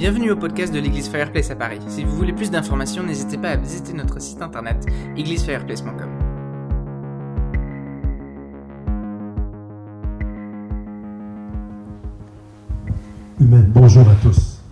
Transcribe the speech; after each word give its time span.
Bienvenue 0.00 0.30
au 0.30 0.36
podcast 0.36 0.72
de 0.72 0.78
l'église 0.78 1.10
Fireplace 1.10 1.50
à 1.50 1.56
Paris. 1.56 1.78
Si 1.88 2.04
vous 2.04 2.16
voulez 2.16 2.32
plus 2.32 2.50
d'informations, 2.50 3.02
n'hésitez 3.02 3.36
pas 3.36 3.50
à 3.50 3.56
visiter 3.56 3.92
notre 3.92 4.18
site 4.18 4.40
internet 4.40 4.86
églisefireplace.com. 5.14 6.08
Humaine, 13.38 13.70
bonjour 13.74 14.08
à 14.08 14.14
tous. 14.22 14.62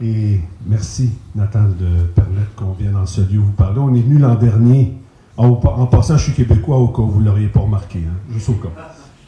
Et 0.00 0.38
merci, 0.64 1.10
Nathan, 1.34 1.64
de 1.64 2.04
permettre 2.14 2.54
qu'on 2.54 2.74
vienne 2.74 2.92
dans 2.92 3.06
ce 3.06 3.22
lieu 3.22 3.40
vous 3.40 3.50
parler. 3.50 3.80
On 3.80 3.92
est 3.92 4.02
venu 4.02 4.18
l'an 4.18 4.36
dernier. 4.36 4.96
En, 5.36 5.48
en 5.48 5.86
passant, 5.88 6.16
je 6.16 6.30
suis 6.30 6.32
québécois 6.32 6.76
au 6.76 6.86
cas 6.90 7.02
où 7.02 7.08
vous 7.08 7.20
ne 7.20 7.24
l'auriez 7.24 7.48
pas 7.48 7.58
remarqué, 7.58 7.98
hein, 8.06 8.14
juste 8.32 8.50
au 8.50 8.54
cas. 8.54 8.70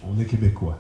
On 0.05 0.21
est 0.21 0.25
québécois. 0.25 0.79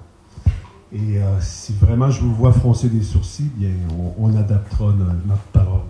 Et 0.92 1.18
euh, 1.18 1.38
si 1.40 1.74
vraiment 1.74 2.10
je 2.10 2.20
vous 2.20 2.34
vois 2.34 2.52
froncer 2.52 2.88
des 2.88 3.02
sourcils, 3.02 3.50
bien, 3.54 3.70
on, 4.18 4.34
adaptera 4.34 4.86
no- 4.92 5.04
notre 5.26 5.42
parole. 5.52 5.80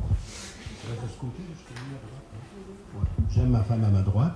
J'aime 3.30 3.50
ma 3.50 3.60
femme 3.60 3.84
à 3.84 3.90
ma 3.90 4.02
droite. 4.02 4.32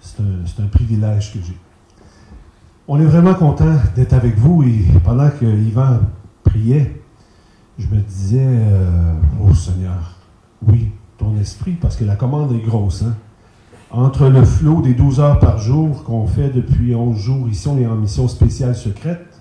C'est 0.00 0.20
un, 0.20 0.44
c'est 0.46 0.62
un 0.62 0.66
privilège 0.66 1.32
que 1.32 1.38
j'ai. 1.40 1.56
On 2.88 3.00
est 3.00 3.04
vraiment 3.04 3.34
content 3.34 3.76
d'être 3.94 4.14
avec 4.14 4.36
vous 4.36 4.62
et 4.62 4.84
pendant 5.04 5.30
que 5.30 5.44
Yvan 5.44 6.00
priait, 6.42 7.02
je 7.78 7.86
me 7.88 8.00
disais, 8.00 8.46
euh, 8.46 9.12
oh 9.40 9.54
Seigneur, 9.54 10.16
oui, 10.66 10.90
ton 11.18 11.36
esprit, 11.38 11.72
parce 11.72 11.96
que 11.96 12.04
la 12.04 12.16
commande 12.16 12.52
est 12.52 12.64
grosse. 12.64 13.02
Hein? 13.02 13.14
Entre 13.90 14.28
le 14.28 14.44
flot 14.44 14.82
des 14.82 14.94
12 14.94 15.20
heures 15.20 15.38
par 15.38 15.58
jour 15.58 16.02
qu'on 16.04 16.26
fait 16.26 16.48
depuis 16.50 16.94
11 16.94 17.16
jours, 17.16 17.48
ici 17.48 17.68
on 17.68 17.78
est 17.78 17.86
en 17.86 17.94
mission 17.96 18.26
spéciale 18.28 18.74
secrète, 18.74 19.35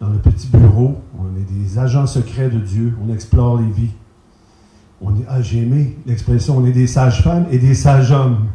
dans 0.00 0.08
le, 0.08 0.18
petit 0.18 0.48
bureau, 0.48 1.00
on 1.18 1.36
est 1.36 1.44
des 1.44 1.78
agents 1.78 2.06
secrets 2.06 2.48
de 2.48 2.58
Dieu, 2.58 2.94
on 3.04 3.12
explore 3.12 3.60
les 3.60 3.70
vies. 3.70 3.92
On 5.00 5.14
est, 5.16 5.24
ah, 5.28 5.42
j'ai 5.42 5.62
aimé 5.62 5.98
l'expression, 6.06 6.58
on 6.58 6.66
est 6.66 6.72
des 6.72 6.86
sages-femmes 6.86 7.46
et 7.50 7.58
des 7.58 7.74
sages-hommes 7.74 8.46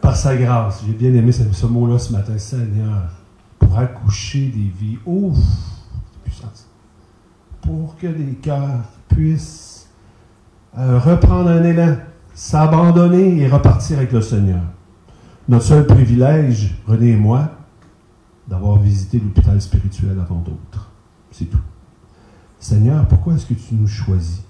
par 0.00 0.16
sa 0.16 0.36
grâce. 0.36 0.82
J'ai 0.86 0.92
bien 0.92 1.14
aimé 1.14 1.32
ce, 1.32 1.66
mot-là 1.66 1.98
ce 1.98 2.12
matin, 2.12 2.36
Seigneur, 2.38 3.10
pour 3.58 3.78
accoucher 3.78 4.46
des 4.46 4.72
vies. 4.78 4.98
Ouf, 5.04 5.36
ça. 6.30 6.48
Pour 7.60 7.96
que 7.96 8.06
les 8.06 8.34
cœurs 8.40 8.84
puissent 9.08 9.88
euh, 10.78 10.98
reprendre 10.98 11.50
un 11.50 11.62
élan, 11.62 11.96
s'abandonner 12.34 13.38
et 13.38 13.48
repartir 13.48 13.98
avec 13.98 14.12
le 14.12 14.22
Seigneur. 14.22 14.62
Notre 15.48 15.64
seul 15.64 15.86
privilège, 15.86 16.74
René 16.86 17.10
et 17.10 17.16
moi, 17.16 17.50
d'avoir 18.48 18.78
visité 18.78 19.18
l'hôpital 19.18 19.60
spirituel 19.60 20.18
avant 20.20 20.40
d'autres. 20.40 20.90
C'est 21.30 21.46
tout. 21.46 21.60
Seigneur, 22.58 23.06
pourquoi 23.06 23.34
est-ce 23.34 23.46
que 23.46 23.54
tu 23.54 23.74
nous 23.74 23.88
choisis? 23.88 24.42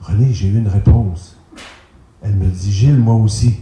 René, 0.00 0.32
j'ai 0.32 0.48
eu 0.48 0.58
une 0.58 0.68
réponse. 0.68 1.36
Elle 2.22 2.36
me 2.36 2.46
dit, 2.46 2.72
Gilles, 2.72 2.98
moi 2.98 3.14
aussi. 3.14 3.60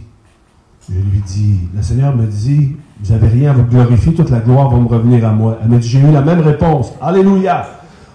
Je 0.89 0.95
lui 0.95 1.21
dis, 1.25 1.59
le 1.73 1.81
Seigneur 1.81 2.15
me 2.15 2.25
dit, 2.25 2.75
vous 3.01 3.13
n'avez 3.13 3.27
rien 3.27 3.51
à 3.51 3.53
vous 3.53 3.63
glorifier, 3.63 4.13
toute 4.13 4.29
la 4.29 4.39
gloire 4.39 4.69
va 4.69 4.77
me 4.77 4.87
revenir 4.87 5.25
à 5.27 5.31
moi. 5.31 5.57
Elle 5.61 5.69
me 5.69 5.79
dit, 5.79 5.87
j'ai 5.87 5.99
eu 5.99 6.11
la 6.11 6.21
même 6.21 6.41
réponse. 6.41 6.91
Alléluia. 7.01 7.67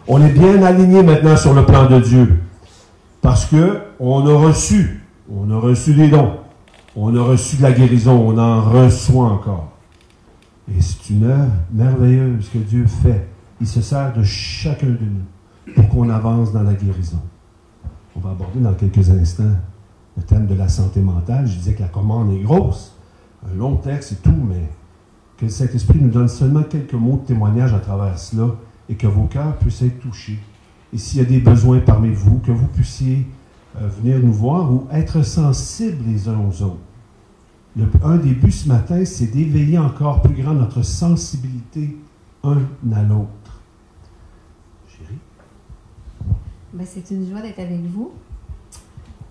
On 0.06 0.23
est 0.23 0.33
bien 0.33 0.62
aligné 0.62 1.03
maintenant 1.03 1.37
sur 1.37 1.55
le 1.55 1.65
plan 1.65 1.87
de 1.89 2.01
Dieu. 2.01 2.41
Parce 3.21 3.47
que 3.47 3.81
on 4.01 4.27
a 4.27 4.34
reçu, 4.34 5.03
on 5.31 5.51
a 5.51 5.59
reçu 5.59 5.95
des 5.95 6.09
dons, 6.09 6.37
on 6.95 7.15
a 7.17 7.23
reçu 7.23 7.56
de 7.56 7.62
la 7.62 7.73
guérison, 7.73 8.12
on 8.12 8.39
en 8.39 8.62
reçoit 8.62 9.27
encore. 9.27 9.73
Et 10.77 10.80
c'est 10.80 11.11
une 11.11 11.24
œuvre 11.24 11.52
merveilleuse 11.72 12.48
que 12.50 12.58
Dieu 12.58 12.86
fait. 12.86 13.27
Il 13.61 13.66
se 13.66 13.80
sert 13.80 14.12
de 14.12 14.22
chacun 14.22 14.86
de 14.86 14.92
nous 14.92 15.72
pour 15.75 15.88
qu'on 15.88 16.10
avance 16.10 16.52
dans 16.52 16.62
la 16.62 16.75
guérison. 16.75 17.20
On 18.16 18.20
va 18.20 18.31
aborder 18.31 18.60
dans 18.60 18.75
quelques 18.75 19.10
instants 19.10 19.56
le 20.16 20.22
thème 20.22 20.47
de 20.47 20.54
la 20.54 20.69
santé 20.69 21.00
mentale. 21.00 21.47
Je 21.47 21.56
disais 21.56 21.75
que 21.75 21.82
la 21.82 21.88
commande 21.88 22.32
est 22.32 22.43
grosse, 22.43 22.94
un 23.48 23.56
long 23.56 23.76
texte 23.76 24.12
et 24.12 24.16
tout, 24.16 24.34
mais 24.48 24.69
que 25.37 25.44
le 25.44 25.50
Saint-Esprit 25.50 25.98
nous 26.00 26.10
donne 26.10 26.28
seulement 26.28 26.62
quelques 26.62 26.94
mots 26.94 27.16
de 27.16 27.26
témoignage 27.26 27.72
à 27.72 27.78
travers 27.78 28.19
cela 28.19 28.54
et 28.88 28.94
que 28.94 29.06
vos 29.06 29.25
cœurs 29.25 29.56
puissent 29.56 29.82
être 29.82 30.00
touchés. 30.00 30.38
Et 30.93 30.98
s'il 30.98 31.20
y 31.20 31.22
a 31.22 31.28
des 31.28 31.38
besoins 31.38 31.81
parmi 31.81 32.10
vous, 32.10 32.38
que 32.38 32.50
vous 32.50 32.66
puissiez 32.66 33.26
euh, 33.81 33.88
venir 34.00 34.19
nous 34.19 34.32
voir 34.32 34.72
ou 34.72 34.87
être 34.91 35.22
sensibles 35.22 36.03
les 36.06 36.28
uns 36.28 36.38
aux 36.38 36.62
autres. 36.62 36.78
Un 38.03 38.16
des 38.16 38.33
buts 38.33 38.50
ce 38.50 38.69
matin, 38.69 39.05
c'est 39.05 39.27
d'éveiller 39.27 39.78
encore 39.78 40.21
plus 40.22 40.34
grand 40.34 40.55
notre 40.55 40.83
sensibilité 40.83 41.97
un 42.43 42.59
à 42.93 43.03
l'autre. 43.03 43.61
Chérie? 44.89 45.19
Ben, 46.72 46.87
c'est 46.87 47.11
une 47.12 47.28
joie 47.28 47.41
d'être 47.41 47.61
avec 47.61 47.84
vous. 47.84 48.12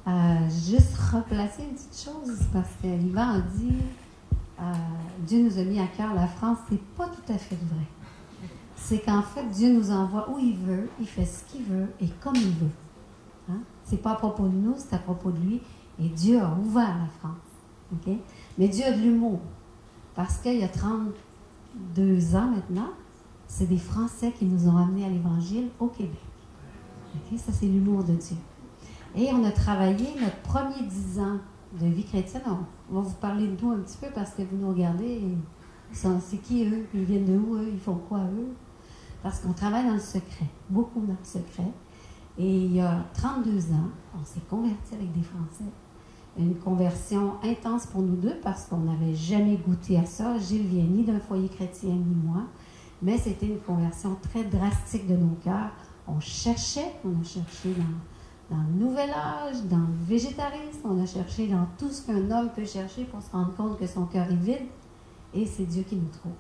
Euh, 0.07 0.50
juste 0.50 0.96
replacer 0.96 1.63
une 1.63 1.75
petite 1.75 2.06
chose, 2.06 2.40
parce 2.53 2.69
que 2.81 2.88
Yvan 2.88 3.34
a 3.34 3.40
dit 3.41 3.75
euh, 4.59 4.74
Dieu 5.25 5.44
nous 5.44 5.59
a 5.59 5.63
mis 5.63 5.80
à 5.80 5.88
cœur 5.88 6.13
la 6.13 6.28
France. 6.28 6.59
C'est 6.69 6.81
pas 6.96 7.07
tout 7.07 7.34
à 7.34 7.38
fait 7.38 7.56
vrai. 7.56 7.86
C'est 8.75 9.00
qu'en 9.00 9.24
fait, 9.24 9.46
Dieu 9.50 9.74
nous 9.74 9.91
envoie 9.91 10.30
où 10.30 10.40
il 10.40 10.56
veut, 10.57 10.90
il 11.00 11.07
fait 11.07 11.25
ce 11.25 11.44
qu'il 11.52 11.63
veut 11.66 11.88
et 12.00 12.07
comme 12.22 12.36
il 12.36 12.52
veut. 12.52 12.72
Hein? 13.50 13.59
C'est 13.84 14.02
pas 14.02 14.12
à 14.12 14.16
propos 14.16 14.47
de 14.47 14.56
nous, 14.56 14.75
c'est 14.78 14.96
à 14.96 15.00
propos 15.00 15.31
de 15.31 15.40
lui. 15.40 15.62
Et 16.00 16.07
Dieu 16.09 16.40
a 16.40 16.56
ouvert 16.57 16.97
la 16.97 17.07
France. 17.19 17.38
OK? 17.91 18.13
Mais 18.57 18.68
Dieu 18.68 18.85
a 18.85 18.91
de 18.91 19.01
l'humour. 19.01 19.40
Parce 20.16 20.38
qu'il 20.40 20.57
y 20.57 20.63
a 20.63 20.68
32 20.68 22.35
ans 22.35 22.51
maintenant, 22.51 22.90
c'est 23.47 23.68
des 23.68 23.78
Français 23.78 24.31
qui 24.31 24.45
nous 24.45 24.68
ont 24.68 24.78
amenés 24.78 25.06
à 25.06 25.09
l'Évangile 25.09 25.69
au 25.79 25.88
Québec. 25.88 26.19
Ça, 27.38 27.51
c'est 27.51 27.66
l'humour 27.66 28.03
de 28.03 28.13
Dieu. 28.13 28.38
Et 29.16 29.29
on 29.34 29.44
a 29.44 29.51
travaillé 29.51 30.07
notre 30.19 30.38
premier 30.41 30.81
10 30.88 31.19
ans 31.19 31.38
de 31.79 31.88
vie 31.88 32.03
chrétienne. 32.03 32.44
On, 32.90 32.95
va 32.95 33.01
vous 33.01 33.16
parler 33.16 33.47
de 33.47 33.62
nous 33.62 33.72
un 33.72 33.79
petit 33.79 33.97
peu 33.97 34.07
parce 34.13 34.31
que 34.31 34.44
vous 34.44 34.57
nous 34.57 34.69
regardez. 34.69 35.22
C'est 35.91 36.41
qui 36.41 36.66
eux? 36.66 36.85
Ils 36.94 37.03
viennent 37.03 37.25
de 37.25 37.38
où 37.38 37.56
eux? 37.56 37.69
Ils 37.72 37.79
font 37.79 37.95
quoi 37.95 38.19
eux? 38.19 38.53
Parce 39.24 39.39
qu'on 39.39 39.53
travaille 39.53 39.85
dans 39.85 39.94
le 39.94 40.00
secret, 40.00 40.45
beaucoup 40.69 41.01
dans 41.01 41.18
le 41.19 41.25
secret. 41.25 41.72
Et 42.38 42.66
il 42.66 42.75
y 42.75 42.81
a 42.81 43.03
32 43.13 43.72
ans, 43.72 43.89
on 44.19 44.24
s'est 44.24 44.41
converti 44.50 44.94
avec 44.94 45.12
des 45.12 45.24
Français. 45.24 45.72
Une 46.38 46.56
conversion 46.56 47.34
intense 47.44 47.88
pour 47.88 48.02
nous 48.02 48.16
deux 48.16 48.38
parce 48.44 48.66
qu'on 48.66 48.78
n'avait 48.78 49.16
jamais 49.16 49.58
goûté 49.58 49.98
à 49.98 50.06
ça. 50.06 50.38
Gilles 50.38 50.68
vient 50.68 50.84
ni 50.84 51.03
d'un 51.03 51.20
foyer 51.20 51.50
chrétien 51.50 51.92
ni 51.92 52.16
moi. 52.24 52.44
Mais 53.02 53.18
c'était 53.18 53.48
une 53.48 53.59
conversion 53.59 54.18
très 54.22 54.44
drastique 54.44 55.08
de 55.08 55.16
nos 55.16 55.36
cœurs. 55.44 55.72
On 56.08 56.20
cherchait, 56.20 56.94
on 57.03 57.22
a 57.22 57.24
cherché 57.24 57.74
dans, 57.74 58.56
dans 58.56 58.64
le 58.64 58.86
nouvel 58.86 59.09
âge, 59.09 59.64
dans 59.70 59.78
le 59.78 60.06
végétarisme, 60.08 60.80
on 60.86 61.03
a 61.03 61.06
cherché 61.06 61.48
dans 61.48 61.68
tout 61.78 61.90
ce 61.90 62.06
qu'un 62.06 62.31
homme 62.31 62.50
peut 62.56 62.66
chercher 62.66 63.04
pour 63.04 63.22
se 63.22 63.31
rendre 63.31 63.54
compte 63.56 63.78
que 63.78 63.88
son 63.88 64.06
cœur 64.06 64.25
est 64.31 64.36
vide. 64.36 64.68
Et 65.34 65.46
c'est 65.46 65.66
Dieu 65.66 65.84
qui 65.84 65.96
nous 65.96 66.09
trouve. 66.09 66.31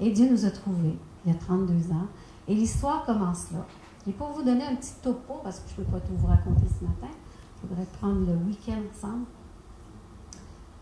Et 0.00 0.10
Dieu 0.10 0.30
nous 0.30 0.46
a 0.46 0.50
trouvés 0.50 0.96
il 1.24 1.32
y 1.32 1.34
a 1.34 1.38
32 1.38 1.92
ans. 1.92 2.06
Et 2.48 2.54
l'histoire 2.54 3.04
commence 3.04 3.50
là. 3.52 3.64
Et 4.08 4.12
pour 4.12 4.28
vous 4.28 4.42
donner 4.42 4.64
un 4.64 4.74
petit 4.74 4.94
topo, 5.02 5.34
parce 5.44 5.60
que 5.60 5.70
je 5.76 5.80
ne 5.80 5.86
peux 5.86 5.92
pas 5.92 6.00
tout 6.00 6.14
vous 6.16 6.26
raconter 6.26 6.66
ce 6.66 6.84
matin, 6.84 7.14
il 7.62 7.68
faudrait 7.68 7.86
prendre 8.00 8.26
le 8.26 8.36
week-end 8.46 8.80
ensemble. 8.90 9.26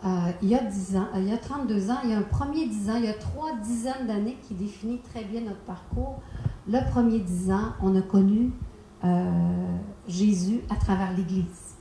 Euh, 0.03 0.33
il 0.41 0.49
y 0.49 0.55
a 0.55 0.63
10 0.63 0.97
ans, 0.97 1.09
euh, 1.15 1.19
il 1.19 1.29
y 1.29 1.33
a 1.33 1.37
32 1.37 1.91
ans, 1.91 1.99
il 2.05 2.11
y 2.11 2.15
a 2.15 2.19
un 2.19 2.23
premier 2.23 2.67
10 2.67 2.91
ans, 2.91 2.95
il 2.97 3.05
y 3.05 3.09
a 3.09 3.13
trois 3.13 3.53
dizaines 3.57 4.07
d'années 4.07 4.39
qui 4.49 4.55
définit 4.55 4.99
très 5.01 5.25
bien 5.25 5.43
notre 5.43 5.61
parcours. 5.61 6.23
Le 6.67 6.81
premier 6.91 7.19
10 7.19 7.53
ans, 7.53 7.73
on 7.83 7.95
a 7.95 8.01
connu 8.01 8.51
euh, 9.05 9.77
Jésus 10.09 10.63
à 10.71 10.77
travers 10.77 11.15
l'Église. 11.15 11.75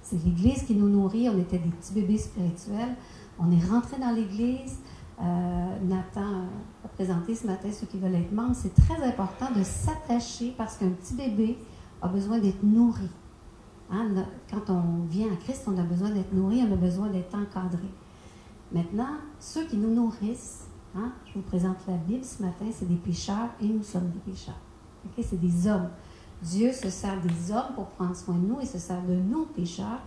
C'est 0.00 0.22
l'Église 0.24 0.62
qui 0.62 0.76
nous 0.76 0.88
nourrit, 0.88 1.28
on 1.28 1.38
était 1.40 1.58
des 1.58 1.70
petits 1.70 1.92
bébés 1.92 2.18
spirituels. 2.18 2.94
On 3.40 3.50
est 3.50 3.64
rentré 3.68 3.98
dans 3.98 4.12
l'Église. 4.12 4.78
Nathan 5.18 6.44
a 6.84 6.88
présenté 6.88 7.34
ce 7.34 7.46
matin 7.46 7.68
ceux 7.72 7.86
qui 7.86 7.98
veulent 7.98 8.14
être 8.14 8.32
membres. 8.32 8.54
C'est 8.54 8.74
très 8.74 9.02
important 9.02 9.46
de 9.56 9.64
s'attacher 9.64 10.54
parce 10.56 10.76
qu'un 10.76 10.90
petit 10.90 11.14
bébé 11.14 11.58
a 12.00 12.08
besoin 12.08 12.38
d'être 12.38 12.62
nourri. 12.62 13.08
Hein, 13.90 14.08
Quand 14.50 14.70
on 14.70 15.04
vient 15.08 15.32
à 15.32 15.36
Christ, 15.36 15.64
on 15.66 15.78
a 15.78 15.82
besoin 15.82 16.10
d'être 16.10 16.32
nourri, 16.32 16.62
on 16.68 16.72
a 16.72 16.76
besoin 16.76 17.08
d'être 17.08 17.34
encadré. 17.34 17.88
Maintenant, 18.72 19.18
ceux 19.38 19.64
qui 19.66 19.76
nous 19.76 19.94
nourrissent, 19.94 20.66
hein, 20.96 21.12
je 21.26 21.34
vous 21.34 21.42
présente 21.42 21.76
la 21.86 21.96
Bible 21.96 22.24
ce 22.24 22.42
matin, 22.42 22.64
c'est 22.72 22.88
des 22.88 22.96
pécheurs 22.96 23.50
et 23.60 23.66
nous 23.66 23.82
sommes 23.82 24.10
des 24.10 24.32
pécheurs. 24.32 24.58
Ok, 25.04 25.24
C'est 25.24 25.40
des 25.40 25.68
hommes. 25.68 25.88
Dieu 26.42 26.72
se 26.72 26.90
sert 26.90 27.20
des 27.20 27.52
hommes 27.52 27.74
pour 27.74 27.86
prendre 27.86 28.16
soin 28.16 28.34
de 28.34 28.46
nous 28.46 28.60
et 28.60 28.66
se 28.66 28.78
sert 28.78 29.02
de 29.02 29.14
nous, 29.14 29.46
pécheurs, 29.46 30.00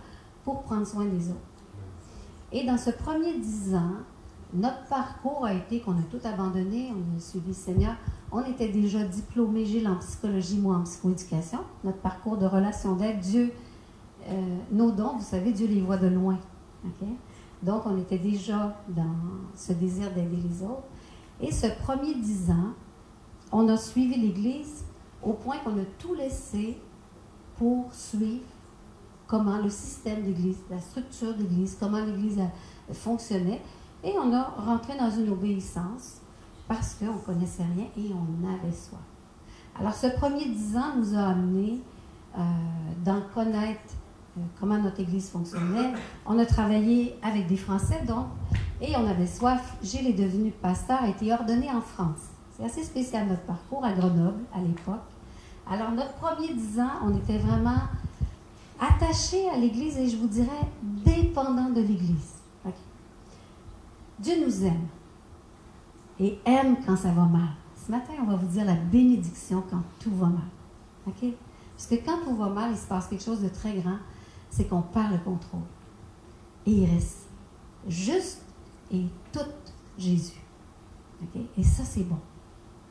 pour 0.44 0.62
prendre 0.62 0.86
soin 0.86 1.06
des 1.06 1.30
autres. 1.30 1.40
Et 2.52 2.66
dans 2.66 2.78
ce 2.78 2.90
premier 2.90 3.38
dix 3.38 3.74
ans, 3.74 3.94
notre 4.52 4.84
parcours 4.88 5.44
a 5.44 5.54
été 5.54 5.80
qu'on 5.80 5.92
a 5.92 6.02
tout 6.10 6.20
abandonné, 6.24 6.92
on 6.92 7.16
a 7.16 7.20
suivi 7.20 7.48
le 7.48 7.54
Seigneur. 7.54 7.94
On 8.32 8.44
était 8.44 8.68
déjà 8.68 9.04
diplômé, 9.04 9.64
Gilles, 9.64 9.88
en 9.88 9.96
psychologie, 9.96 10.58
moi 10.58 10.76
en 10.76 10.82
psychoéducation. 10.82 11.60
Notre 11.84 11.98
parcours 11.98 12.36
de 12.36 12.46
relation 12.46 12.96
d'aide, 12.96 13.20
Dieu, 13.20 13.52
euh, 14.28 14.56
nos 14.70 14.90
dons, 14.90 15.16
vous 15.16 15.24
savez, 15.24 15.52
Dieu 15.52 15.66
les 15.66 15.80
voit 15.80 15.96
de 15.96 16.08
loin. 16.08 16.38
Donc, 17.62 17.82
on 17.86 17.98
était 17.98 18.18
déjà 18.18 18.76
dans 18.88 19.16
ce 19.54 19.72
désir 19.72 20.10
d'aider 20.12 20.36
les 20.36 20.62
autres. 20.62 20.88
Et 21.40 21.52
ce 21.52 21.66
premier 21.82 22.14
dix 22.14 22.50
ans, 22.50 22.74
on 23.52 23.68
a 23.68 23.76
suivi 23.76 24.16
l'Église 24.18 24.84
au 25.22 25.32
point 25.32 25.58
qu'on 25.58 25.78
a 25.78 25.84
tout 25.98 26.14
laissé 26.14 26.78
pour 27.56 27.92
suivre 27.92 28.44
comment 29.26 29.58
le 29.58 29.68
système 29.68 30.22
d'église, 30.22 30.58
la 30.70 30.80
structure 30.80 31.34
d'église, 31.34 31.76
comment 31.78 32.04
l'église 32.04 32.40
fonctionnait. 32.92 33.60
Et 34.02 34.12
on 34.18 34.32
a 34.32 34.42
rentré 34.42 34.96
dans 34.98 35.10
une 35.10 35.28
obéissance 35.28 36.20
parce 36.66 36.94
qu'on 36.94 37.14
ne 37.14 37.18
connaissait 37.18 37.64
rien 37.76 37.86
et 37.96 38.12
on 38.12 38.48
avait 38.48 38.72
soif. 38.72 39.00
Alors 39.78 39.94
ce 39.94 40.08
premier 40.08 40.46
dix 40.46 40.76
ans 40.76 40.96
nous 40.96 41.14
a 41.14 41.28
amené 41.28 41.80
euh, 42.36 42.40
d'en 43.04 43.20
connaître 43.34 43.94
comment 44.58 44.78
notre 44.78 45.00
Église 45.00 45.30
fonctionnait. 45.30 45.92
On 46.26 46.38
a 46.38 46.46
travaillé 46.46 47.16
avec 47.22 47.46
des 47.46 47.56
Français, 47.56 48.02
donc, 48.06 48.26
et 48.80 48.96
on 48.96 49.06
avait 49.06 49.26
soif. 49.26 49.76
Gilles 49.82 50.06
est 50.06 50.12
devenu 50.12 50.50
pasteur, 50.50 51.02
a 51.02 51.08
été 51.08 51.32
ordonné 51.32 51.70
en 51.70 51.80
France. 51.80 52.28
C'est 52.56 52.64
assez 52.64 52.84
spécial 52.84 53.26
notre 53.28 53.42
parcours 53.42 53.84
à 53.84 53.92
Grenoble 53.92 54.40
à 54.54 54.60
l'époque. 54.60 55.00
Alors, 55.70 55.92
notre 55.92 56.14
premier 56.14 56.52
dix 56.52 56.80
ans, 56.80 56.90
on 57.04 57.16
était 57.16 57.38
vraiment 57.38 57.78
attachés 58.80 59.48
à 59.50 59.56
l'Église 59.56 59.98
et 59.98 60.08
je 60.08 60.16
vous 60.16 60.28
dirais 60.28 60.48
dépendants 61.04 61.70
de 61.70 61.80
l'Église. 61.80 62.40
Dieu 64.18 64.34
nous 64.44 64.66
aime 64.66 64.86
et 66.18 66.38
aime 66.44 66.76
quand 66.84 66.96
ça 66.96 67.10
va 67.10 67.24
mal. 67.24 67.48
Ce 67.86 67.90
matin, 67.90 68.12
on 68.20 68.26
va 68.26 68.36
vous 68.36 68.48
dire 68.48 68.66
la 68.66 68.74
bénédiction 68.74 69.64
quand 69.70 69.82
tout 69.98 70.14
va 70.14 70.26
mal. 70.26 70.48
Parce 71.04 71.86
que 71.86 71.94
quand 71.94 72.18
tout 72.24 72.36
va 72.36 72.50
mal, 72.50 72.72
il 72.72 72.76
se 72.76 72.86
passe 72.86 73.06
quelque 73.06 73.24
chose 73.24 73.40
de 73.40 73.48
très 73.48 73.72
grand 73.72 73.96
c'est 74.50 74.64
qu'on 74.68 74.82
perd 74.82 75.12
le 75.12 75.18
contrôle. 75.18 75.60
Et 76.66 76.72
il 76.72 76.90
reste 76.90 77.28
juste 77.88 78.42
et 78.92 79.06
tout 79.32 79.40
Jésus. 79.96 80.40
Et 81.56 81.62
ça, 81.62 81.84
c'est 81.84 82.02
bon. 82.02 82.18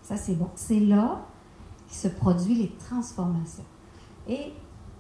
Ça, 0.01 0.17
c'est 0.17 0.35
bon. 0.35 0.49
C'est 0.55 0.79
là 0.79 1.21
que 1.87 1.93
se 1.93 2.07
produisent 2.07 2.59
les 2.59 2.71
transformations. 2.77 3.65
Et 4.27 4.53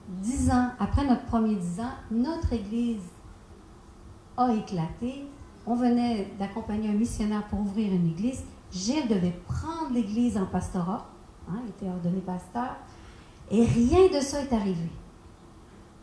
dix 0.07 0.49
ans, 0.51 0.69
après 0.79 1.05
notre 1.05 1.25
premier 1.25 1.55
dix 1.55 1.79
ans, 1.79 1.93
notre 2.11 2.53
Église 2.53 3.01
a 4.37 4.53
éclaté. 4.53 5.25
On 5.65 5.75
venait 5.75 6.31
d'accompagner 6.39 6.89
un 6.89 6.93
missionnaire 6.93 7.47
pour 7.47 7.59
ouvrir 7.59 7.93
une 7.93 8.07
église. 8.07 8.43
Gilles 8.71 9.07
devait 9.07 9.39
prendre 9.47 9.93
l'église 9.93 10.37
en 10.37 10.45
pastorat. 10.45 11.07
Hein, 11.47 11.59
il 11.63 11.69
était 11.69 11.89
ordonné 11.89 12.21
pasteur. 12.21 12.75
Et 13.51 13.65
rien 13.65 14.07
de 14.07 14.19
ça 14.19 14.41
est 14.41 14.53
arrivé 14.53 14.89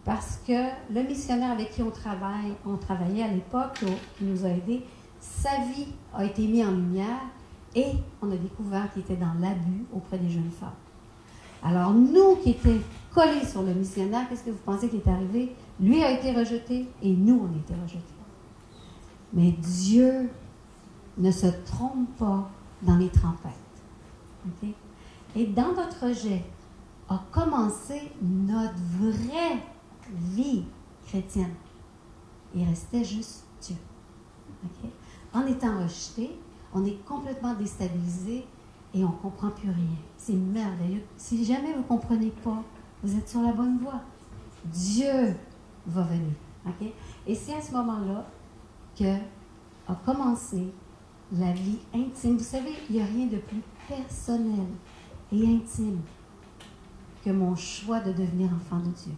parce 0.07 0.41
que 0.47 0.69
le 0.95 1.03
missionnaire 1.03 1.51
avec 1.51 1.73
qui 1.73 1.83
on 1.83 1.91
travaille, 1.91 2.55
on 2.65 2.77
travaillait 2.77 3.25
à 3.25 3.29
l'époque, 3.29 3.85
qui 4.17 4.25
nous 4.25 4.47
a 4.47 4.51
aidés, 4.51 4.85
sa 5.19 5.57
vie 5.75 5.89
a 6.15 6.25
été 6.25 6.47
mise 6.47 6.65
en 6.65 6.71
lumière 6.71 7.21
et 7.75 7.89
on 8.23 8.31
a 8.31 8.37
découvert 8.37 8.91
qu'il 8.93 9.03
était 9.03 9.17
dans 9.17 9.35
l'abus 9.41 9.85
auprès 9.93 10.17
des 10.19 10.31
jeunes 10.31 10.53
femmes. 10.53 10.71
Alors 11.61 11.93
nous 11.93 12.37
qui 12.37 12.51
étions 12.51 12.79
collés 13.13 13.45
sur 13.45 13.63
le 13.63 13.75
missionnaire, 13.75 14.29
qu'est-ce 14.29 14.45
que 14.45 14.51
vous 14.51 14.63
pensez 14.65 14.89
qui 14.89 14.99
est 14.99 15.09
arrivé? 15.09 15.53
Lui 15.81 16.01
a 16.05 16.13
été 16.13 16.33
rejeté 16.33 16.87
et 17.03 17.13
nous 17.13 17.41
on 17.43 17.53
a 17.53 17.59
été 17.59 17.75
rejetés. 17.75 18.01
Mais 19.33 19.51
Dieu 19.51 20.31
ne 21.19 21.33
se 21.33 21.49
trompe 21.65 22.15
pas 22.17 22.49
dans 22.83 22.97
les 22.97 23.09
tempêtes. 23.09 23.53
Et 25.35 25.47
dans 25.47 25.73
notre 25.73 26.07
rejet 26.07 26.45
a 27.09 27.21
commencé 27.33 28.13
notre 28.23 28.79
vrai 29.01 29.59
vie 30.11 30.65
chrétienne. 31.07 31.55
Il 32.55 32.67
restait 32.67 33.05
juste 33.05 33.45
Dieu. 33.61 33.77
En 35.33 35.47
étant 35.47 35.83
rejeté, 35.83 36.39
on 36.75 36.85
est 36.85 37.05
complètement 37.05 37.55
déstabilisé 37.55 38.47
et 38.95 39.05
on 39.05 39.11
ne 39.11 39.17
comprend 39.17 39.51
plus 39.51 39.69
rien. 39.69 39.97
C'est 40.17 40.35
merveilleux. 40.35 41.03
Si 41.17 41.45
jamais 41.45 41.73
vous 41.73 41.81
ne 41.81 41.85
comprenez 41.85 42.31
pas, 42.43 42.63
vous 43.03 43.17
êtes 43.17 43.29
sur 43.29 43.43
la 43.43 43.53
bonne 43.53 43.79
voie. 43.79 44.01
Dieu 44.65 45.35
va 45.87 46.03
venir. 46.03 46.33
Et 47.27 47.35
c'est 47.35 47.55
à 47.55 47.61
ce 47.61 47.73
moment-là 47.73 48.27
que 48.99 49.17
a 49.89 49.95
commencé 50.05 50.73
la 51.33 51.53
vie 51.53 51.79
intime. 51.95 52.39
Vous 52.39 52.45
savez, 52.45 52.73
il 52.89 52.97
n'y 52.97 53.03
a 53.03 53.05
rien 53.05 53.27
de 53.27 53.37
plus 53.37 53.63
personnel 53.89 54.67
et 55.33 55.47
intime 55.47 56.01
que 57.25 57.31
mon 57.31 57.55
choix 57.55 58.01
de 58.01 58.13
devenir 58.13 58.51
enfant 58.53 58.79
de 58.79 58.91
Dieu. 58.91 59.13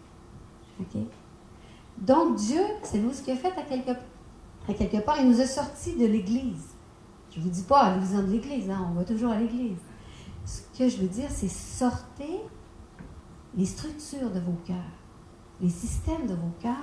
Donc 1.97 2.35
Dieu, 2.35 2.61
c'est 2.83 2.99
nous 2.99 3.13
ce 3.13 3.21
qu'il 3.21 3.33
a 3.33 3.37
fait 3.37 3.57
à 3.57 3.63
quelque, 3.63 3.91
à 4.67 4.73
quelque 4.73 4.97
part? 5.03 5.19
Il 5.19 5.29
nous 5.29 5.41
a 5.41 5.45
sortis 5.45 5.95
de 5.95 6.05
l'Église. 6.05 6.75
Je 7.31 7.39
ne 7.39 7.43
vous 7.43 7.49
dis 7.49 7.63
pas 7.63 7.81
allez-vous 7.81 8.21
de 8.21 8.31
l'Église, 8.31 8.69
hein, 8.69 8.87
on 8.89 8.93
va 8.93 9.03
toujours 9.03 9.31
à 9.31 9.39
l'Église. 9.39 9.77
Ce 10.45 10.61
que 10.77 10.89
je 10.89 10.97
veux 10.97 11.07
dire, 11.07 11.29
c'est 11.29 11.49
sortez 11.49 12.39
les 13.55 13.65
structures 13.65 14.31
de 14.31 14.39
vos 14.39 14.57
cœurs, 14.65 14.77
les 15.61 15.69
systèmes 15.69 16.25
de 16.25 16.33
vos 16.33 16.51
cœurs 16.59 16.75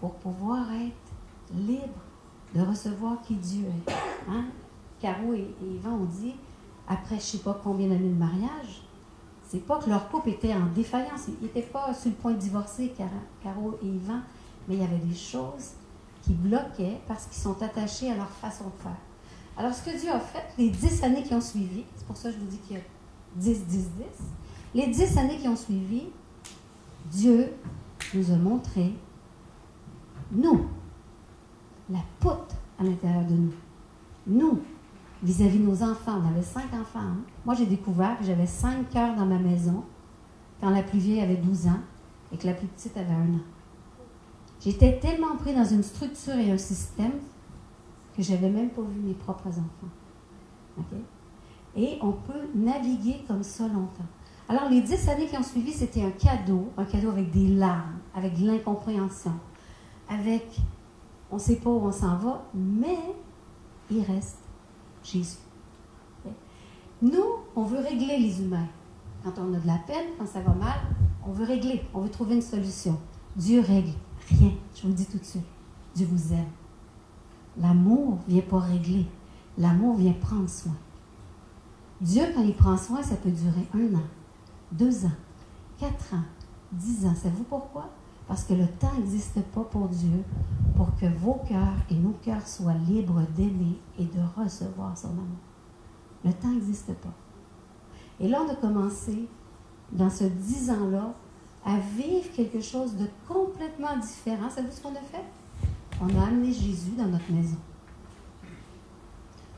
pour 0.00 0.14
pouvoir 0.14 0.70
être 0.72 1.56
libre 1.66 2.02
de 2.54 2.60
recevoir 2.60 3.20
qui 3.22 3.34
Dieu 3.34 3.64
est. 3.64 3.92
Hein? 4.28 4.44
Caro 5.00 5.32
et, 5.34 5.54
Yvan 5.62 5.94
ont 5.94 6.04
dit, 6.04 6.34
après 6.86 7.16
je 7.16 7.20
ne 7.20 7.20
sais 7.20 7.38
pas 7.38 7.60
combien 7.62 7.88
d'années 7.88 8.10
de 8.10 8.18
mariage, 8.18 8.83
c'est 9.54 9.60
pas 9.60 9.78
que 9.78 9.88
leur 9.88 10.08
couple 10.08 10.30
était 10.30 10.52
en 10.52 10.66
défaillance. 10.74 11.28
Ils 11.28 11.44
n'étaient 11.44 11.62
pas 11.62 11.94
sur 11.94 12.10
le 12.10 12.16
point 12.16 12.32
de 12.32 12.38
divorcer, 12.38 12.92
Caro 13.40 13.78
et 13.84 13.86
Yvan, 13.86 14.18
mais 14.66 14.74
il 14.74 14.80
y 14.80 14.84
avait 14.84 14.98
des 14.98 15.14
choses 15.14 15.74
qui 16.22 16.32
bloquaient 16.32 17.00
parce 17.06 17.26
qu'ils 17.26 17.40
sont 17.40 17.62
attachés 17.62 18.10
à 18.10 18.16
leur 18.16 18.30
façon 18.30 18.64
de 18.64 18.82
faire. 18.82 18.96
Alors, 19.56 19.72
ce 19.72 19.88
que 19.88 19.96
Dieu 19.96 20.10
a 20.10 20.18
fait, 20.18 20.44
les 20.58 20.70
dix 20.70 21.04
années 21.04 21.22
qui 21.22 21.34
ont 21.34 21.40
suivi, 21.40 21.84
c'est 21.94 22.04
pour 22.04 22.16
ça 22.16 22.30
que 22.30 22.34
je 22.34 22.40
vous 22.40 22.46
dis 22.46 22.58
qu'il 22.58 22.76
y 22.78 22.80
a 22.80 22.82
10, 23.36 23.66
10, 23.66 23.76
10, 23.76 23.90
les 24.74 24.88
dix 24.88 25.18
années 25.18 25.38
qui 25.38 25.46
ont 25.46 25.54
suivi, 25.54 26.06
Dieu 27.12 27.52
nous 28.12 28.32
a 28.32 28.36
montré, 28.36 28.92
nous, 30.32 30.66
la 31.90 32.00
poutre 32.18 32.56
à 32.80 32.82
l'intérieur 32.82 33.24
de 33.24 33.34
nous. 33.34 33.52
Nous, 34.26 34.60
vis-à-vis 35.22 35.60
de 35.60 35.64
nos 35.64 35.80
enfants. 35.80 36.20
On 36.24 36.28
avait 36.28 36.42
cinq 36.42 36.74
enfants. 36.74 36.98
Hein. 36.98 37.18
Moi, 37.44 37.54
j'ai 37.54 37.66
découvert 37.66 38.18
que 38.18 38.24
j'avais 38.24 38.46
cinq 38.46 38.90
cœurs 38.90 39.14
dans 39.16 39.26
ma 39.26 39.38
maison 39.38 39.84
quand 40.60 40.70
la 40.70 40.82
plus 40.82 40.98
vieille 40.98 41.20
avait 41.20 41.36
12 41.36 41.66
ans 41.66 41.80
et 42.32 42.38
que 42.38 42.46
la 42.46 42.54
plus 42.54 42.66
petite 42.66 42.96
avait 42.96 43.12
un 43.12 43.34
an. 43.34 43.42
J'étais 44.60 44.98
tellement 44.98 45.36
pris 45.36 45.54
dans 45.54 45.64
une 45.64 45.82
structure 45.82 46.34
et 46.34 46.50
un 46.50 46.58
système 46.58 47.12
que 48.16 48.22
je 48.22 48.32
n'avais 48.32 48.48
même 48.48 48.70
pas 48.70 48.82
vu 48.82 49.00
mes 49.00 49.14
propres 49.14 49.48
enfants. 49.48 50.84
Et 51.76 51.98
on 52.00 52.12
peut 52.12 52.48
naviguer 52.54 53.24
comme 53.26 53.42
ça 53.42 53.64
longtemps. 53.68 54.06
Alors, 54.48 54.68
les 54.70 54.80
dix 54.80 55.08
années 55.08 55.26
qui 55.26 55.36
ont 55.36 55.42
suivi, 55.42 55.72
c'était 55.72 56.02
un 56.02 56.10
cadeau, 56.10 56.70
un 56.76 56.84
cadeau 56.84 57.10
avec 57.10 57.30
des 57.30 57.48
larmes, 57.48 57.98
avec 58.14 58.38
de 58.38 58.46
l'incompréhension, 58.46 59.32
avec 60.08 60.60
on 61.30 61.36
ne 61.36 61.40
sait 61.40 61.56
pas 61.56 61.70
où 61.70 61.80
on 61.80 61.92
s'en 61.92 62.16
va, 62.16 62.44
mais 62.54 62.98
il 63.90 64.02
reste 64.02 64.38
Jésus. 65.02 65.43
Nous, 67.02 67.24
on 67.56 67.64
veut 67.64 67.80
régler 67.80 68.18
les 68.18 68.42
humains. 68.42 68.68
Quand 69.22 69.32
on 69.38 69.54
a 69.54 69.58
de 69.58 69.66
la 69.66 69.78
peine, 69.78 70.08
quand 70.18 70.26
ça 70.26 70.40
va 70.40 70.54
mal, 70.54 70.78
on 71.26 71.32
veut 71.32 71.44
régler, 71.44 71.82
on 71.92 72.00
veut 72.00 72.10
trouver 72.10 72.36
une 72.36 72.42
solution. 72.42 72.98
Dieu 73.36 73.60
règle 73.60 73.92
rien, 74.28 74.52
je 74.74 74.82
vous 74.82 74.88
le 74.88 74.94
dis 74.94 75.06
tout 75.06 75.18
de 75.18 75.24
suite. 75.24 75.44
Dieu 75.94 76.06
vous 76.10 76.32
aime. 76.32 76.50
L'amour 77.56 78.18
vient 78.28 78.42
pas 78.42 78.58
régler, 78.58 79.06
l'amour 79.58 79.96
vient 79.96 80.12
prendre 80.12 80.48
soin. 80.48 80.76
Dieu, 82.00 82.24
quand 82.34 82.42
il 82.42 82.54
prend 82.54 82.76
soin, 82.76 83.02
ça 83.02 83.16
peut 83.16 83.30
durer 83.30 83.66
un 83.74 83.96
an, 83.96 84.02
deux 84.72 85.04
ans, 85.06 85.12
quatre 85.78 86.14
ans, 86.14 86.24
dix 86.72 87.06
ans. 87.06 87.14
Savez-vous 87.14 87.44
pourquoi? 87.44 87.90
Parce 88.26 88.44
que 88.44 88.54
le 88.54 88.66
temps 88.66 88.92
n'existe 88.98 89.40
pas 89.40 89.64
pour 89.64 89.88
Dieu, 89.88 90.22
pour 90.76 90.94
que 90.96 91.06
vos 91.06 91.40
cœurs 91.48 91.76
et 91.90 91.94
nos 91.94 92.14
cœurs 92.22 92.46
soient 92.46 92.74
libres 92.74 93.22
d'aimer 93.36 93.78
et 93.98 94.04
de 94.04 94.20
recevoir 94.36 94.96
son 94.96 95.10
amour. 95.10 95.53
Le 96.24 96.32
temps 96.32 96.48
n'existe 96.48 96.92
pas. 96.94 97.12
Et 98.20 98.28
là, 98.28 98.42
on 98.46 98.50
a 98.50 98.54
commencé, 98.56 99.28
dans 99.92 100.10
ce 100.10 100.24
dix 100.24 100.70
ans-là, 100.70 101.14
à 101.64 101.78
vivre 101.78 102.30
quelque 102.34 102.60
chose 102.60 102.96
de 102.96 103.06
complètement 103.26 103.96
différent. 103.96 104.50
Savez-vous 104.50 104.74
ce 104.74 104.82
qu'on 104.82 104.94
a 104.94 105.00
fait? 105.00 105.24
On 106.00 106.08
a 106.18 106.26
amené 106.26 106.52
Jésus 106.52 106.92
dans 106.96 107.06
notre 107.06 107.30
maison. 107.30 107.56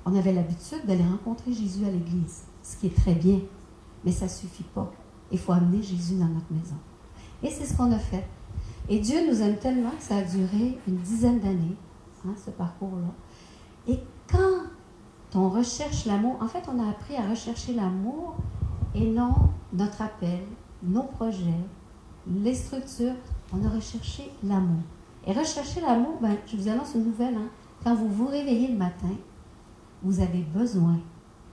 On 0.04 0.14
avait 0.16 0.32
l'habitude 0.32 0.87
d'aller 0.87 1.02
rencontrer 1.02 1.52
Jésus 1.52 1.85
à 1.85 1.90
l'église, 1.90 2.44
ce 2.62 2.76
qui 2.76 2.87
est 2.87 2.96
très 2.96 3.14
bien, 3.14 3.40
mais 4.04 4.12
ça 4.12 4.26
ne 4.26 4.30
suffit 4.30 4.62
pas. 4.62 4.92
Il 5.32 5.38
faut 5.38 5.52
amener 5.52 5.82
Jésus 5.82 6.14
dans 6.14 6.28
notre 6.28 6.52
maison. 6.52 6.76
Et 7.42 7.50
c'est 7.50 7.64
ce 7.64 7.76
qu'on 7.76 7.90
a 7.90 7.99
fait. 7.99 8.25
Et 8.88 9.00
Dieu 9.00 9.28
nous 9.28 9.42
aime 9.42 9.56
tellement 9.56 9.90
que 9.90 10.02
ça 10.02 10.18
a 10.18 10.23
duré 10.23 10.78
une 10.87 10.96
dizaine 10.99 11.40
d'années, 11.40 11.76
hein, 12.25 12.35
ce 12.44 12.50
parcours-là. 12.50 13.12
Et 13.88 13.99
quand 14.30 14.62
on 15.37 15.50
recherche 15.50 16.07
l'amour, 16.07 16.37
en 16.40 16.49
fait, 16.49 16.62
on 16.73 16.83
a 16.83 16.88
appris 16.88 17.14
à 17.14 17.28
rechercher 17.28 17.75
l'amour 17.75 18.37
et 18.95 19.07
non 19.07 19.35
notre 19.73 20.00
appel, 20.00 20.40
nos 20.83 21.02
projets, 21.02 21.61
les 22.26 22.55
structures. 22.55 23.14
On 23.52 23.64
a 23.64 23.69
recherché 23.69 24.31
l'amour. 24.43 24.83
Et 25.26 25.33
rechercher 25.33 25.81
l'amour, 25.81 26.19
ben, 26.21 26.37
je 26.47 26.57
vous 26.57 26.69
annonce 26.69 26.95
une 26.95 27.05
nouvelle. 27.05 27.35
Hein. 27.35 27.49
Quand 27.85 27.95
vous 27.95 28.09
vous 28.09 28.26
réveillez 28.28 28.69
le 28.69 28.76
matin, 28.76 29.14
vous 30.02 30.21
avez 30.21 30.43
besoin 30.43 30.99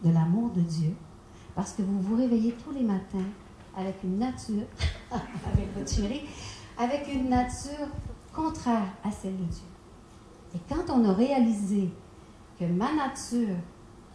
de 0.03 0.11
l'amour 0.11 0.51
de 0.51 0.61
Dieu 0.61 0.93
Parce 1.53 1.73
que 1.73 1.81
vous 1.81 1.99
vous 1.99 2.15
réveillez 2.15 2.55
tous 2.63 2.71
les 2.71 2.83
matins 2.83 3.27
avec 3.75 3.95
une 4.03 4.17
nature, 4.17 4.63
avec 5.11 5.75
votre 5.75 5.91
chérie, 5.91 6.21
avec 6.77 7.13
une 7.13 7.29
nature 7.29 7.87
contraire 8.33 8.93
à 9.03 9.11
celle 9.11 9.35
de 9.37 9.43
Dieu. 9.43 9.67
Et 10.55 10.59
quand 10.69 10.93
on 10.93 11.03
a 11.09 11.13
réalisé 11.13 11.89
que 12.59 12.65
ma 12.65 12.93
nature 12.93 13.57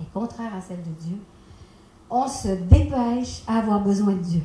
est 0.00 0.12
contraire 0.12 0.54
à 0.54 0.60
celle 0.60 0.82
de 0.82 0.90
Dieu, 1.00 1.18
on 2.10 2.26
se 2.26 2.48
dépêche 2.48 3.42
à 3.46 3.58
avoir 3.58 3.80
besoin 3.80 4.14
de 4.14 4.20
Dieu. 4.22 4.42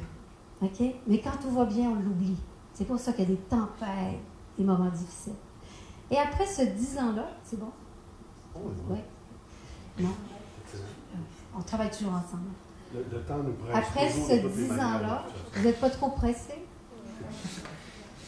OK? 0.61 0.81
Mais 1.07 1.19
quand 1.19 1.37
tout 1.41 1.51
va 1.51 1.65
bien, 1.65 1.89
on 1.89 1.95
l'oublie. 1.95 2.37
C'est 2.73 2.85
pour 2.85 2.99
ça 2.99 3.13
qu'il 3.13 3.29
y 3.29 3.33
a 3.33 3.35
des 3.35 3.41
tempêtes, 3.41 4.19
des 4.57 4.63
moments 4.63 4.89
difficiles. 4.89 5.33
Et 6.11 6.17
après 6.17 6.45
ce 6.45 6.63
dix 6.63 6.97
ans-là, 6.97 7.27
c'est 7.43 7.59
bon? 7.59 7.71
Oui. 8.89 8.99
Non? 9.99 10.09
On 11.55 11.61
travaille 11.61 11.91
toujours 11.91 12.13
ensemble. 12.13 12.49
Le, 12.93 13.21
temps 13.21 13.37
nous 13.37 13.53
presse 13.53 13.75
Après 13.75 14.09
ce 14.09 14.47
dix 14.47 14.71
ans-là, 14.71 15.25
vous 15.53 15.63
n'êtes 15.63 15.79
pas 15.79 15.89
trop 15.89 16.09
pressé? 16.09 16.53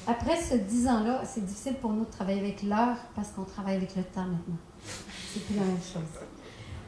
Après 0.07 0.39
ce 0.39 0.55
dix 0.55 0.87
ans-là, 0.87 1.23
c'est 1.25 1.45
difficile 1.45 1.75
pour 1.75 1.91
nous 1.91 2.05
de 2.05 2.09
travailler 2.09 2.39
avec 2.39 2.63
l'heure 2.63 2.97
parce 3.15 3.29
qu'on 3.29 3.43
travaille 3.43 3.75
avec 3.75 3.95
le 3.95 4.03
temps 4.03 4.25
maintenant. 4.25 4.57
C'est 5.33 5.45
plus 5.45 5.55
la 5.55 5.63
même 5.63 5.77
chose. 5.77 6.03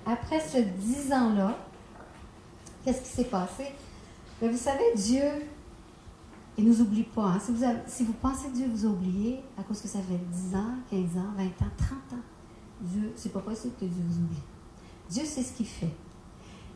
Après 0.08 0.40
ce 0.40 0.60
dix 0.60 1.12
ans-là, 1.12 1.58
qu'est-ce 2.84 3.02
qui 3.02 3.10
s'est 3.10 3.26
passé? 3.26 3.66
Mais 4.42 4.48
vous 4.48 4.58
savez, 4.58 4.94
Dieu, 4.96 5.22
il 6.58 6.64
ne 6.64 6.70
nous 6.70 6.82
oublie 6.82 7.04
pas. 7.04 7.26
Hein. 7.26 7.40
Si, 7.40 7.52
vous 7.52 7.66
si 7.86 8.04
vous 8.06 8.14
pensez 8.14 8.48
que 8.48 8.54
Dieu 8.54 8.68
vous 8.72 8.86
a 8.86 8.90
oublié, 8.90 9.42
à 9.58 9.64
cause 9.64 9.82
que 9.82 9.88
ça 9.88 10.00
fait 10.00 10.18
10 10.32 10.56
ans, 10.56 10.76
15 10.90 11.00
ans, 11.18 11.32
20 11.36 11.44
ans, 11.44 11.72
30 11.78 11.92
ans, 12.14 12.24
Dieu, 12.80 13.12
c'est 13.18 13.34
pas 13.34 13.42
possible 13.42 13.74
que 13.80 13.86
Dieu 13.86 14.02
vous 14.08 14.20
oublie. 14.20 14.44
Dieu 15.10 15.26
sait 15.26 15.44
ce 15.44 15.52
qu'il 15.52 15.68
fait. 15.68 15.94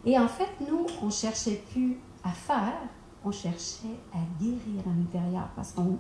Et 0.04 0.20
en 0.20 0.28
fait, 0.28 0.50
nous, 0.68 0.86
on 1.02 1.06
ne 1.06 1.12
cherchait 1.12 1.64
plus 1.72 2.00
à 2.24 2.32
faire, 2.32 2.82
on 3.24 3.32
cherchait 3.32 3.98
à 4.14 4.18
guérir 4.42 4.84
à 4.86 4.90
l'intérieur 4.90 5.48
parce 5.56 5.72
qu'on 5.72 5.98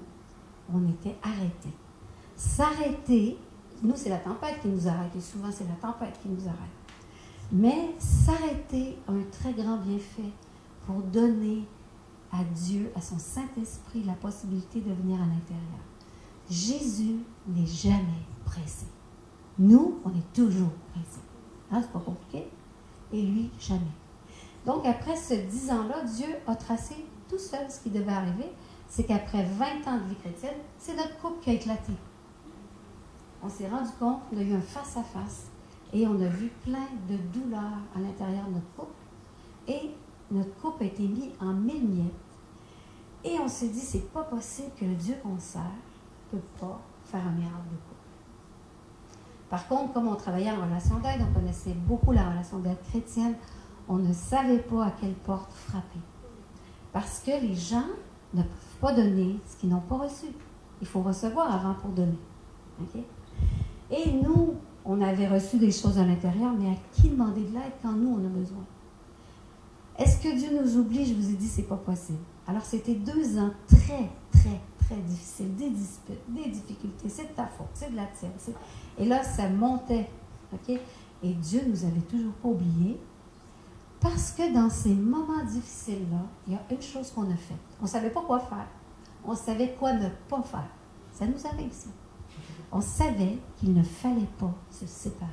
on 0.73 0.89
était 0.89 1.15
arrêtés. 1.23 1.73
S'arrêter, 2.35 3.37
nous, 3.83 3.95
c'est 3.95 4.09
la 4.09 4.17
tempête 4.17 4.59
qui 4.61 4.67
nous 4.67 4.87
arrête, 4.87 5.15
et 5.15 5.21
souvent, 5.21 5.49
c'est 5.51 5.67
la 5.67 5.75
tempête 5.75 6.19
qui 6.21 6.29
nous 6.29 6.47
arrête. 6.47 6.80
Mais 7.51 7.93
s'arrêter 7.99 8.97
a 9.07 9.11
un 9.11 9.23
très 9.29 9.51
grand 9.51 9.77
bienfait 9.77 10.31
pour 10.85 11.01
donner 11.01 11.67
à 12.31 12.43
Dieu, 12.45 12.91
à 12.95 13.01
son 13.01 13.19
Saint-Esprit, 13.19 14.03
la 14.03 14.13
possibilité 14.13 14.79
de 14.79 14.93
venir 14.93 15.17
à 15.17 15.25
l'intérieur. 15.25 15.81
Jésus 16.49 17.17
n'est 17.47 17.65
jamais 17.65 18.25
pressé. 18.45 18.85
Nous, 19.59 19.99
on 20.05 20.09
est 20.11 20.33
toujours 20.33 20.71
pressés. 20.93 21.19
Hein, 21.71 21.81
c'est 21.81 21.91
pas 21.91 21.99
compliqué. 21.99 22.47
Et 23.11 23.21
lui, 23.21 23.49
jamais. 23.59 23.81
Donc, 24.65 24.85
après 24.85 25.17
ce 25.17 25.33
dix 25.33 25.69
ans-là, 25.69 26.03
Dieu 26.05 26.27
a 26.47 26.55
tracé 26.55 26.95
tout 27.29 27.37
seul 27.37 27.69
ce 27.69 27.81
qui 27.81 27.89
devait 27.89 28.13
arriver. 28.13 28.49
C'est 28.87 29.03
qu'après 29.03 29.43
20 29.43 29.91
ans 29.91 29.97
de 29.97 30.09
vie 30.09 30.15
chrétienne, 30.15 30.57
c'est 30.77 30.95
notre 30.95 31.17
couple 31.19 31.43
qui 31.43 31.49
a 31.49 31.53
éclaté. 31.53 31.91
On 33.43 33.49
s'est 33.49 33.67
rendu 33.67 33.89
compte, 33.99 34.21
on 34.31 34.37
a 34.37 34.41
eu 34.41 34.53
un 34.53 34.61
face-à-face 34.61 35.50
et 35.93 36.07
on 36.07 36.21
a 36.21 36.27
vu 36.27 36.49
plein 36.63 36.87
de 37.09 37.17
douleurs 37.33 37.79
à 37.95 37.99
l'intérieur 37.99 38.45
de 38.47 38.53
notre 38.53 38.73
couple. 38.75 38.93
Et 39.67 39.91
notre 40.31 40.53
couple 40.61 40.83
a 40.83 40.85
été 40.87 41.03
mis 41.07 41.31
en 41.39 41.53
mille 41.53 41.87
miettes. 41.87 42.13
Et 43.23 43.37
on 43.39 43.47
s'est 43.47 43.67
dit, 43.67 43.79
c'est 43.79 44.11
pas 44.11 44.23
possible 44.23 44.71
que 44.79 44.85
le 44.85 44.95
Dieu 44.95 45.15
qu'on 45.21 45.37
sert 45.37 45.61
ne 46.31 46.39
peut 46.39 46.45
pas 46.59 46.79
faire 47.05 47.27
un 47.27 47.31
miracle 47.31 47.67
de 47.69 47.75
couple. 47.75 48.01
Par 49.49 49.67
contre, 49.67 49.93
comme 49.93 50.07
on 50.07 50.15
travaillait 50.15 50.51
en 50.51 50.65
relation 50.65 50.97
d'aide, 50.99 51.21
on 51.29 51.33
connaissait 51.33 51.73
beaucoup 51.73 52.13
la 52.13 52.29
relation 52.29 52.59
d'aide 52.59 52.81
chrétienne, 52.89 53.35
on 53.89 53.97
ne 53.97 54.13
savait 54.13 54.59
pas 54.59 54.85
à 54.85 54.91
quelle 54.91 55.13
porte 55.13 55.51
frapper. 55.51 55.99
Parce 56.93 57.19
que 57.19 57.31
les 57.31 57.55
gens 57.55 57.87
ne 58.33 58.43
peuvent 58.43 58.77
pas 58.79 58.93
donner 58.93 59.37
ce 59.45 59.57
qu'ils 59.57 59.69
n'ont 59.69 59.81
pas 59.81 59.97
reçu. 59.97 60.27
Il 60.79 60.87
faut 60.87 61.01
recevoir 61.01 61.53
avant 61.53 61.73
pour 61.73 61.91
donner. 61.91 62.17
Et 63.91 64.11
nous, 64.13 64.55
on 64.85 65.01
avait 65.01 65.27
reçu 65.27 65.57
des 65.57 65.71
choses 65.71 65.97
à 65.97 66.05
l'intérieur, 66.05 66.53
mais 66.53 66.69
à 66.69 66.75
qui 66.91 67.09
demander 67.09 67.41
de 67.41 67.53
l'aide 67.53 67.73
quand 67.81 67.91
nous, 67.91 68.17
on 68.19 68.25
a 68.25 68.29
besoin? 68.29 68.63
Est-ce 69.97 70.21
que 70.21 70.35
Dieu 70.35 70.49
nous 70.59 70.77
oublie? 70.77 71.05
Je 71.05 71.13
vous 71.13 71.29
ai 71.29 71.33
dit, 71.33 71.47
c'est 71.47 71.63
pas 71.63 71.77
possible. 71.77 72.19
Alors, 72.47 72.63
c'était 72.63 72.95
deux 72.95 73.37
ans 73.37 73.51
très, 73.67 74.09
très, 74.31 74.59
très 74.79 74.95
difficiles, 75.05 75.55
des 75.55 75.69
disputes, 75.69 76.19
des 76.29 76.49
difficultés. 76.49 77.09
C'est 77.09 77.29
de 77.29 77.35
ta 77.35 77.45
faute, 77.45 77.67
c'est 77.73 77.91
de 77.91 77.95
la 77.95 78.07
tienne. 78.07 78.31
Et 78.97 79.05
là, 79.05 79.23
ça 79.23 79.47
montait. 79.49 80.09
Et 81.23 81.33
Dieu 81.33 81.61
nous 81.67 81.85
avait 81.85 82.01
toujours 82.01 82.33
pas 82.33 82.49
oubliés. 82.49 82.99
Parce 83.99 84.31
que 84.31 84.51
dans 84.51 84.71
ces 84.71 84.95
moments 84.95 85.43
difficiles-là, 85.45 86.25
il 86.47 86.53
y 86.53 86.55
a 86.55 86.61
une 86.71 86.81
chose 86.81 87.11
qu'on 87.11 87.29
a 87.29 87.35
faite. 87.35 87.57
On 87.79 87.83
ne 87.83 87.89
savait 87.89 88.09
pas 88.09 88.21
quoi 88.21 88.39
faire. 88.39 88.67
On 89.23 89.35
savait 89.35 89.75
quoi 89.77 89.93
ne 89.93 90.09
pas 90.27 90.41
faire. 90.41 90.69
Ça 91.11 91.27
nous 91.27 91.45
arrive, 91.45 91.71
ça. 91.71 91.89
On 92.71 92.81
savait 92.81 93.37
qu'il 93.57 93.73
ne 93.73 93.83
fallait 93.83 94.29
pas 94.39 94.53
se 94.69 94.85
séparer. 94.85 95.29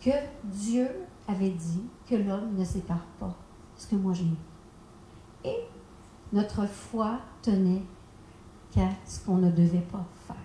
Que 0.00 0.10
Dieu 0.44 0.88
avait 1.26 1.50
dit 1.50 1.82
que 2.08 2.16
l'homme 2.16 2.54
ne 2.56 2.64
sépare 2.64 3.04
pas 3.18 3.34
ce 3.76 3.86
que 3.86 3.96
moi 3.96 4.12
j'ai 4.12 4.24
eu. 4.24 4.36
Et 5.44 5.56
notre 6.32 6.66
foi 6.66 7.18
tenait 7.42 7.82
qu'à 8.70 8.90
ce 9.06 9.20
qu'on 9.24 9.36
ne 9.36 9.50
devait 9.50 9.78
pas 9.78 10.04
faire. 10.26 10.36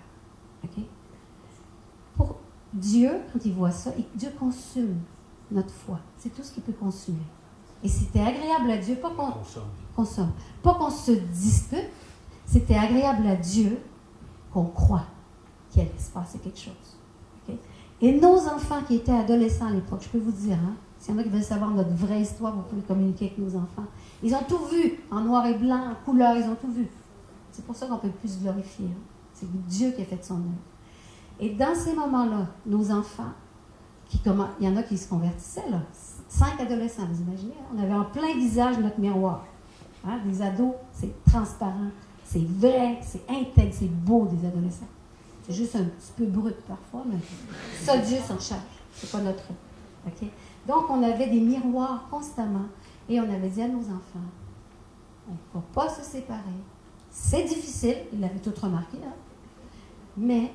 Pour 2.16 2.36
Dieu, 2.72 3.10
quand 3.32 3.44
il 3.44 3.52
voit 3.52 3.70
ça, 3.70 3.92
Dieu 4.14 4.30
consume 4.38 4.98
notre 5.50 5.72
foi. 5.72 6.00
C'est 6.16 6.34
tout 6.34 6.42
ce 6.42 6.52
qu'il 6.52 6.62
peut 6.62 6.72
consumer. 6.72 7.18
Et 7.82 7.88
c'était 7.88 8.20
agréable 8.20 8.70
à 8.70 8.78
Dieu, 8.78 8.96
pas 8.96 9.10
qu'on 9.10 9.32
consomme. 9.94 10.32
pas 10.62 10.74
qu'on 10.74 10.90
se 10.90 11.12
dispute, 11.12 11.90
c'était 12.46 12.76
agréable 12.76 13.26
à 13.26 13.36
Dieu 13.36 13.78
qu'on 14.52 14.64
croit 14.64 15.04
qu'il 15.74 16.00
se 16.00 16.10
passer 16.10 16.38
quelque 16.38 16.58
chose. 16.58 16.98
Et 18.00 18.20
nos 18.20 18.36
enfants 18.48 18.82
qui 18.86 18.96
étaient 18.96 19.12
adolescents 19.12 19.66
à 19.66 19.70
l'époque, 19.70 20.02
je 20.02 20.08
peux 20.08 20.18
vous 20.18 20.32
dire, 20.32 20.56
hein, 20.56 20.74
s'il 20.98 21.14
y 21.14 21.16
en 21.16 21.20
a 21.20 21.22
qui 21.22 21.30
veulent 21.30 21.42
savoir 21.42 21.70
notre 21.70 21.90
vraie 21.90 22.20
histoire, 22.20 22.54
vous 22.54 22.62
pouvez 22.62 22.82
communiquer 22.82 23.26
avec 23.26 23.38
nos 23.38 23.56
enfants. 23.56 23.84
Ils 24.22 24.34
ont 24.34 24.42
tout 24.48 24.64
vu, 24.66 25.00
en 25.10 25.20
noir 25.20 25.46
et 25.46 25.54
blanc, 25.54 25.90
en 25.90 26.04
couleur, 26.04 26.36
ils 26.36 26.44
ont 26.44 26.56
tout 26.56 26.70
vu. 26.70 26.88
C'est 27.52 27.64
pour 27.64 27.76
ça 27.76 27.86
qu'on 27.86 27.98
peut 27.98 28.10
plus 28.10 28.38
glorifier. 28.40 28.86
Hein. 28.86 29.00
C'est 29.32 29.50
Dieu 29.68 29.92
qui 29.92 30.02
a 30.02 30.04
fait 30.04 30.22
son 30.22 30.34
œuvre. 30.34 30.44
Et 31.40 31.50
dans 31.50 31.74
ces 31.74 31.94
moments-là, 31.94 32.46
nos 32.66 32.90
enfants, 32.90 33.32
qui 34.06 34.20
il 34.60 34.66
y 34.66 34.68
en 34.68 34.76
a 34.76 34.82
qui 34.82 34.98
se 34.98 35.08
convertissaient, 35.08 35.70
là. 35.70 35.80
Cinq 36.28 36.60
adolescents, 36.60 37.06
vous 37.10 37.22
imaginez? 37.22 37.54
Hein? 37.60 37.74
On 37.74 37.82
avait 37.82 37.94
en 37.94 38.04
plein 38.04 38.34
visage 38.36 38.78
notre 38.78 38.98
miroir. 38.98 39.44
Hein? 40.04 40.18
Des 40.26 40.42
ados, 40.42 40.74
c'est 40.92 41.14
transparent, 41.24 41.90
c'est 42.24 42.44
vrai, 42.44 42.98
c'est 43.02 43.22
intègre, 43.30 43.72
c'est 43.72 43.90
beau 43.90 44.26
des 44.26 44.46
adolescents. 44.46 44.88
C'est 45.46 45.54
juste 45.54 45.76
un 45.76 45.84
petit 45.84 46.12
peu 46.16 46.24
brut 46.26 46.56
parfois, 46.66 47.04
mais 47.06 47.18
ça, 47.80 47.98
Dieu 47.98 48.18
s'en 48.18 48.38
charge. 48.38 48.62
C'est 48.92 49.10
pas 49.10 49.20
notre. 49.20 49.50
OK? 50.06 50.28
Donc, 50.66 50.88
on 50.90 51.02
avait 51.02 51.28
des 51.28 51.40
miroirs 51.40 52.08
constamment 52.10 52.66
et 53.08 53.20
on 53.20 53.24
avait 53.24 53.48
dit 53.48 53.62
à 53.62 53.68
nos 53.68 53.80
enfants 53.80 54.20
on 55.28 55.32
ne 55.32 55.62
va 55.62 55.66
pas 55.72 55.88
se 55.88 56.02
séparer. 56.02 56.40
C'est 57.10 57.44
difficile, 57.44 57.96
ils 58.12 58.20
l'avaient 58.20 58.40
tout 58.40 58.52
remarqué, 58.60 58.98
hein? 59.04 59.12
mais 60.16 60.52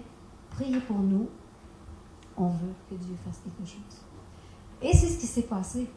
priez 0.51 0.79
pour 0.79 0.99
nous. 0.99 1.29
On 2.37 2.47
veut 2.47 2.73
que 2.89 2.95
Dieu 2.95 3.15
fasse 3.25 3.39
quelque 3.43 3.69
chose. 3.69 4.01
Et 4.81 4.95
c'est 4.95 5.09
ce 5.09 5.19
qui 5.19 5.27
s'est 5.27 5.43
passé. 5.43 5.89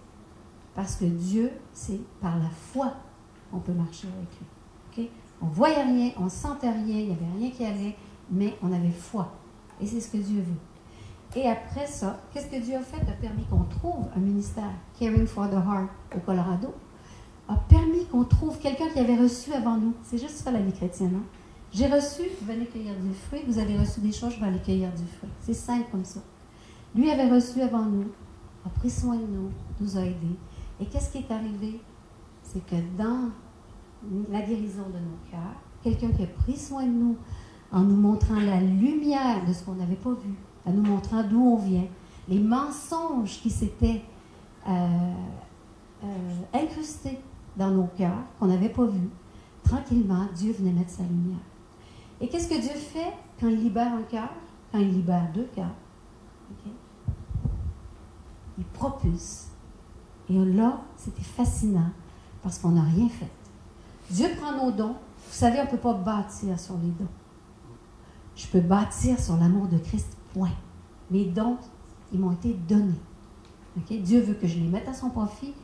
Parce 0.75 0.97
que 0.97 1.05
Dieu, 1.05 1.53
c'est 1.73 2.01
par 2.21 2.37
la 2.39 2.49
foi 2.49 2.95
qu'on 3.51 3.61
peut 3.61 3.73
marcher 3.73 4.09
avec 4.09 4.29
lui. 4.99 5.11
On 5.41 5.47
ne 5.47 5.53
voyait 5.53 5.83
rien, 5.83 6.13
on 6.19 6.25
ne 6.25 6.31
sentait 6.31 6.71
rien, 6.71 6.99
il 6.99 7.07
n'y 7.07 7.13
avait 7.13 7.39
rien 7.39 7.51
qui 7.51 7.65
allait, 7.65 7.97
mais 8.31 8.57
on 8.62 8.73
avait 8.73 8.91
foi. 8.91 9.33
Et 9.81 9.87
c'est 9.87 10.00
ce 10.00 10.11
que 10.11 10.19
Dieu 10.19 10.41
veut. 10.41 11.41
Et 11.41 11.49
après 11.49 11.87
ça, 11.87 12.21
qu'est-ce 12.33 12.49
que 12.49 12.62
Dieu 12.62 12.76
a 12.76 12.83
fait? 12.83 13.00
A 13.11 13.14
permis 13.14 13.45
qu'on 13.45 13.64
trouve 13.64 14.07
un 14.14 14.21
ministère, 14.21 14.71
Caring 14.99 15.26
for 15.26 15.49
the 15.49 15.55
Heart 15.55 15.88
au 16.14 16.21
Colorado, 16.21 16.75
a 17.49 17.57
permis 17.57 18.05
qu'on 18.07 18.25
trouve 18.25 18.59
quelqu'un 18.59 18.88
qui 18.88 18.99
avait 18.99 19.17
reçu 19.17 19.52
avant 19.52 19.76
nous. 19.76 19.95
C'est 20.02 20.19
juste 20.19 20.37
ça 20.37 20.50
la 20.50 20.61
vie 20.61 20.73
chrétienne. 20.73 21.14
Hein? 21.17 21.25
J'ai 21.73 21.87
reçu, 21.87 22.23
venez 22.43 22.67
cueillir 22.67 22.95
du 22.97 23.14
fruit. 23.14 23.41
Vous 23.47 23.59
avez 23.59 23.79
reçu 23.79 24.00
des 24.00 24.12
choses, 24.12 24.35
je 24.35 24.41
vais 24.41 24.47
aller 24.47 24.61
cueillir 24.61 24.91
du 24.91 25.07
fruit. 25.07 25.31
C'est 25.41 25.55
simple 25.55 25.87
comme 25.91 26.05
ça. 26.05 26.21
Lui 26.95 27.11
avait 27.11 27.31
reçu 27.31 27.62
avant 27.62 27.85
nous, 27.85 28.09
a 28.67 28.69
pris 28.69 28.91
soin 28.91 29.17
de 29.17 29.26
nous, 29.26 29.50
nous 29.81 29.97
a 29.97 30.02
aidés. 30.02 30.37
Et 30.81 30.85
qu'est-ce 30.87 31.11
qui 31.11 31.19
est 31.19 31.31
arrivé? 31.31 31.81
C'est 32.43 32.64
que 32.67 32.76
dans 32.99 33.31
la 34.31 34.43
guérison 34.43 34.85
de 34.88 34.99
nos 34.99 35.31
cœurs, 35.31 35.57
quelqu'un 35.83 36.11
qui 36.11 36.25
a 36.25 36.26
pris 36.26 36.57
soin 36.57 36.85
de 36.85 36.91
nous 36.91 37.17
en 37.73 37.81
nous 37.81 37.97
montrant 37.97 38.38
la 38.38 38.61
lumière 38.61 39.45
de 39.47 39.52
ce 39.52 39.64
qu'on 39.64 39.75
n'avait 39.75 39.97
pas 39.97 40.12
vu, 40.12 40.35
en 40.67 40.73
nous 40.73 40.83
montrant 40.83 41.23
d'où 41.23 41.41
on 41.41 41.57
vient, 41.57 41.87
les 42.29 42.38
mensonges 42.38 43.41
qui 43.41 43.50
s'étaient 43.50 44.02
euh, 44.69 45.12
euh, 46.05 46.07
incrustés 46.52 47.19
dans 47.57 47.71
nos 47.71 47.87
cœurs, 47.97 48.23
qu'on 48.38 48.47
n'avait 48.47 48.69
pas 48.69 48.85
vus, 48.85 49.09
tranquillement, 49.64 50.26
Dieu 50.35 50.52
venait 50.52 50.73
mettre 50.73 50.91
sa 50.91 51.02
lumière. 51.02 51.41
Et 52.21 52.29
qu'est-ce 52.29 52.49
que 52.49 52.61
Dieu 52.61 52.71
fait 52.71 53.12
quand 53.41 53.49
il 53.49 53.62
libère 53.62 53.93
un 53.93 54.02
cœur, 54.02 54.29
quand 54.71 54.79
il 54.79 54.93
libère 54.93 55.29
deux 55.35 55.49
cœurs? 55.55 55.75
Il 58.59 58.64
propulse 58.64 59.49
Et 60.29 60.35
là, 60.35 60.83
c'était 60.97 61.23
fascinant 61.23 61.91
parce 62.43 62.59
qu'on 62.59 62.73
n'a 62.73 62.83
rien 62.83 63.09
fait. 63.09 63.31
Dieu 64.11 64.29
prend 64.38 64.52
nos 64.52 64.71
dons. 64.71 64.95
Vous 65.26 65.33
savez, 65.33 65.59
on 65.61 65.64
ne 65.64 65.71
peut 65.71 65.79
pas 65.79 65.95
bâtir 65.95 66.59
sur 66.61 66.75
les 66.75 66.91
dons. 66.91 67.09
Je 68.35 68.47
peux 68.47 68.61
bâtir 68.61 69.19
sur 69.19 69.37
l'amour 69.37 69.69
de 69.69 69.79
Christ, 69.79 70.17
point. 70.33 70.53
Mes 71.11 71.27
dons, 71.27 71.59
ils 72.12 72.19
m'ont 72.19 72.33
été 72.33 72.55
donnés. 72.69 73.01
Dieu 73.91 74.21
veut 74.21 74.35
que 74.35 74.47
je 74.47 74.59
les 74.59 74.69
mette 74.69 74.89
à 74.89 74.95
son 74.95 75.11
profit, 75.11 75.55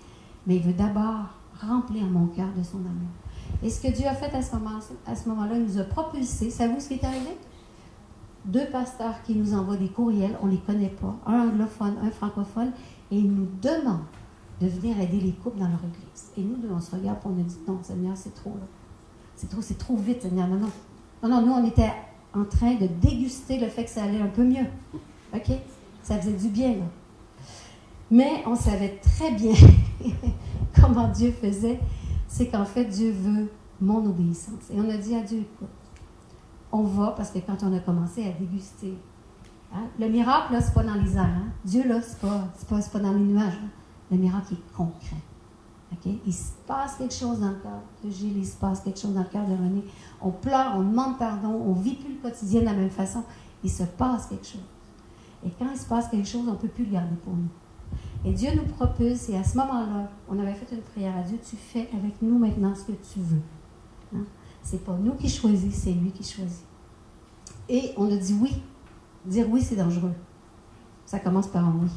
mais 0.47 0.57
il 0.57 0.63
veut 0.63 0.73
d'abord 0.73 1.27
remplir 1.61 2.07
mon 2.07 2.27
cœur 2.27 2.49
de 2.57 2.63
son 2.63 2.79
amour. 2.79 3.11
Et 3.63 3.71
ce 3.71 3.81
que 3.81 3.89
Dieu 3.89 4.07
a 4.07 4.15
fait 4.15 4.35
à 4.35 4.43
ce 4.43 4.55
moment-là, 4.57 4.81
moment 5.27 5.55
il 5.55 5.63
nous 5.63 5.79
a 5.79 5.85
propulsés. 5.85 6.51
Savez-vous 6.51 6.81
ce 6.81 6.89
qui 6.89 6.95
est 6.95 7.05
arrivé? 7.05 7.37
Deux 8.45 8.67
pasteurs 8.71 9.23
qui 9.23 9.35
nous 9.35 9.53
envoient 9.55 9.77
des 9.77 9.89
courriels, 9.89 10.39
on 10.41 10.47
ne 10.47 10.53
les 10.53 10.59
connaît 10.59 10.89
pas, 10.89 11.17
un 11.27 11.49
anglophone, 11.49 11.97
un 12.03 12.11
francophone, 12.11 12.73
et 13.11 13.19
ils 13.19 13.31
nous 13.31 13.49
demandent 13.61 14.05
de 14.61 14.69
venir 14.69 14.99
aider 15.01 15.21
les 15.21 15.33
couples 15.33 15.59
dans 15.59 15.69
leur 15.69 15.81
église. 15.81 16.31
Et 16.37 16.43
nous, 16.43 16.57
on 16.71 16.81
se 16.81 16.95
regarde 16.95 17.19
et 17.25 17.29
on 17.29 17.41
a 17.41 17.43
dit 17.43 17.59
non, 17.67 17.79
Seigneur, 17.83 18.17
c'est 18.17 18.35
trop. 18.35 18.55
C'est 19.37 19.49
trop, 19.49 19.61
c'est 19.61 19.79
trop 19.79 19.97
vite, 19.97 20.23
Seigneur. 20.23 20.49
Non, 20.49 20.57
non. 20.57 20.71
Non, 21.23 21.29
non, 21.29 21.47
nous, 21.47 21.53
on 21.53 21.67
était 21.67 21.93
en 22.35 22.45
train 22.45 22.75
de 22.75 22.87
déguster 22.87 23.59
le 23.59 23.69
fait 23.69 23.85
que 23.85 23.91
ça 23.91 24.05
allait 24.05 24.21
un 24.21 24.29
peu 24.29 24.45
mieux. 24.45 24.67
OK? 25.35 25.51
Ça 26.03 26.19
faisait 26.19 26.37
du 26.37 26.49
bien, 26.49 26.71
là. 26.71 26.85
Mais 28.11 28.43
on 28.47 28.55
savait 28.55 28.99
très 29.03 29.33
bien 29.33 29.53
comment 30.81 31.09
Dieu 31.09 31.33
faisait. 31.33 31.79
C'est 32.27 32.49
qu'en 32.49 32.65
fait, 32.65 32.85
Dieu 32.85 33.11
veut 33.11 33.51
mon 33.81 34.05
obéissance. 34.07 34.71
Et 34.73 34.79
on 34.79 34.89
a 34.89 34.97
dit 34.97 35.15
à 35.15 35.21
Dieu, 35.21 35.41
écoute, 35.41 35.69
on 36.73 36.83
va, 36.83 37.13
parce 37.17 37.31
que 37.31 37.39
quand 37.39 37.63
on 37.63 37.75
a 37.75 37.81
commencé 37.81 38.25
à 38.25 38.31
déguster, 38.31 38.95
hein, 39.75 39.85
le 39.99 40.09
miracle, 40.09 40.53
là, 40.53 40.61
c'est 40.61 40.75
pas 40.75 40.83
dans 40.83 40.95
les 40.95 41.17
airs. 41.17 41.25
Hein. 41.25 41.49
Dieu, 41.65 41.87
là, 41.87 42.01
c'est 42.03 42.19
pas, 42.21 42.49
pas, 42.69 42.99
dans 42.99 43.13
les 43.13 43.21
nuages. 43.21 43.59
Le 44.11 44.17
miracle 44.17 44.55
est 44.55 44.77
concret. 44.77 45.17
Il 46.27 46.33
se 46.33 46.53
passe 46.67 46.97
quelque 46.97 47.15
chose 47.15 47.41
dans 47.41 47.51
le 47.51 47.57
cœur 47.57 47.81
de 48.05 48.11
Gilles, 48.11 48.39
il 48.39 48.47
se 48.47 48.57
passe 48.57 48.81
quelque 48.81 48.99
chose 48.99 49.15
dans 49.15 49.23
le 49.23 49.29
cœur 49.29 49.47
de 49.47 49.53
René. 49.53 49.85
On 50.21 50.31
pleure, 50.31 50.75
on 50.77 50.83
demande 50.83 51.19
pardon, 51.19 51.49
on 51.49 51.75
ne 51.75 51.83
vit 51.83 51.97
plus 51.97 52.15
le 52.15 52.21
quotidien 52.21 52.61
de 52.61 52.67
la 52.67 52.75
même 52.75 52.91
façon. 52.91 53.25
Il 53.65 53.71
se 53.71 53.83
passe 53.83 54.27
quelque 54.27 54.47
chose. 54.47 54.65
Et 55.45 55.51
quand 55.59 55.67
il 55.73 55.79
se 55.79 55.87
passe 55.87 56.09
quelque 56.09 56.29
chose, 56.29 56.47
on 56.47 56.53
ne 56.53 56.57
peut 56.57 56.69
plus 56.69 56.85
le 56.85 56.93
garder 56.93 57.17
pour 57.17 57.35
nous. 57.35 57.49
Et 58.25 58.33
Dieu 58.33 58.51
nous 58.55 58.65
propulse, 58.65 59.29
et 59.29 59.37
à 59.37 59.45
ce 59.45 59.57
moment-là, 59.59 60.11
on 60.29 60.39
avait 60.39 60.55
fait 60.55 60.75
une 60.75 60.83
prière 60.83 61.17
à 61.17 61.23
Dieu, 61.23 61.39
tu 61.43 61.57
fais 61.57 61.89
avec 61.97 62.21
nous 62.21 62.39
maintenant 62.39 62.75
ce 62.75 62.85
que 62.85 62.93
tu 62.93 63.21
veux. 63.21 63.43
Hein? 64.15 64.25
C'est 64.63 64.85
pas 64.85 64.97
nous 64.97 65.15
qui 65.15 65.29
choisissons, 65.29 65.81
c'est 65.85 65.93
lui 65.93 66.11
qui 66.11 66.25
choisit. 66.25 66.65
Et 67.69 67.93
on 67.97 68.11
a 68.11 68.17
dit 68.17 68.37
oui. 68.41 68.63
Dire 69.25 69.47
oui, 69.51 69.63
c'est 69.63 69.77
dangereux. 69.77 70.15
Ça 71.07 71.19
commence 71.21 71.47
par 71.47 71.65
un 71.65 71.75
oui. 71.81 71.91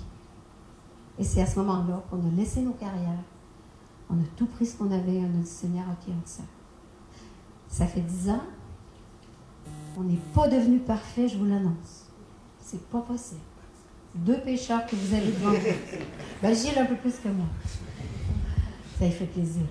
Et 1.18 1.24
c'est 1.24 1.42
à 1.42 1.46
ce 1.46 1.60
moment-là 1.60 2.04
qu'on 2.10 2.18
a 2.18 2.32
laissé 2.36 2.62
nos 2.62 2.72
carrières, 2.72 3.24
on 4.12 4.15
a 4.15 4.25
tout 4.36 4.46
pris 4.46 4.65
ce 4.65 4.75
qu'on 4.75 4.91
avait, 4.91 5.20
on 5.20 5.39
a 5.39 5.44
dit 5.44 5.50
Seigneur, 5.50 5.86
ok, 5.89 6.13
ça. 6.25 6.44
Ça 7.68 7.88
fait 7.88 8.01
dix 8.01 8.30
ans, 8.30 8.44
on 9.98 10.03
n'est 10.03 10.20
pas 10.34 10.48
devenu 10.48 10.80
parfait, 10.80 11.27
je 11.27 11.38
vous 11.38 11.46
l'annonce. 11.46 12.08
C'est 12.60 12.84
pas 12.89 13.00
possible. 13.00 13.41
Deux 14.13 14.39
pécheurs 14.39 14.86
que 14.86 14.96
vous 14.96 15.13
avez 15.13 15.27
devant 15.27 15.51
vous. 15.51 16.08
Ben, 16.41 16.53
Gilles 16.53 16.77
un 16.77 16.86
peu 16.86 16.96
plus 16.96 17.13
que 17.20 17.30
moi. 17.30 17.46
Ça 19.00 19.10
fait 19.10 19.25
plaisir. 19.25 19.63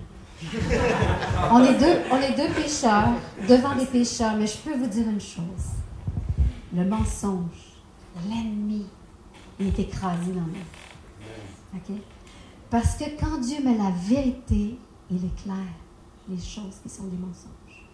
On 1.51 1.63
est, 1.63 1.77
deux, 1.77 1.99
on 2.11 2.17
est 2.17 2.35
deux 2.35 2.51
pécheurs 2.53 3.13
devant 3.47 3.75
des 3.75 3.85
pécheurs, 3.85 4.35
mais 4.35 4.47
je 4.47 4.57
peux 4.57 4.75
vous 4.75 4.87
dire 4.87 5.07
une 5.07 5.21
chose. 5.21 5.75
Le 6.75 6.83
mensonge, 6.83 7.77
l'ennemi, 8.27 8.87
il 9.59 9.67
est 9.67 9.79
écrasé 9.79 10.31
dans 10.31 10.41
nous. 10.41 11.75
OK? 11.75 12.01
Parce 12.71 12.95
que 12.95 13.03
quand 13.19 13.39
Dieu 13.41 13.57
met 13.61 13.77
la 13.77 13.91
vérité, 13.91 14.79
il 15.11 15.25
éclaire 15.25 15.75
les 16.29 16.37
choses 16.37 16.79
qui 16.81 16.87
sont 16.87 17.03
des 17.03 17.17
mensonges. 17.17 17.85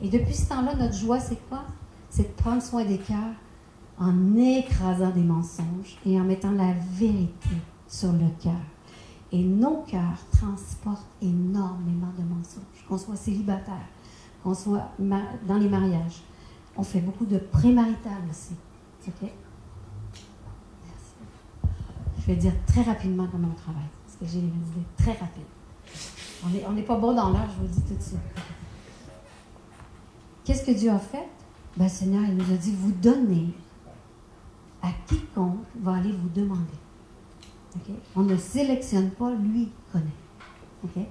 Et 0.00 0.08
depuis 0.08 0.32
ce 0.34 0.48
temps-là, 0.48 0.74
notre 0.74 0.94
joie, 0.94 1.20
c'est 1.20 1.46
quoi? 1.48 1.62
C'est 2.08 2.34
de 2.34 2.42
prendre 2.42 2.62
soin 2.62 2.86
des 2.86 2.96
cœurs 2.96 3.34
en 3.98 4.34
écrasant 4.34 5.10
des 5.10 5.22
mensonges 5.22 5.98
et 6.06 6.18
en 6.18 6.24
mettant 6.24 6.52
la 6.52 6.72
vérité 6.72 7.50
sur 7.86 8.12
le 8.12 8.28
cœur. 8.42 8.52
Et 9.30 9.44
nos 9.44 9.82
cœurs 9.82 10.24
transportent 10.32 11.06
énormément 11.20 12.12
de 12.18 12.24
mensonges. 12.24 12.86
Qu'on 12.88 12.98
soit 12.98 13.16
célibataire, 13.16 13.88
qu'on 14.42 14.54
soit 14.54 14.88
dans 14.98 15.58
les 15.58 15.68
mariages. 15.68 16.22
On 16.78 16.82
fait 16.82 17.00
beaucoup 17.00 17.26
de 17.26 17.36
prémarital 17.36 18.22
aussi. 18.30 18.54
Je 22.22 22.26
vais 22.28 22.36
dire 22.36 22.52
très 22.66 22.82
rapidement 22.82 23.26
comment 23.30 23.48
on 23.50 23.60
travaille, 23.60 23.82
parce 24.06 24.16
que 24.16 24.26
j'ai 24.26 24.40
des 24.40 24.46
idées 24.46 24.86
très 24.96 25.12
rapides. 25.12 25.42
On 26.68 26.72
n'est 26.72 26.82
pas 26.82 26.96
bon 26.96 27.14
dans 27.14 27.30
l'heure, 27.30 27.48
je 27.52 27.56
vous 27.56 27.62
le 27.62 27.68
dis 27.68 27.82
tout 27.82 27.96
de 27.96 28.02
suite. 28.02 28.18
Qu'est-ce 30.44 30.64
que 30.64 30.70
Dieu 30.70 30.90
a 30.90 30.98
fait? 30.98 31.28
Ben, 31.76 31.88
Seigneur, 31.88 32.22
il 32.28 32.36
nous 32.36 32.52
a 32.52 32.56
dit, 32.56 32.72
vous 32.72 32.92
donnez 32.92 33.52
à 34.82 34.88
quiconque 35.06 35.64
va 35.80 35.96
aller 35.96 36.12
vous 36.12 36.28
demander. 36.28 36.62
On 38.14 38.22
ne 38.22 38.36
sélectionne 38.36 39.10
pas, 39.10 39.32
lui 39.32 39.70
connaît. 39.92 41.08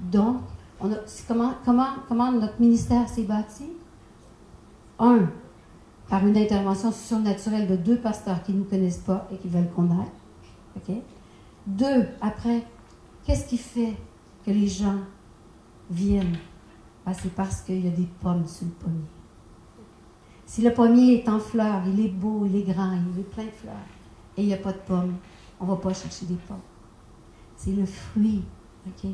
Donc, 0.00 0.42
on 0.80 0.90
comment, 1.66 2.32
notre 2.32 2.60
ministère 2.60 3.08
s'est 3.08 3.24
bâti? 3.24 3.64
Un, 4.98 5.28
par 6.08 6.26
une 6.26 6.36
intervention 6.36 6.92
surnaturelle 6.92 7.66
de 7.66 7.76
deux 7.76 7.96
pasteurs 7.96 8.42
qui 8.42 8.52
ne 8.52 8.58
nous 8.58 8.64
connaissent 8.64 8.98
pas 8.98 9.26
et 9.32 9.36
qui 9.38 9.48
veulent 9.48 9.70
qu'on. 9.70 9.88
Deux, 11.66 12.08
après, 12.20 12.66
qu'est-ce 13.24 13.46
qui 13.46 13.58
fait 13.58 13.96
que 14.44 14.50
les 14.50 14.66
gens 14.66 14.98
viennent? 15.90 16.38
Ben, 17.06 17.14
c'est 17.14 17.34
parce 17.34 17.62
qu'il 17.62 17.84
y 17.84 17.88
a 17.88 17.90
des 17.90 18.08
pommes 18.20 18.46
sur 18.46 18.66
le 18.66 18.72
pommier. 18.72 19.04
Si 20.46 20.62
le 20.62 20.72
pommier 20.72 21.14
est 21.14 21.28
en 21.28 21.38
fleurs, 21.38 21.82
il 21.86 22.00
est 22.04 22.10
beau, 22.10 22.46
il 22.46 22.56
est 22.56 22.62
grand, 22.62 22.92
il 22.92 23.20
est 23.20 23.24
plein 23.24 23.44
de 23.44 23.50
fleurs, 23.50 23.74
et 24.36 24.42
il 24.42 24.46
n'y 24.48 24.54
a 24.54 24.58
pas 24.58 24.72
de 24.72 24.78
pommes, 24.78 25.16
on 25.58 25.64
ne 25.64 25.70
va 25.70 25.76
pas 25.76 25.94
chercher 25.94 26.26
des 26.26 26.34
pommes. 26.34 26.60
C'est 27.56 27.72
le 27.72 27.86
fruit, 27.86 28.42
OK? 28.86 29.10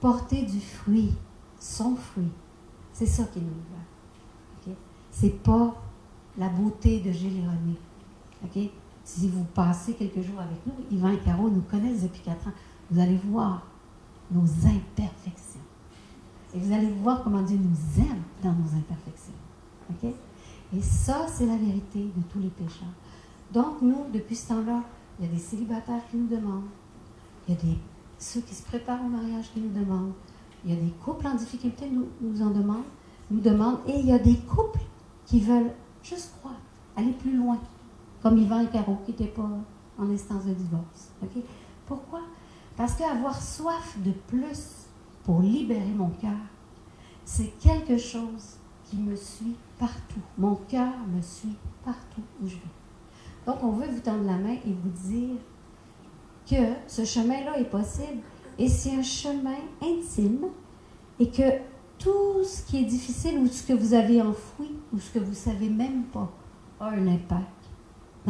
Porter 0.00 0.42
du 0.42 0.60
fruit, 0.60 1.14
son 1.58 1.96
fruit, 1.96 2.30
c'est 2.92 3.06
ça 3.06 3.24
qui 3.24 3.40
nous 3.40 3.46
veut. 3.46 4.70
OK? 4.72 4.76
C'est 5.10 5.42
pas 5.42 5.74
la 6.36 6.48
beauté 6.48 7.00
de 7.00 7.10
Gilles 7.10 7.42
OK? 8.44 8.70
Si 9.08 9.26
vous 9.26 9.44
passez 9.54 9.94
quelques 9.94 10.20
jours 10.20 10.38
avec 10.38 10.58
nous, 10.66 10.74
Yvan 10.90 11.08
et 11.08 11.18
Caro 11.20 11.48
nous 11.48 11.62
connaissent 11.62 12.02
depuis 12.02 12.20
quatre 12.20 12.46
ans. 12.46 12.52
Vous 12.90 13.00
allez 13.00 13.16
voir 13.16 13.66
nos 14.30 14.42
imperfections. 14.42 15.62
Et 16.54 16.58
vous 16.58 16.74
allez 16.74 16.90
voir 16.90 17.24
comment 17.24 17.40
Dieu 17.40 17.56
nous 17.56 18.02
aime 18.02 18.20
dans 18.42 18.52
nos 18.52 18.68
imperfections. 18.76 19.32
OK? 19.88 20.10
Et 20.76 20.82
ça, 20.82 21.26
c'est 21.26 21.46
la 21.46 21.56
vérité 21.56 22.00
de 22.00 22.22
tous 22.30 22.38
les 22.38 22.50
pécheurs. 22.50 22.92
Donc, 23.50 23.80
nous, 23.80 24.04
depuis 24.12 24.36
ce 24.36 24.48
temps-là, 24.48 24.82
il 25.18 25.24
y 25.24 25.28
a 25.28 25.32
des 25.32 25.40
célibataires 25.40 26.02
qui 26.10 26.18
nous 26.18 26.28
demandent. 26.28 26.68
Il 27.48 27.54
y 27.54 27.56
a 27.56 27.60
des, 27.62 27.78
ceux 28.18 28.42
qui 28.42 28.54
se 28.54 28.62
préparent 28.62 29.02
au 29.02 29.08
mariage 29.08 29.50
qui 29.54 29.60
nous 29.60 29.72
demandent. 29.72 30.12
Il 30.66 30.74
y 30.74 30.76
a 30.76 30.80
des 30.80 30.92
couples 31.02 31.26
en 31.26 31.34
difficulté 31.34 31.88
nous, 31.88 32.08
nous 32.20 32.42
en 32.42 32.50
demandent, 32.50 32.84
nous 33.30 33.40
demandent. 33.40 33.78
Et 33.86 34.00
il 34.00 34.06
y 34.06 34.12
a 34.12 34.18
des 34.18 34.36
couples 34.36 34.82
qui 35.24 35.40
veulent 35.40 35.72
juste 36.02 36.34
croire, 36.40 36.60
aller 36.94 37.12
plus 37.12 37.34
loin. 37.34 37.58
Comme 38.22 38.38
Yvan 38.38 38.60
et 38.60 38.66
Caro, 38.68 38.98
qui 39.04 39.12
n'étaient 39.12 39.26
pas 39.26 39.48
en 39.98 40.10
instance 40.10 40.44
de 40.44 40.54
divorce. 40.54 41.12
Pourquoi? 41.86 42.20
Parce 42.76 42.94
qu'avoir 42.94 43.40
soif 43.40 43.96
de 44.04 44.12
plus 44.12 44.86
pour 45.24 45.42
libérer 45.42 45.92
mon 45.96 46.10
cœur, 46.10 46.38
c'est 47.24 47.58
quelque 47.58 47.98
chose 47.98 48.56
qui 48.84 48.96
me 48.96 49.14
suit 49.14 49.56
partout. 49.78 50.20
Mon 50.36 50.54
cœur 50.54 50.92
me 51.14 51.20
suit 51.20 51.56
partout 51.84 52.22
où 52.42 52.46
je 52.46 52.54
vais. 52.54 52.60
Donc, 53.46 53.56
on 53.62 53.72
veut 53.72 53.88
vous 53.88 54.00
tendre 54.00 54.24
la 54.24 54.36
main 54.36 54.54
et 54.54 54.72
vous 54.72 55.08
dire 55.08 55.36
que 56.48 56.74
ce 56.86 57.04
chemin-là 57.04 57.58
est 57.58 57.70
possible 57.70 58.22
et 58.58 58.68
c'est 58.68 58.94
un 58.94 59.02
chemin 59.02 59.56
intime 59.82 60.46
et 61.18 61.30
que 61.30 61.42
tout 61.98 62.44
ce 62.44 62.62
qui 62.62 62.78
est 62.78 62.84
difficile 62.84 63.38
ou 63.38 63.46
ce 63.46 63.62
que 63.62 63.72
vous 63.72 63.94
avez 63.94 64.22
enfoui 64.22 64.70
ou 64.92 64.98
ce 64.98 65.10
que 65.10 65.18
vous 65.18 65.30
ne 65.30 65.34
savez 65.34 65.68
même 65.68 66.04
pas 66.04 66.30
a 66.80 66.90
un 66.90 67.06
impact 67.06 67.57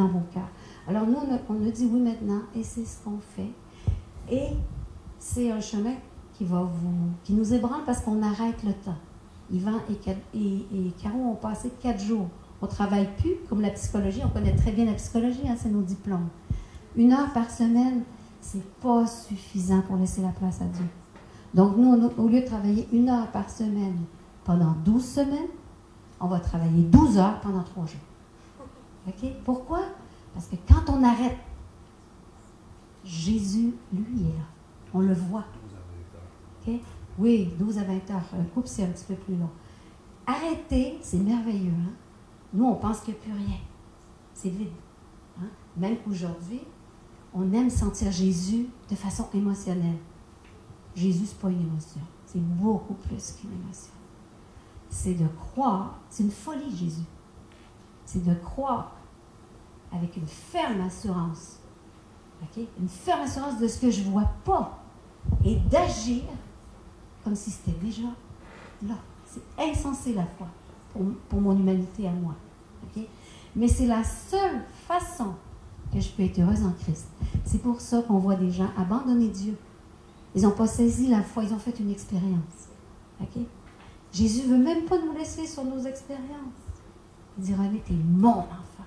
dans 0.07 0.23
cœurs. 0.33 0.49
Alors 0.87 1.07
nous, 1.07 1.17
on 1.17 1.35
a, 1.35 1.39
on 1.49 1.67
a 1.67 1.71
dit 1.71 1.89
oui 1.91 2.01
maintenant 2.01 2.43
et 2.55 2.63
c'est 2.63 2.85
ce 2.85 3.03
qu'on 3.03 3.19
fait. 3.19 3.51
Et 4.31 4.49
c'est 5.19 5.51
un 5.51 5.61
chemin 5.61 5.95
qui 6.35 6.45
va 6.45 6.61
vous, 6.63 7.11
qui 7.25 7.33
nous 7.33 7.53
ébranle 7.53 7.85
parce 7.85 8.01
qu'on 8.01 8.23
arrête 8.23 8.63
le 8.65 8.73
temps. 8.73 8.97
Yvan 9.51 9.81
et, 9.89 10.39
et, 10.39 10.93
Caro 11.03 11.19
ont 11.19 11.35
passé 11.35 11.73
quatre 11.81 12.01
jours. 12.01 12.29
On 12.61 12.67
ne 12.67 12.71
travaille 12.71 13.09
plus 13.17 13.37
comme 13.49 13.61
la 13.61 13.71
psychologie. 13.71 14.21
On 14.25 14.29
connaît 14.29 14.55
très 14.55 14.73
bien 14.73 14.85
la 14.85 14.95
psychologie, 14.95 15.43
hein, 15.49 15.55
c'est 15.57 15.71
nos 15.71 15.83
diplômes. 15.83 16.29
Une 16.97 17.13
heure 17.13 17.33
par 17.33 17.51
semaine, 17.51 18.03
c'est 18.41 18.65
pas 18.81 19.07
suffisant 19.07 19.81
pour 19.83 19.97
laisser 19.97 20.21
la 20.21 20.29
place 20.29 20.61
à 20.61 20.65
Dieu. 20.65 20.87
Donc, 21.55 21.77
nous, 21.77 22.11
au 22.19 22.29
lieu 22.29 22.41
de 22.41 22.47
travailler 22.47 22.89
une 22.93 23.09
heure 23.09 23.31
par 23.31 23.49
semaine 23.49 23.97
pendant 24.45 24.75
12 24.85 25.05
semaines, 25.05 25.49
on 26.21 26.27
va 26.27 26.41
travailler 26.41 26.83
12 26.83 27.19
heures 27.19 27.41
pendant 27.41 27.63
trois 27.63 27.87
jours. 27.87 28.08
Pourquoi? 29.45 29.81
Parce 30.35 30.47
que 30.47 30.57
quand 30.69 30.91
on 30.91 31.03
arrête, 31.03 31.37
Jésus, 33.05 33.75
lui, 33.93 34.23
est 34.23 34.39
là. 34.39 34.45
On 34.93 35.01
le 35.01 35.15
voit. 35.15 35.45
OK? 36.67 36.75
Oui, 37.19 37.53
12 37.59 37.79
à 37.79 37.85
20 37.85 38.11
heures. 38.11 38.23
Un 38.39 38.45
couple, 38.45 38.69
c'est 38.69 38.85
un 38.85 38.89
petit 38.89 39.05
peu 39.05 39.15
plus 39.15 39.37
long. 39.37 39.51
Arrêter, 40.27 40.99
c'est 41.01 41.19
merveilleux. 41.19 41.73
Hein? 41.73 41.93
Nous, 42.53 42.65
on 42.65 42.75
pense 42.75 43.01
qu'il 43.01 43.15
n'y 43.15 43.21
a 43.21 43.23
plus 43.23 43.33
rien. 43.33 43.59
C'est 44.35 44.51
vide. 44.51 44.69
Hein? 45.41 45.49
Même 45.77 45.97
qu'aujourd'hui, 45.99 46.61
on 47.35 47.53
aime 47.53 47.71
sentir 47.71 48.13
Jésus 48.13 48.69
de 48.91 48.95
façon 48.95 49.29
émotionnelle. 49.35 49.99
Jésus, 50.95 51.27
ce 51.27 51.33
n'est 51.33 51.41
pas 51.41 51.51
une 51.51 51.63
émotion. 51.63 52.01
C'est 52.27 52.43
beaucoup 52.43 52.95
plus 52.95 53.33
qu'une 53.33 53.53
émotion. 53.53 53.93
C'est 54.91 55.15
de 55.15 55.27
croire. 55.29 55.99
C'est 56.09 56.23
une 56.25 56.31
folie, 56.31 56.77
Jésus. 56.77 57.07
C'est 58.05 58.25
de 58.25 58.35
croire 58.35 58.98
avec 59.93 60.17
une 60.17 60.27
ferme 60.27 60.81
assurance. 60.83 61.59
Une 62.57 62.89
ferme 62.89 63.23
assurance 63.23 63.59
de 63.59 63.67
ce 63.67 63.81
que 63.81 63.91
je 63.91 64.03
ne 64.03 64.11
vois 64.11 64.31
pas. 64.45 64.79
Et 65.45 65.57
d'agir 65.57 66.23
comme 67.25 67.35
si 67.35 67.51
c'était 67.51 67.79
déjà 67.79 68.09
là. 68.87 68.95
C'est 69.27 69.71
insensé 69.71 70.15
la 70.15 70.25
foi 70.25 70.47
pour, 71.29 71.41
mon 71.41 71.57
humanité 71.59 72.09
à 72.09 72.13
moi. 72.13 72.35
Mais 73.55 73.69
c'est 73.69 73.87
la 73.87 74.05
seule 74.05 74.63
façon 74.87 75.35
que 75.93 76.01
je 76.01 76.09
peux 76.11 76.23
être 76.23 76.39
heureuse 76.39 76.65
en 76.65 76.73
Christ. 76.73 77.09
C'est 77.45 77.61
pour 77.61 77.81
ça 77.81 78.03
qu'on 78.03 78.19
voit 78.19 78.37
des 78.37 78.51
gens 78.51 78.71
abandonner 78.77 79.29
Dieu. 79.29 79.57
Ils 80.35 80.43
n'ont 80.43 80.53
pas 80.53 80.67
saisi 80.67 81.09
la 81.09 81.23
foi, 81.23 81.45
ils 81.45 81.53
ont 81.53 81.59
fait 81.59 81.79
une 81.81 81.91
expérience. 81.91 82.69
Jésus 84.13 84.49
ne 84.49 84.55
veut 84.55 84.65
même 84.65 84.85
pas 84.85 84.99
nous 84.99 85.13
laisser 85.13 85.47
sur 85.47 85.65
nos 85.65 85.81
expériences. 85.81 86.27
Il 87.39 87.45
dit 87.45 87.55
René, 87.55 87.83
tu 87.85 87.93
es 87.93 87.97
mon 87.97 88.39
enfant. 88.39 88.78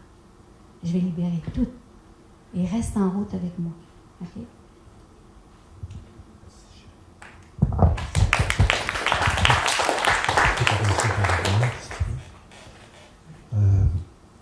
Je 0.84 0.94
vais 0.94 1.00
libérer 1.00 1.42
tout. 1.54 1.68
Et 2.56 2.66
reste 2.66 2.98
en 2.98 3.10
route 3.10 3.34
avec 3.34 3.58
moi. 3.60 3.72
Euh, 13.54 13.86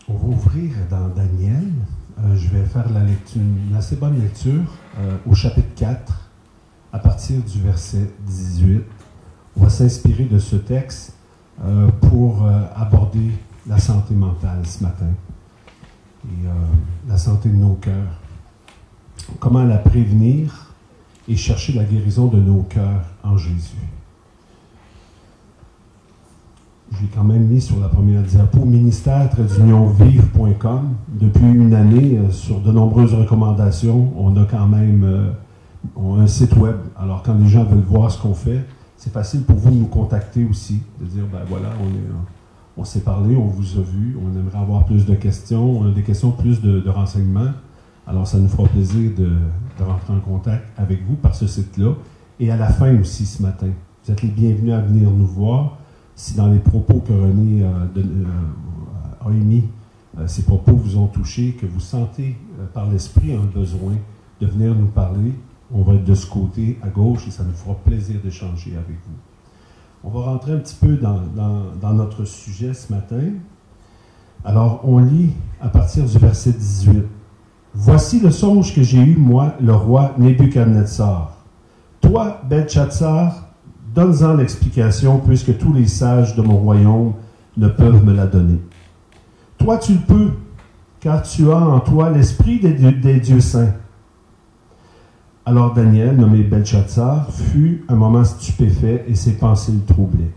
on 0.08 0.13
va 0.13 0.28
ouvrir 0.28 0.71
dans 0.89 1.10
Daniel. 1.10 1.71
Euh, 2.19 2.36
je 2.36 2.49
vais 2.49 2.63
faire 2.65 2.89
la 2.91 3.04
lecture, 3.04 3.41
une 3.41 3.75
assez 3.75 3.97
bonne 3.97 4.19
lecture 4.21 4.73
euh, 4.97 5.17
au 5.28 5.36
chapitre 5.36 5.75
4, 5.75 6.30
à 6.93 6.99
partir 6.99 7.41
du 7.41 7.62
verset 7.62 8.10
18. 8.25 8.82
On 9.58 9.63
va 9.63 9.69
s'inspirer 9.69 10.25
de 10.25 10.39
ce 10.39 10.56
texte 10.56 11.15
pour 11.99 12.47
aborder 12.75 13.32
la 13.67 13.78
santé 13.78 14.13
mentale 14.13 14.65
ce 14.65 14.82
matin 14.82 15.08
et 16.26 16.48
la 17.08 17.18
santé 17.18 17.50
de 17.50 17.56
nos 17.56 17.76
cœurs. 17.76 18.20
Comment 19.40 19.64
la 19.64 19.78
prévenir 19.78 20.74
et 21.28 21.36
chercher 21.36 21.74
la 21.74 21.84
guérison 21.84 22.28
de 22.28 22.40
nos 22.40 22.64
cœurs 22.64 23.06
en 23.24 23.38
Jésus? 23.38 23.76
J'ai 27.00 27.08
quand 27.16 27.24
même 27.24 27.46
mis 27.46 27.62
sur 27.62 27.80
la 27.80 27.88
première 27.88 28.24
diapo 28.24 28.66
ministère 28.66 29.30
vive.com. 29.36 30.90
Depuis 31.08 31.46
une 31.46 31.74
année, 31.74 32.18
euh, 32.18 32.32
sur 32.32 32.60
de 32.60 32.72
nombreuses 32.72 33.14
recommandations, 33.14 34.12
on 34.18 34.36
a 34.38 34.46
quand 34.46 34.68
même 34.68 35.04
euh, 35.04 35.32
un 36.20 36.28
site 36.28 36.56
web. 36.58 36.76
Alors, 37.00 37.22
quand 37.22 37.36
les 37.36 37.48
gens 37.48 37.64
veulent 37.64 37.86
voir 37.88 38.10
ce 38.10 38.20
qu'on 38.20 38.34
fait, 38.34 38.66
c'est 38.98 39.14
facile 39.14 39.44
pour 39.44 39.58
vous 39.58 39.70
de 39.70 39.76
nous 39.76 39.86
contacter 39.86 40.46
aussi, 40.50 40.82
de 41.00 41.06
dire 41.06 41.24
ben 41.32 41.40
voilà, 41.48 41.70
on, 41.82 41.88
on 42.80 42.86
s'est 42.86 43.02
parlé, 43.02 43.36
on 43.36 43.48
vous 43.48 43.78
a 43.78 43.82
vu, 43.82 44.18
on 44.24 44.39
aimerait 44.39 44.58
avoir 44.58 44.86
plus 44.86 45.06
de 45.06 45.13
questions, 45.13 45.82
on 45.82 45.89
a 45.89 45.92
des 45.92 46.02
questions, 46.02 46.32
plus 46.32 46.62
de, 46.62 46.89
renseignements. 46.89 47.52
Alors, 48.08 48.26
ça 48.26 48.38
nous 48.38 48.48
fera 48.48 48.70
plaisir 48.70 49.12
de, 49.18 49.30
rentrer 49.84 50.13
en 50.13 50.20
contact 50.20 50.65
avec 50.78 51.06
vous 51.06 51.15
par 51.15 51.36
ce 51.36 51.46
site-là. 51.46 51.94
Et 52.39 52.52
à 52.52 52.56
la 52.56 52.68
fin 52.68 52.98
aussi 53.00 53.26
ce 53.26 53.42
matin, 53.42 53.68
vous 54.04 54.12
êtes 54.12 54.22
les 54.22 54.30
bienvenus 54.30 54.74
à 54.74 54.80
venir 54.80 55.10
nous 55.12 55.26
voir 55.26 55.78
si 56.15 56.36
dans 56.36 56.48
les 56.48 56.60
propos 56.60 57.00
que 57.00 57.13
René 57.13 57.63
euh, 57.63 57.68
euh, 57.98 59.26
a 59.26 59.32
émis, 59.32 59.65
euh, 60.18 60.28
ces 60.28 60.44
propos 60.44 60.74
vous 60.74 60.98
ont 60.98 61.08
touché, 61.08 61.54
que 61.54 61.65
vous 61.65 61.80
sentez 61.80 62.38
par 62.74 62.89
l'esprit 62.89 63.34
un 63.34 63.46
besoin 63.46 63.96
de 64.42 64.48
venir 64.48 64.74
nous 64.74 64.88
parler, 64.88 65.34
on 65.72 65.82
va 65.82 65.96
être 65.96 66.06
de 66.06 66.15
ce 66.15 66.28
côté 66.28 66.78
à 66.82 66.88
gauche 66.88 67.28
et 67.28 67.32
ça 67.32 67.44
nous 67.44 67.54
fera 67.54 67.76
plaisir 67.76 68.20
d'échanger 68.24 68.72
avec 68.72 68.98
vous. 69.06 69.29
On 70.04 70.10
va 70.10 70.22
rentrer 70.22 70.54
un 70.54 70.58
petit 70.58 70.76
peu 70.76 70.98
dans, 70.98 71.94
notre 71.94 72.26
sujet 72.26 72.74
ce 72.74 72.92
matin. 72.92 73.22
Alors, 74.46 74.82
on 74.84 75.00
lit 75.00 75.32
à 75.62 75.68
partir 75.68 76.06
du 76.06 76.18
verset 76.18 76.54
18. 76.54 77.04
Voici 77.74 78.20
le 78.20 78.32
songe 78.32 78.74
que 78.74 78.82
j'ai 78.82 79.02
eu, 79.02 79.18
moi, 79.18 79.54
le 79.62 79.74
roi 79.74 80.14
Nebuchadnezzar. 80.18 81.36
Toi, 82.02 82.42
Belshazzar, 82.50 83.50
Donne-en 83.94 84.36
l'explication, 84.36 85.20
puisque 85.20 85.58
tous 85.58 85.74
les 85.74 85.88
sages 85.88 86.36
de 86.36 86.42
mon 86.42 86.58
royaume 86.58 87.14
ne 87.58 87.68
peuvent 87.68 88.06
me 88.06 88.14
la 88.14 88.28
donner. 88.28 88.60
Toi, 89.58 89.78
tu 89.78 89.94
le 89.94 90.00
peux, 90.00 90.32
car 91.00 91.24
tu 91.24 91.52
as 91.52 91.58
en 91.58 91.80
toi 91.80 92.12
l'esprit 92.12 92.60
des, 92.60 93.20
dieux 93.20 93.42
saints. 93.42 93.74
Alors 95.50 95.74
Daniel, 95.74 96.16
nommé 96.16 96.44
Belshazzar, 96.44 97.26
fut 97.32 97.84
un 97.90 97.96
moment 97.96 98.24
stupéfait 98.24 99.04
et 99.08 99.16
ses 99.16 99.32
pensées 99.32 99.72
le 99.72 99.82
troublaient. 99.84 100.30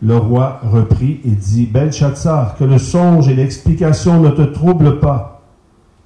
Le 0.00 0.16
roi 0.16 0.60
reprit 0.62 1.20
et 1.26 1.32
dit, 1.32 1.66
Belshazzar, 1.66 2.56
que 2.56 2.64
le 2.64 2.78
songe 2.78 3.28
et 3.28 3.34
l'explication 3.34 4.22
ne 4.22 4.30
te 4.30 4.40
troublent 4.40 4.98
pas. 4.98 5.42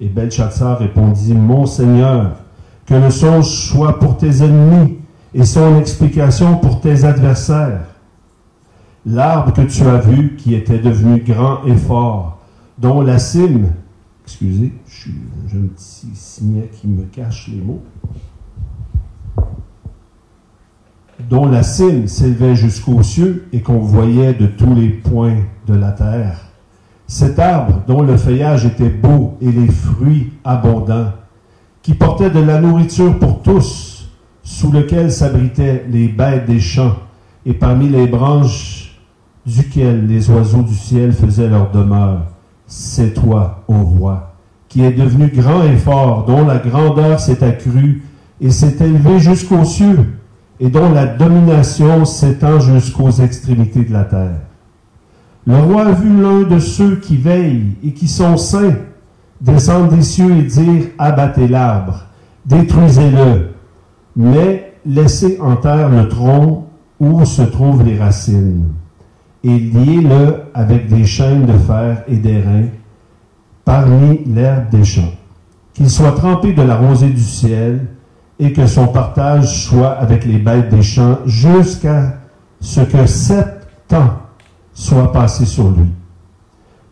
Et 0.01 0.09
Belshazzar 0.09 0.79
répondit, 0.79 1.33
Mon 1.33 1.65
Seigneur, 1.65 2.31
que 2.85 2.95
le 2.95 3.09
songe 3.09 3.47
soit 3.47 3.99
pour 3.99 4.17
tes 4.17 4.43
ennemis 4.43 4.97
et 5.33 5.45
son 5.45 5.79
explication 5.79 6.57
pour 6.57 6.81
tes 6.81 7.05
adversaires. 7.05 7.85
L'arbre 9.05 9.53
que 9.53 9.61
tu 9.61 9.83
as 9.83 9.99
vu, 9.99 10.35
qui 10.35 10.55
était 10.55 10.79
devenu 10.79 11.21
grand 11.21 11.63
et 11.65 11.77
fort, 11.77 12.39
dont 12.77 12.99
la 12.99 13.17
cime, 13.17 13.69
excusez, 14.25 14.73
j'ai 15.47 15.57
un 15.57 15.67
petit 15.67 16.09
signet 16.13 16.69
qui 16.73 16.87
me 16.89 17.05
cache 17.05 17.47
les 17.47 17.61
mots, 17.61 17.81
dont 21.27 21.47
la 21.47 21.63
cime 21.63 22.07
s'élevait 22.07 22.55
jusqu'aux 22.55 23.03
cieux 23.03 23.47
et 23.51 23.61
qu'on 23.61 23.79
voyait 23.79 24.33
de 24.33 24.47
tous 24.47 24.73
les 24.73 24.89
points 24.89 25.37
de 25.67 25.75
la 25.75 25.91
terre. 25.91 26.37
Cet 27.07 27.39
arbre 27.39 27.81
dont 27.87 28.03
le 28.03 28.17
feuillage 28.17 28.65
était 28.65 28.89
beau 28.89 29.37
et 29.41 29.51
les 29.51 29.67
fruits 29.67 30.31
abondants, 30.43 31.11
qui 31.81 31.93
portait 31.93 32.29
de 32.29 32.39
la 32.39 32.61
nourriture 32.61 33.17
pour 33.17 33.41
tous, 33.41 34.09
sous 34.43 34.71
lequel 34.71 35.11
s'abritaient 35.11 35.85
les 35.89 36.07
bêtes 36.07 36.45
des 36.45 36.59
champs, 36.59 36.95
et 37.45 37.53
parmi 37.53 37.89
les 37.89 38.07
branches 38.07 38.99
duquel 39.45 40.07
les 40.07 40.29
oiseaux 40.29 40.61
du 40.61 40.75
ciel 40.75 41.13
faisaient 41.13 41.49
leur 41.49 41.71
demeure. 41.71 42.25
C'est 42.67 43.13
toi, 43.13 43.63
ô 43.67 43.73
roi, 43.73 44.35
qui 44.67 44.83
es 44.83 44.91
devenu 44.91 45.27
grand 45.29 45.63
et 45.63 45.77
fort, 45.77 46.25
dont 46.25 46.45
la 46.45 46.57
grandeur 46.57 47.19
s'est 47.19 47.43
accrue 47.43 48.03
et 48.39 48.51
s'est 48.51 48.77
élevée 48.79 49.19
jusqu'aux 49.19 49.65
cieux, 49.65 50.18
et 50.59 50.69
dont 50.69 50.91
la 50.91 51.05
domination 51.05 52.05
s'étend 52.05 52.59
jusqu'aux 52.59 53.11
extrémités 53.11 53.85
de 53.85 53.93
la 53.93 54.03
terre. 54.03 54.39
Le 55.45 55.57
roi 55.57 55.87
a 55.87 55.91
vu 55.91 56.09
l'un 56.21 56.41
de 56.43 56.59
ceux 56.59 56.97
qui 56.97 57.17
veillent 57.17 57.75
et 57.83 57.93
qui 57.93 58.07
sont 58.07 58.37
saints 58.37 58.75
descendre 59.41 59.95
des 59.95 60.01
cieux 60.01 60.35
et 60.35 60.43
dire, 60.43 60.83
abattez 60.97 61.47
l'arbre, 61.47 62.05
détruisez-le, 62.45 63.51
mais 64.15 64.73
laissez 64.85 65.39
en 65.39 65.55
terre 65.55 65.89
le 65.89 66.07
tronc 66.09 66.67
où 66.99 67.23
se 67.23 67.43
trouvent 67.43 67.83
les 67.83 67.97
racines, 67.97 68.67
et 69.43 69.57
liez-le 69.57 70.43
avec 70.53 70.89
des 70.89 71.05
chaînes 71.05 71.45
de 71.45 71.57
fer 71.57 72.03
et 72.07 72.17
d'airain 72.17 72.65
parmi 73.63 74.25
l'herbe 74.25 74.69
des 74.69 74.83
champs, 74.83 75.13
qu'il 75.73 75.89
soit 75.89 76.11
trempé 76.11 76.53
de 76.53 76.61
la 76.61 76.75
rosée 76.75 77.09
du 77.09 77.21
ciel, 77.21 77.87
et 78.39 78.53
que 78.53 78.65
son 78.65 78.87
partage 78.87 79.65
soit 79.65 79.91
avec 79.91 80.25
les 80.25 80.37
bêtes 80.37 80.69
des 80.69 80.81
champs 80.81 81.19
jusqu'à 81.25 82.17
ce 82.61 82.81
que 82.81 83.05
sept 83.05 83.67
temps 83.87 84.13
soient 84.73 85.11
passés 85.11 85.45
sur 85.45 85.69
lui. 85.69 85.89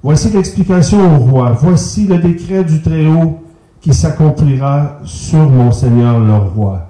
Voici 0.04 0.30
l'explication 0.30 1.16
au 1.16 1.20
roi, 1.20 1.52
voici 1.52 2.08
le 2.08 2.18
décret 2.18 2.64
du 2.64 2.82
Très-Haut 2.82 3.44
qui 3.82 3.94
s'accomplira 3.94 5.00
sur 5.04 5.50
mon 5.50 5.72
Seigneur 5.72 6.20
le 6.20 6.36
roi 6.36 6.88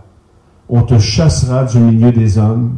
on 0.70 0.82
te 0.82 1.00
chassera 1.00 1.64
du 1.64 1.80
milieu 1.80 2.12
des 2.12 2.38
hommes, 2.38 2.78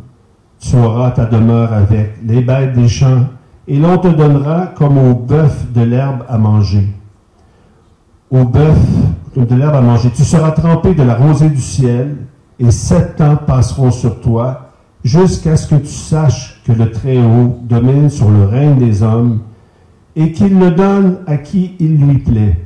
tu 0.59 0.75
auras 0.75 1.11
ta 1.11 1.25
demeure 1.25 1.73
avec 1.73 2.15
les 2.23 2.41
bêtes 2.41 2.73
des 2.73 2.87
champs, 2.87 3.25
et 3.67 3.77
l'on 3.77 3.97
te 3.97 4.07
donnera 4.07 4.67
comme 4.75 4.97
au 4.97 5.13
bœuf 5.13 5.71
de 5.73 5.81
l'herbe 5.81 6.23
à 6.27 6.37
manger. 6.37 6.87
Au 8.31 8.43
bœuf 8.43 8.77
de 9.45 9.55
l'herbe 9.55 9.75
à 9.75 9.81
manger. 9.81 10.09
Tu 10.11 10.23
seras 10.23 10.51
trempé 10.51 10.93
de 10.93 11.03
la 11.03 11.15
rosée 11.15 11.49
du 11.49 11.61
ciel, 11.61 12.17
et 12.59 12.71
sept 12.71 13.21
ans 13.21 13.37
passeront 13.37 13.91
sur 13.91 14.19
toi, 14.21 14.71
jusqu'à 15.03 15.55
ce 15.55 15.67
que 15.67 15.75
tu 15.75 15.87
saches 15.87 16.61
que 16.65 16.71
le 16.71 16.91
Très-Haut 16.91 17.59
domine 17.63 18.09
sur 18.09 18.29
le 18.29 18.45
règne 18.45 18.77
des 18.77 19.03
hommes, 19.03 19.39
et 20.15 20.31
qu'il 20.31 20.59
le 20.59 20.71
donne 20.71 21.19
à 21.27 21.37
qui 21.37 21.75
il 21.79 21.97
lui 21.97 22.17
plaît. 22.19 22.65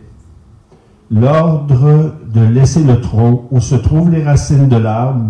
l'ordre 1.11 2.15
de 2.33 2.41
laisser 2.41 2.83
le 2.83 2.99
tronc 2.99 3.47
où 3.51 3.59
se 3.59 3.75
trouvent 3.75 4.09
les 4.09 4.23
racines 4.23 4.67
de 4.67 4.77
l'arbre 4.77 5.29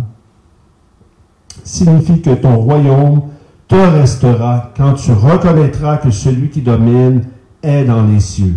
signifie 1.63 2.21
que 2.21 2.33
ton 2.33 2.55
royaume 2.55 3.23
te 3.67 3.75
restera 3.75 4.71
quand 4.77 4.93
tu 4.93 5.11
reconnaîtras 5.11 5.97
que 5.97 6.11
celui 6.11 6.49
qui 6.49 6.61
domine 6.61 7.23
est 7.61 7.85
dans 7.85 8.03
les 8.03 8.19
cieux. 8.19 8.55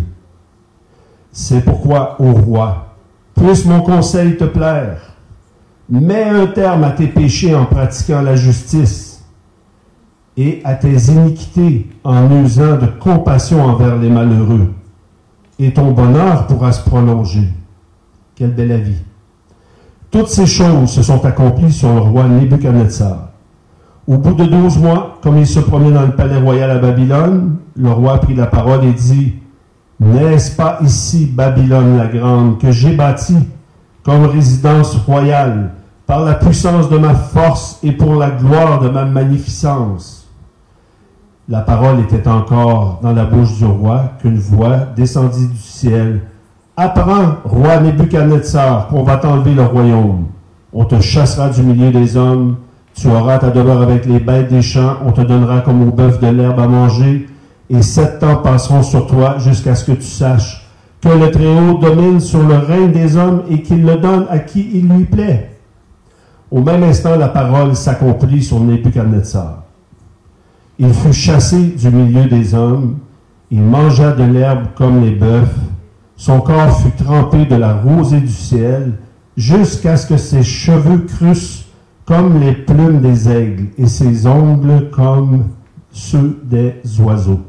C'est 1.39 1.61
pourquoi, 1.61 2.15
ô 2.17 2.31
roi, 2.31 2.95
puisse 3.35 3.63
mon 3.65 3.81
conseil 3.81 4.37
te 4.37 4.45
plaire. 4.45 4.97
Mets 5.87 6.23
un 6.23 6.47
terme 6.47 6.83
à 6.83 6.89
tes 6.89 7.05
péchés 7.05 7.53
en 7.53 7.65
pratiquant 7.65 8.23
la 8.23 8.35
justice 8.35 9.23
et 10.35 10.61
à 10.63 10.73
tes 10.73 10.95
iniquités 11.11 11.91
en 12.03 12.43
usant 12.43 12.77
de 12.77 12.87
compassion 12.87 13.63
envers 13.63 13.97
les 13.97 14.09
malheureux. 14.09 14.73
Et 15.59 15.71
ton 15.71 15.91
bonheur 15.91 16.47
pourra 16.47 16.71
se 16.71 16.83
prolonger. 16.89 17.47
Quelle 18.33 18.55
belle 18.55 18.71
avis. 18.71 19.03
Toutes 20.09 20.29
ces 20.29 20.47
choses 20.47 20.89
se 20.89 21.03
sont 21.03 21.23
accomplies 21.23 21.71
sur 21.71 21.93
le 21.93 22.01
roi 22.01 22.23
Nebuchadnezzar. 22.23 23.29
Au 24.07 24.17
bout 24.17 24.33
de 24.33 24.45
douze 24.45 24.79
mois, 24.79 25.19
comme 25.21 25.37
il 25.37 25.45
se 25.45 25.59
promenait 25.59 25.93
dans 25.93 26.07
le 26.07 26.15
palais 26.15 26.39
royal 26.39 26.71
à 26.71 26.79
Babylone, 26.79 27.57
le 27.75 27.91
roi 27.91 28.17
prit 28.17 28.33
la 28.33 28.47
parole 28.47 28.85
et 28.85 28.93
dit, 28.93 29.35
N'est-ce 29.99 30.55
pas 30.55 30.79
ici 30.81 31.25
Babylone 31.25 31.97
la 31.97 32.07
grande 32.07 32.59
que 32.59 32.71
j'ai 32.71 32.95
bâtie 32.95 33.47
comme 34.03 34.25
résidence 34.25 34.95
royale 34.95 35.71
par 36.05 36.23
la 36.23 36.35
puissance 36.35 36.89
de 36.89 36.97
ma 36.97 37.13
force 37.13 37.79
et 37.83 37.91
pour 37.91 38.15
la 38.15 38.29
gloire 38.29 38.79
de 38.79 38.89
ma 38.89 39.05
magnificence? 39.05 40.27
La 41.49 41.61
parole 41.61 42.01
était 42.01 42.27
encore 42.27 42.99
dans 43.01 43.13
la 43.13 43.25
bouche 43.25 43.57
du 43.57 43.65
roi 43.65 44.11
qu'une 44.21 44.37
voix 44.37 44.79
descendit 44.95 45.47
du 45.47 45.57
ciel. 45.57 46.21
Apprends, 46.75 47.37
roi 47.45 47.79
Nebuchadnezzar, 47.79 48.87
qu'on 48.87 49.03
va 49.03 49.17
t'enlever 49.17 49.55
le 49.55 49.63
royaume. 49.63 50.25
On 50.73 50.85
te 50.85 50.99
chassera 50.99 51.49
du 51.49 51.63
milieu 51.63 51.91
des 51.91 52.17
hommes 52.17 52.57
tu 52.99 53.07
auras 53.09 53.37
ta 53.37 53.51
demeure 53.51 53.83
avec 53.83 54.07
les 54.07 54.19
bêtes 54.19 54.49
des 54.49 54.63
champs, 54.63 54.97
on 55.05 55.11
te 55.11 55.21
donnera 55.21 55.61
comme 55.61 55.87
au 55.87 55.91
bœuf 55.91 56.19
de 56.19 56.27
l'herbe 56.27 56.59
à 56.59 56.67
manger, 56.67 57.27
et 57.69 57.81
sept 57.81 58.19
temps 58.19 58.37
passeront 58.37 58.83
sur 58.83 59.07
toi 59.07 59.37
jusqu'à 59.39 59.75
ce 59.75 59.85
que 59.85 59.91
tu 59.93 60.07
saches 60.07 60.67
que 61.01 61.09
le 61.09 61.31
Très-Haut 61.31 61.77
domine 61.77 62.19
sur 62.19 62.41
le 62.43 62.57
règne 62.57 62.91
des 62.91 63.17
hommes 63.17 63.43
et 63.49 63.61
qu'il 63.61 63.83
le 63.83 63.97
donne 63.97 64.25
à 64.29 64.39
qui 64.39 64.67
il 64.73 64.89
lui 64.89 65.05
plaît. 65.05 65.51
Au 66.49 66.61
même 66.61 66.83
instant, 66.83 67.17
la 67.17 67.27
parole 67.27 67.75
s'accomplit 67.75 68.41
sur 68.41 68.59
Nebuchadnezzar. 68.59 69.63
Il 70.79 70.93
fut 70.93 71.13
chassé 71.13 71.57
du 71.77 71.89
milieu 71.89 72.25
des 72.25 72.53
hommes, 72.53 72.97
il 73.51 73.61
mangea 73.61 74.11
de 74.11 74.23
l'herbe 74.23 74.67
comme 74.75 75.03
les 75.03 75.11
bœufs, 75.11 75.47
son 76.15 76.41
corps 76.41 76.81
fut 76.81 76.91
trempé 76.91 77.45
de 77.45 77.55
la 77.55 77.73
rosée 77.73 78.21
du 78.21 78.27
ciel, 78.31 78.93
jusqu'à 79.35 79.97
ce 79.97 80.07
que 80.07 80.17
ses 80.17 80.43
cheveux 80.43 80.99
crussent 80.99 81.65
comme 82.05 82.39
les 82.39 82.53
plumes 82.53 83.01
des 83.01 83.29
aigles 83.29 83.67
et 83.77 83.87
ses 83.87 84.25
ongles 84.25 84.89
comme 84.89 85.45
ceux 85.91 86.39
des 86.43 86.75
oiseaux. 86.99 87.41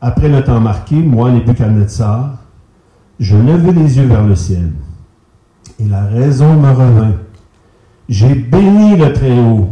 Après 0.00 0.28
le 0.28 0.42
temps 0.42 0.60
marqué, 0.60 0.96
moi, 0.96 1.30
Nebuchadnezzar, 1.30 2.38
je 3.18 3.36
levai 3.36 3.72
les 3.72 3.98
yeux 3.98 4.06
vers 4.06 4.24
le 4.24 4.34
ciel, 4.34 4.72
et 5.78 5.84
la 5.84 6.04
raison 6.04 6.54
me 6.54 6.70
revint. 6.70 7.16
J'ai 8.08 8.34
béni 8.34 8.96
le 8.96 9.12
Très-Haut, 9.12 9.68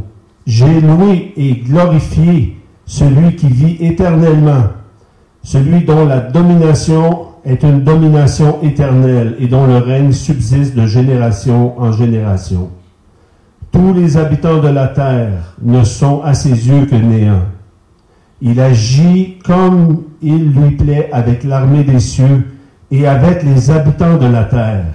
j'ai 0.47 0.81
loué 0.83 1.33
et 1.37 1.57
glorifié 1.57 2.59
celui 2.85 3.37
qui 3.37 3.49
vit 3.49 3.77
éternellement, 3.81 4.65
celui 5.43 5.85
dont 5.85 6.05
la 6.05 6.21
domination 6.21 7.29
est 7.45 7.63
une 7.63 7.83
domination 7.83 8.59
éternelle 8.63 9.37
et 9.39 9.47
dont 9.47 9.67
le 9.67 9.79
règne 9.79 10.13
subsiste 10.13 10.75
de 10.75 10.87
génération 10.87 11.81
en 11.81 11.91
génération. 11.93 12.69
Tous 13.73 13.95
les 13.95 14.19
habitants 14.19 14.61
de 14.61 14.69
la 14.69 14.89
terre 14.89 15.55
ne 15.63 15.85
sont 15.85 16.21
à 16.23 16.35
ses 16.35 16.69
yeux 16.69 16.85
que 16.85 16.97
néant. 16.97 17.43
Il 18.41 18.61
agit 18.61 19.39
comme 19.45 20.05
il 20.23 20.53
lui 20.53 20.77
plaît 20.77 21.09
avec 21.13 21.45
l'armée 21.45 21.85
des 21.85 22.01
cieux 22.01 22.47
et 22.91 23.07
avec 23.07 23.43
les 23.43 23.71
habitants 23.71 24.17
de 24.17 24.27
la 24.27 24.45
terre. 24.45 24.87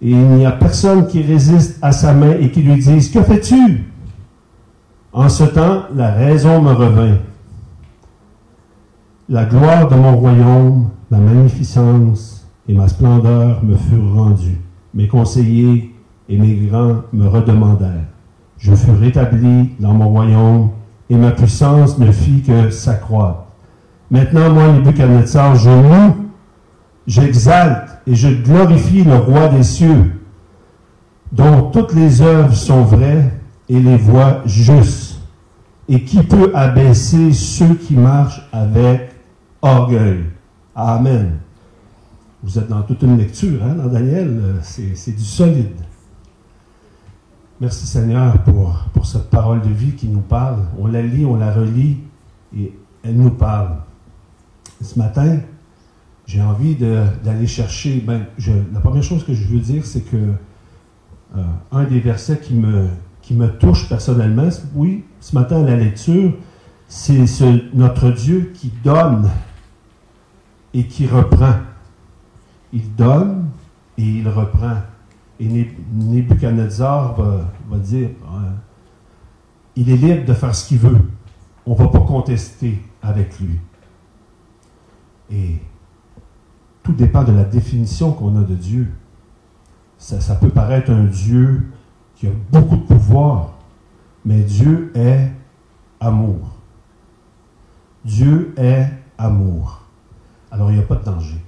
Et 0.00 0.10
il 0.10 0.28
n'y 0.28 0.46
a 0.46 0.52
personne 0.52 1.06
qui 1.06 1.22
résiste 1.22 1.78
à 1.82 1.92
sa 1.92 2.12
main 2.12 2.32
et 2.38 2.50
qui 2.50 2.62
lui 2.62 2.76
dise, 2.76 3.10
Que 3.10 3.22
fais-tu? 3.22 3.84
En 5.12 5.28
ce 5.28 5.44
temps, 5.44 5.84
la 5.94 6.12
raison 6.12 6.60
me 6.60 6.72
revint. 6.72 7.18
La 9.28 9.44
gloire 9.44 9.88
de 9.88 9.94
mon 9.94 10.16
royaume, 10.16 10.90
ma 11.10 11.18
magnificence 11.18 12.46
et 12.68 12.74
ma 12.74 12.88
splendeur 12.88 13.62
me 13.62 13.76
furent 13.76 14.14
rendues. 14.14 14.60
Mes 14.92 15.08
conseillers 15.08 15.94
et 16.28 16.38
mes 16.38 16.54
grands 16.54 17.02
me 17.12 17.26
redemandèrent. 17.26 18.08
Je 18.58 18.74
fus 18.74 18.92
rétabli 18.92 19.70
dans 19.78 19.92
mon 19.92 20.08
royaume, 20.08 20.70
et 21.10 21.16
ma 21.16 21.30
puissance 21.32 21.98
ne 21.98 22.10
fit 22.10 22.42
que 22.42 22.70
s'accroître. 22.70 23.43
Maintenant, 24.14 24.48
moi, 24.48 24.68
Nebuchadnezzar, 24.68 25.56
je 25.56 25.70
loue, 25.70 26.28
j'exalte 27.04 27.98
et 28.06 28.14
je 28.14 28.28
glorifie 28.28 29.02
le 29.02 29.16
roi 29.16 29.48
des 29.48 29.64
cieux, 29.64 30.12
dont 31.32 31.72
toutes 31.72 31.92
les 31.94 32.22
œuvres 32.22 32.54
sont 32.54 32.84
vraies 32.84 33.32
et 33.68 33.80
les 33.80 33.96
voies 33.96 34.42
justes. 34.46 35.20
Et 35.88 36.04
qui 36.04 36.22
peut 36.22 36.52
abaisser 36.54 37.32
ceux 37.32 37.74
qui 37.74 37.96
marchent 37.96 38.48
avec 38.52 39.10
orgueil? 39.60 40.26
Amen. 40.76 41.40
Vous 42.40 42.56
êtes 42.56 42.68
dans 42.68 42.82
toute 42.82 43.02
une 43.02 43.18
lecture, 43.18 43.64
hein, 43.64 43.74
dans 43.74 43.88
Daniel, 43.88 44.60
c'est 44.62 45.16
du 45.16 45.24
solide. 45.24 45.74
Merci 47.60 47.84
Seigneur 47.84 48.38
pour, 48.44 48.76
pour 48.92 49.06
cette 49.06 49.28
parole 49.28 49.60
de 49.60 49.70
vie 49.70 49.96
qui 49.96 50.06
nous 50.06 50.20
parle. 50.20 50.60
On 50.78 50.86
la 50.86 51.02
lit, 51.02 51.24
on 51.24 51.34
la 51.34 51.50
relit 51.50 51.98
et 52.56 52.72
elle 53.02 53.16
nous 53.16 53.30
parle. 53.30 53.78
Ce 54.82 54.98
matin, 54.98 55.38
j'ai 56.26 56.42
envie 56.42 56.74
d'aller 56.76 57.46
chercher. 57.46 58.00
Ben, 58.00 58.26
la 58.72 58.80
première 58.80 59.02
chose 59.02 59.24
que 59.24 59.34
je 59.34 59.46
veux 59.46 59.60
dire, 59.60 59.84
c'est 59.84 60.02
que 60.02 60.16
euh, 61.36 61.42
un 61.72 61.84
des 61.84 62.00
versets 62.00 62.38
qui 62.38 62.54
me, 62.54 62.88
touche 63.58 63.88
personnellement, 63.88 64.48
oui, 64.74 65.04
ce 65.20 65.34
matin 65.34 65.62
à 65.62 65.70
la 65.70 65.76
lecture, 65.76 66.32
c'est 66.88 67.24
notre 67.72 68.10
Dieu 68.10 68.52
qui 68.54 68.72
donne 68.82 69.30
et 70.72 70.86
qui 70.86 71.06
reprend. 71.06 71.54
Il 72.72 72.94
donne 72.94 73.48
et 73.98 74.02
il 74.02 74.28
reprend. 74.28 74.78
Et 75.40 75.48
Nebuchadnezzar 75.92 77.14
va, 77.14 77.50
va 77.68 77.78
dire 77.78 78.10
euh, 78.24 78.50
il 79.76 79.90
est 79.90 79.96
libre 79.96 80.24
de 80.26 80.34
faire 80.34 80.54
ce 80.54 80.68
qu'il 80.68 80.78
veut. 80.78 81.00
On 81.66 81.72
ne 81.72 81.78
va 81.78 81.88
pas 81.88 82.00
contester 82.00 82.80
avec 83.02 83.40
lui. 83.40 83.58
Et 85.30 85.58
tout 86.82 86.92
dépend 86.92 87.24
de 87.24 87.32
la 87.32 87.44
définition 87.44 88.12
qu'on 88.12 88.36
a 88.36 88.42
de 88.42 88.54
Dieu. 88.54 88.92
Ça, 89.98 90.34
peut 90.34 90.50
paraître 90.50 90.90
un 90.90 91.04
Dieu 91.04 91.72
qui 92.14 92.26
a 92.26 92.30
beaucoup 92.52 92.76
de 92.76 92.82
pouvoir, 92.82 93.54
mais 94.24 94.42
Dieu 94.42 94.92
est 94.94 95.32
amour. 95.98 96.56
Dieu 98.04 98.52
est 98.58 98.90
amour. 99.16 99.82
Alors 100.50 100.70
il 100.70 100.76
n'y 100.76 100.82
a 100.82 100.86
pas 100.86 100.96
de 100.96 101.04
danger. 101.04 101.42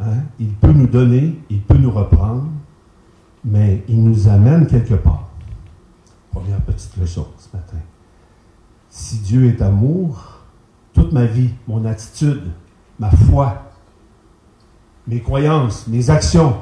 Hein? 0.00 0.22
Il 0.38 0.52
peut 0.52 0.72
nous 0.72 0.86
donner, 0.86 1.40
il 1.50 1.60
peut 1.60 1.76
nous 1.76 1.90
reprendre, 1.90 2.46
mais 3.44 3.82
il 3.88 4.02
nous 4.02 4.28
amène 4.28 4.66
quelque 4.66 4.94
part. 4.94 5.28
Première 6.30 6.60
petite 6.60 6.96
leçon 6.96 7.26
ce 7.36 7.56
matin. 7.56 7.76
Si 8.90 9.18
Dieu 9.18 9.46
est 9.46 9.60
amour, 9.60 10.33
toute 11.04 11.12
ma 11.12 11.26
vie, 11.26 11.50
mon 11.68 11.84
attitude, 11.84 12.44
ma 12.98 13.10
foi, 13.10 13.62
mes 15.06 15.20
croyances, 15.20 15.86
mes 15.86 16.08
actions 16.08 16.56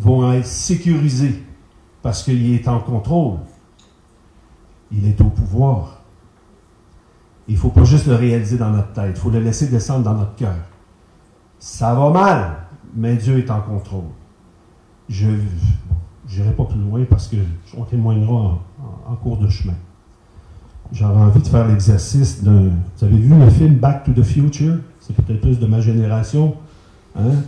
vont 0.00 0.32
être 0.32 0.46
sécurisées 0.46 1.44
parce 2.02 2.24
qu'il 2.24 2.54
est 2.54 2.66
en 2.66 2.80
contrôle. 2.80 3.38
Il 4.90 5.06
est 5.06 5.20
au 5.20 5.30
pouvoir. 5.30 6.02
Il 7.46 7.54
ne 7.54 7.58
faut 7.58 7.68
pas 7.68 7.84
juste 7.84 8.06
le 8.06 8.16
réaliser 8.16 8.58
dans 8.58 8.70
notre 8.70 8.92
tête, 8.94 9.12
il 9.14 9.20
faut 9.20 9.30
le 9.30 9.38
laisser 9.38 9.68
descendre 9.68 10.02
dans 10.02 10.14
notre 10.14 10.34
cœur. 10.34 10.56
Ça 11.60 11.94
va 11.94 12.10
mal, 12.10 12.56
mais 12.96 13.14
Dieu 13.14 13.38
est 13.38 13.50
en 13.50 13.60
contrôle. 13.60 14.10
Je 15.08 15.28
n'irai 16.28 16.52
pas 16.52 16.64
plus 16.64 16.80
loin 16.80 17.04
parce 17.08 17.28
que 17.28 17.36
on 17.76 17.84
témoignera 17.84 18.58
en, 19.06 19.14
cours 19.16 19.38
de 19.38 19.48
chemin. 19.48 19.74
J'aurais 20.92 21.20
envie 21.20 21.40
de 21.42 21.46
faire 21.46 21.66
l'exercice 21.68 22.42
d'un. 22.42 22.70
Vous 22.98 23.04
avez 23.04 23.16
vu 23.16 23.34
le 23.38 23.50
film 23.50 23.74
Back 23.74 24.04
to 24.04 24.12
the 24.12 24.22
Future? 24.24 24.76
C'est 25.00 25.14
peut-être 25.14 25.40
plus 25.40 25.58
de 25.58 25.66
ma 25.66 25.80
génération. 25.80 26.54
Hein? 27.18 27.42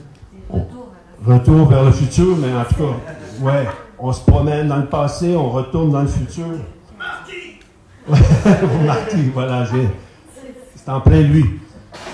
Retour, 1.24 1.68
vers 1.68 1.84
le 1.84 1.90
futur, 1.92 2.36
mais 2.38 2.48
en 2.54 2.64
tout 2.64 2.74
cas, 2.76 3.44
ouais, 3.44 3.66
on 3.98 4.12
se 4.12 4.20
promène 4.24 4.68
dans 4.68 4.76
le 4.78 4.86
passé, 4.86 5.36
on 5.36 5.50
retourne 5.50 5.90
dans 5.90 6.00
le 6.02 6.08
futur. 6.08 6.46
Marty! 6.98 7.58
Marty, 8.86 9.30
voilà, 9.34 9.66
c'est 10.74 10.90
en 10.90 11.00
plein 11.00 11.20
lui. 11.20 11.44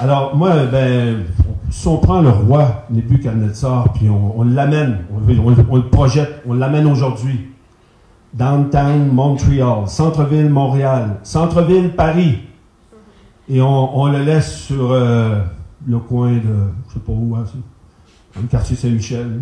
Alors, 0.00 0.34
moi, 0.36 0.66
ben, 0.66 1.22
si 1.70 1.86
on 1.86 1.98
prend 1.98 2.20
le 2.20 2.30
roi 2.30 2.84
Nebuchadnezzar, 2.90 3.92
puis 3.92 4.08
on, 4.10 4.40
on 4.40 4.44
l'amène, 4.44 4.98
on, 5.12 5.18
on- 5.50 5.66
on 5.70 5.76
le 5.76 5.88
projette, 5.88 6.42
on 6.48 6.54
l'amène 6.54 6.86
aujourd'hui. 6.86 7.50
Downtown 8.36 9.08
Montreal, 9.12 9.88
centre-ville 9.88 10.50
Montréal, 10.50 11.20
centre-ville 11.22 11.94
Paris. 11.94 12.40
Et 13.48 13.62
on, 13.62 14.06
le 14.06 14.22
laisse 14.24 14.58
sur 14.58 14.92
euh, 14.92 15.40
le 15.86 15.98
coin 15.98 16.32
de, 16.32 16.40
je 16.88 16.94
sais 16.94 17.00
pas 17.00 17.12
où, 17.12 17.34
hein, 17.34 17.44
dans 18.34 18.42
le 18.42 18.48
quartier 18.48 18.76
Saint-Michel. 18.76 19.40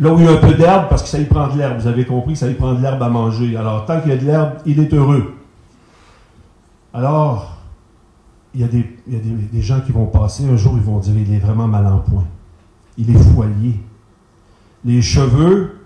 Là 0.00 0.12
où 0.12 0.18
il 0.18 0.24
y 0.24 0.28
a 0.28 0.32
un 0.32 0.36
peu 0.36 0.54
d'herbe, 0.54 0.88
parce 0.88 1.02
que 1.02 1.08
ça 1.08 1.20
y 1.20 1.26
prend 1.26 1.46
de 1.48 1.58
l'herbe. 1.58 1.78
Vous 1.78 1.86
avez 1.86 2.04
compris, 2.04 2.34
ça 2.34 2.48
y 2.48 2.54
prend 2.54 2.74
de 2.74 2.82
l'herbe 2.82 3.00
à 3.02 3.08
manger. 3.08 3.56
Alors, 3.56 3.84
tant 3.84 4.00
qu'il 4.00 4.10
y 4.10 4.14
a 4.14 4.16
de 4.16 4.24
l'herbe, 4.24 4.54
il 4.66 4.80
est 4.80 4.92
heureux. 4.92 5.34
Alors, 6.92 7.58
il 8.52 8.62
y 8.62 8.64
a, 8.64 8.68
des, 8.68 8.98
il 9.06 9.14
y 9.14 9.16
a 9.16 9.20
des, 9.20 9.30
des 9.30 9.62
gens 9.62 9.80
qui 9.80 9.92
vont 9.92 10.06
passer, 10.06 10.44
un 10.48 10.56
jour, 10.56 10.74
ils 10.76 10.82
vont 10.82 10.98
dire, 10.98 11.14
il 11.16 11.32
est 11.32 11.38
vraiment 11.38 11.68
mal 11.68 11.86
en 11.86 11.98
point. 11.98 12.24
Il 12.98 13.14
est 13.14 13.18
foilier. 13.32 13.80
Les 14.84 15.02
cheveux, 15.02 15.78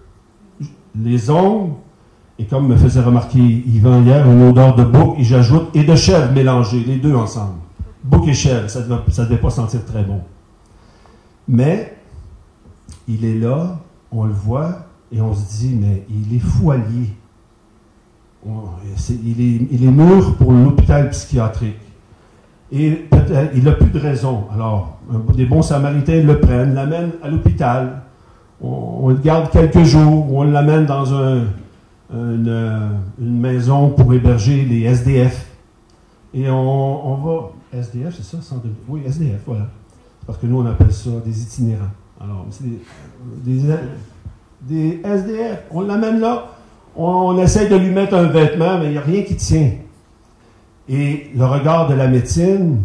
les 0.95 1.31
ongles, 1.31 1.75
et 2.39 2.45
comme 2.45 2.69
me 2.69 2.77
faisait 2.77 3.01
remarquer 3.01 3.39
Yvan 3.39 4.03
hier, 4.03 4.25
une 4.31 4.49
odeur 4.49 4.77
de 4.77 4.85
bouc, 4.85 5.17
et 5.19 5.25
j'ajoute, 5.25 5.71
et 5.75 5.83
de 5.83 5.97
chèvre 5.97 6.33
mélangés, 6.33 6.85
les 6.87 6.97
deux 6.97 7.15
ensemble. 7.15 7.55
Bouc 8.05 8.29
et 8.29 8.33
chèvre, 8.33 8.71
ça 8.71 8.81
ne 8.81 9.25
devait, 9.25 9.39
pas 9.39 9.51
sentir 9.51 9.85
très 9.85 10.05
bon. 10.05 10.21
Mais, 11.49 11.97
il 13.09 13.25
est 13.25 13.39
là, 13.39 13.79
on 14.13 14.25
le 14.25 14.33
voit, 14.33 14.87
et 15.11 15.21
on 15.21 15.35
se 15.35 15.49
dit, 15.59 15.75
mais 15.75 16.05
il 16.09 16.37
est 16.37 16.41
foilier. 16.41 17.11
Il, 18.47 19.41
est, 19.41 19.69
il 19.73 19.85
est 19.85 19.91
mûr 19.91 20.37
pour 20.37 20.53
l'hôpital 20.53 21.11
psychiatrique. 21.11 21.77
Et 22.71 23.09
il 23.55 23.65
n'a 23.65 23.73
plus 23.73 23.91
de 23.91 23.99
raison. 23.99 24.45
Alors, 24.55 24.99
des 25.35 25.45
bons 25.45 25.63
samaritains 25.63 26.23
le 26.23 26.39
prennent, 26.39 26.75
l'amènent 26.75 27.13
à 27.23 27.29
l'hôpital. 27.29 28.03
On, 28.63 29.01
on 29.03 29.09
le 29.09 29.17
garde 29.17 29.51
quelques 29.51 29.83
jours, 29.83 30.33
on 30.33 30.45
l'amène 30.45 30.87
dans 30.87 31.13
un- 31.15 31.45
une, 32.13 33.01
maison 33.19 33.91
pour 33.91 34.13
héberger 34.15 34.65
les 34.65 34.83
SDF. 34.83 35.47
Et 36.35 36.49
on, 36.51 37.15
va. 37.17 37.51
SDF, 37.79 38.15
c'est 38.17 38.43
ça? 38.43 38.55
Oui, 38.89 39.03
SDF, 39.07 39.43
voilà. 39.47 39.69
Parce 40.27 40.39
que 40.39 40.47
nous, 40.47 40.61
on 40.61 40.67
appelle 40.67 40.93
ça 40.93 41.11
des 41.25 41.43
itinérants. 41.43 41.91
Alors, 42.21 42.47
c'est 42.51 42.65
des, 42.65 42.81
des, 43.45 43.75
des 44.63 45.01
SDF. 45.05 45.65
On 45.71 45.83
l'amène 45.83 46.21
là, 46.21 46.49
on, 46.97 47.05
on 47.05 47.39
essaie 47.39 47.69
de 47.69 47.77
lui 47.77 47.91
mettre 47.91 48.15
un 48.15 48.29
vêtement, 48.29 48.79
mais 48.79 48.87
il 48.87 48.93
n'y 48.93 48.99
a 48.99 49.03
rien 49.03 49.23
qui 49.23 49.37
tient. 49.37 49.73
Et 50.89 51.31
le 51.37 51.45
regard 51.45 51.89
de 51.89 51.95
la 51.95 52.09
médecine, 52.09 52.83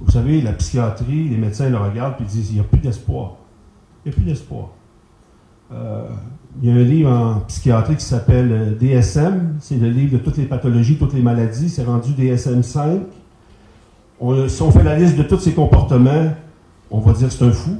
vous 0.00 0.10
savez, 0.10 0.40
la 0.40 0.52
psychiatrie, 0.52 1.28
les 1.28 1.36
médecins 1.36 1.68
le 1.68 1.76
regardent 1.76 2.20
et 2.20 2.24
disent 2.24 2.50
il 2.50 2.54
n'y 2.54 2.60
a 2.60 2.64
plus 2.64 2.80
d'espoir. 2.80 3.36
Il 4.04 4.08
n'y 4.08 4.14
a 4.14 4.16
plus 4.16 4.24
d'espoir. 4.24 4.70
Euh, 5.72 6.06
il 6.62 6.68
y 6.68 6.72
a 6.72 6.74
un 6.74 6.84
livre 6.84 7.10
en 7.10 7.40
psychiatrie 7.48 7.96
qui 7.96 8.04
s'appelle 8.04 8.52
euh, 8.52 8.74
DSM. 8.78 9.56
C'est 9.60 9.76
le 9.76 9.88
livre 9.88 10.12
de 10.12 10.18
toutes 10.18 10.36
les 10.36 10.44
pathologies, 10.44 10.96
toutes 10.96 11.14
les 11.14 11.22
maladies. 11.22 11.68
C'est 11.70 11.84
rendu 11.84 12.12
DSM 12.12 12.62
5. 12.62 13.00
On- 14.20 14.48
si 14.48 14.62
on 14.62 14.70
fait 14.70 14.82
la 14.84 14.98
liste 14.98 15.16
de 15.16 15.22
tous 15.22 15.38
ses 15.38 15.52
comportements, 15.52 16.30
on 16.90 17.00
va 17.00 17.12
dire 17.12 17.32
c'est 17.32 17.44
un 17.44 17.52
fou. 17.52 17.76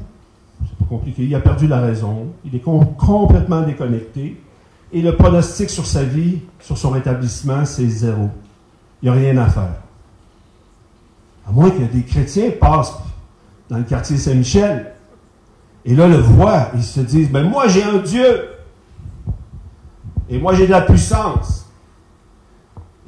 C'est 0.65 0.79
pas 0.79 0.85
compliqué. 0.89 1.25
Il 1.25 1.35
a 1.35 1.41
perdu 1.41 1.67
la 1.67 1.81
raison. 1.81 2.29
Il 2.45 2.55
est 2.55 2.61
com- 2.61 2.87
complètement 2.97 3.63
déconnecté. 3.63 4.41
Et 4.93 5.01
le 5.03 5.17
pronostic 5.17 5.71
sur 5.71 5.87
sa 5.87 6.03
vie, 6.05 6.39
sur 6.61 6.77
son 6.79 6.91
rétablissement, 6.91 7.65
c'est 7.65 7.89
zéro. 7.89 8.29
Il 9.03 9.07
n'y 9.11 9.17
a 9.17 9.19
rien 9.19 9.37
à 9.39 9.47
faire. 9.49 9.75
À 11.49 11.51
moins 11.53 11.71
que 11.71 11.83
des 11.93 12.03
chrétiens 12.03 12.51
passent 12.61 12.95
dans 13.69 13.79
le 13.79 13.85
quartier 13.85 14.17
Saint-Michel 14.17 14.92
et 15.85 15.95
là 15.95 16.07
le 16.09 16.17
voient, 16.17 16.69
ils 16.75 16.83
se 16.83 17.01
disent 17.01 17.31
Ben 17.31 17.49
moi 17.49 17.69
j'ai 17.69 17.83
un 17.83 17.99
Dieu 17.99 18.49
et 20.29 20.39
moi 20.39 20.55
j'ai 20.55 20.67
de 20.67 20.71
la 20.73 20.83
puissance. 20.83 21.67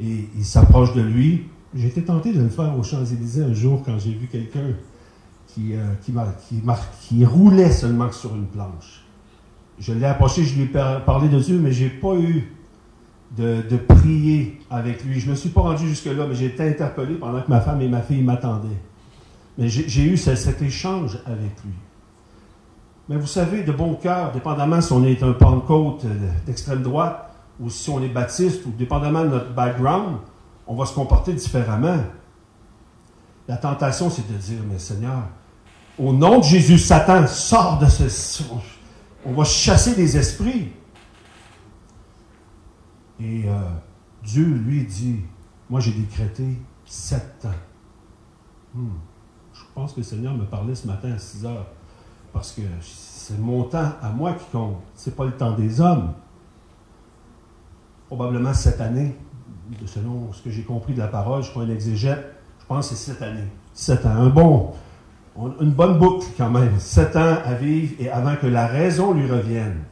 Et 0.00 0.28
ils 0.36 0.44
s'approchent 0.44 0.94
de 0.94 1.02
lui. 1.02 1.46
Été 1.76 2.02
tenté 2.04 2.32
de 2.32 2.40
le 2.40 2.48
faire 2.48 2.76
aux 2.78 2.82
Champs-Élysées 2.84 3.42
un 3.44 3.52
jour 3.54 3.82
quand 3.84 3.98
j'ai 3.98 4.12
vu 4.12 4.26
quelqu'un 4.28 4.74
qui, 5.48 5.74
euh, 5.74 5.94
qui, 6.04 6.12
qui 7.00 7.24
roulait 7.24 7.70
seulement 7.72 8.10
sur 8.12 8.34
une 8.34 8.46
planche. 8.46 9.04
Je 9.80 9.92
l'ai 9.92 10.04
approché, 10.06 10.44
je 10.44 10.54
lui 10.54 10.62
ai 10.62 10.66
par- 10.66 11.04
parlé 11.04 11.28
de 11.28 11.38
Dieu, 11.40 11.58
mais 11.58 11.72
j'ai 11.72 11.88
pas 11.88 12.14
eu 12.14 12.52
de, 13.36 13.62
de 13.68 13.76
prier 13.76 14.60
avec 14.70 15.04
lui. 15.04 15.18
Je 15.18 15.26
ne 15.26 15.32
me 15.32 15.36
suis 15.36 15.48
pas 15.48 15.62
rendu 15.62 15.88
jusque-là, 15.88 16.26
mais 16.28 16.34
j'ai 16.36 16.46
été 16.46 16.62
interpellé 16.68 17.14
pendant 17.16 17.40
que 17.42 17.48
ma 17.50 17.60
femme 17.60 17.80
et 17.80 17.88
ma 17.88 18.02
fille 18.02 18.22
m'attendaient. 18.22 18.68
Mais 19.58 19.68
j'ai 19.68 20.04
eu 20.04 20.16
ce- 20.16 20.36
cet 20.36 20.62
échange 20.62 21.18
avec 21.26 21.52
lui. 21.64 21.72
Mais 23.08 23.16
vous 23.16 23.26
savez, 23.26 23.62
de 23.62 23.72
bon 23.72 23.94
cœur, 23.94 24.32
dépendamment 24.32 24.80
si 24.80 24.92
on 24.92 25.04
est 25.04 25.22
un 25.22 25.32
Pentecôte 25.32 26.04
euh, 26.04 26.30
d'extrême 26.46 26.82
droite 26.82 27.30
ou 27.60 27.68
si 27.68 27.90
on 27.90 28.02
est 28.02 28.08
baptiste 28.08 28.64
ou 28.66 28.70
dépendamment 28.70 29.24
de 29.24 29.28
notre 29.28 29.52
background, 29.52 30.18
on 30.66 30.74
va 30.74 30.86
se 30.86 30.94
comporter 30.94 31.34
différemment. 31.34 31.98
La 33.46 33.58
tentation, 33.58 34.08
c'est 34.08 34.26
de 34.26 34.38
dire, 34.38 34.60
mais 34.70 34.78
Seigneur, 34.78 35.22
au 35.98 36.12
nom 36.12 36.38
de 36.38 36.44
Jésus, 36.44 36.78
Satan 36.78 37.26
sort 37.26 37.78
de 37.78 37.86
ce... 37.86 38.42
On 39.26 39.32
va 39.32 39.44
chasser 39.44 39.94
des 39.94 40.16
esprits. 40.16 40.72
Et 43.20 43.44
euh, 43.46 43.52
Dieu, 44.22 44.44
lui, 44.44 44.84
dit, 44.84 45.20
moi 45.70 45.80
j'ai 45.80 45.92
décrété 45.92 46.44
sept 46.84 47.44
ans. 47.44 48.74
Hmm. 48.74 48.88
Je 49.52 49.60
pense 49.74 49.92
que 49.92 50.00
le 50.00 50.04
Seigneur 50.04 50.34
me 50.34 50.44
parlait 50.44 50.74
ce 50.74 50.86
matin 50.86 51.12
à 51.12 51.18
6 51.18 51.46
heures. 51.46 51.66
Parce 52.34 52.50
que 52.50 52.62
c'est 52.82 53.38
mon 53.38 53.62
temps 53.62 53.92
à 54.02 54.10
moi 54.10 54.32
qui 54.32 54.44
compte. 54.50 54.76
C'est 54.96 55.14
pas 55.14 55.24
le 55.24 55.32
temps 55.36 55.52
des 55.52 55.80
hommes. 55.80 56.12
Probablement 58.08 58.52
cette 58.52 58.80
année, 58.80 59.16
selon 59.86 60.32
ce 60.32 60.42
que 60.42 60.50
j'ai 60.50 60.64
compris 60.64 60.92
de 60.92 60.98
la 60.98 61.06
parole, 61.06 61.42
je 61.42 61.48
suis 61.48 61.58
pas 61.58 61.64
un 61.64 61.70
exégète, 61.70 62.34
je 62.60 62.66
pense 62.66 62.88
que 62.88 62.96
c'est 62.96 63.12
sept 63.12 63.22
années. 63.22 63.48
Sept 63.72 64.04
ans. 64.04 64.10
Un 64.10 64.28
bon, 64.28 64.72
une 65.60 65.70
bonne 65.70 65.98
boucle 65.98 66.26
quand 66.36 66.50
même. 66.50 66.78
Sept 66.80 67.14
ans 67.16 67.38
à 67.44 67.54
vivre 67.54 67.94
et 68.00 68.10
avant 68.10 68.34
que 68.34 68.48
la 68.48 68.66
raison 68.66 69.14
lui 69.14 69.30
revienne. 69.30 69.84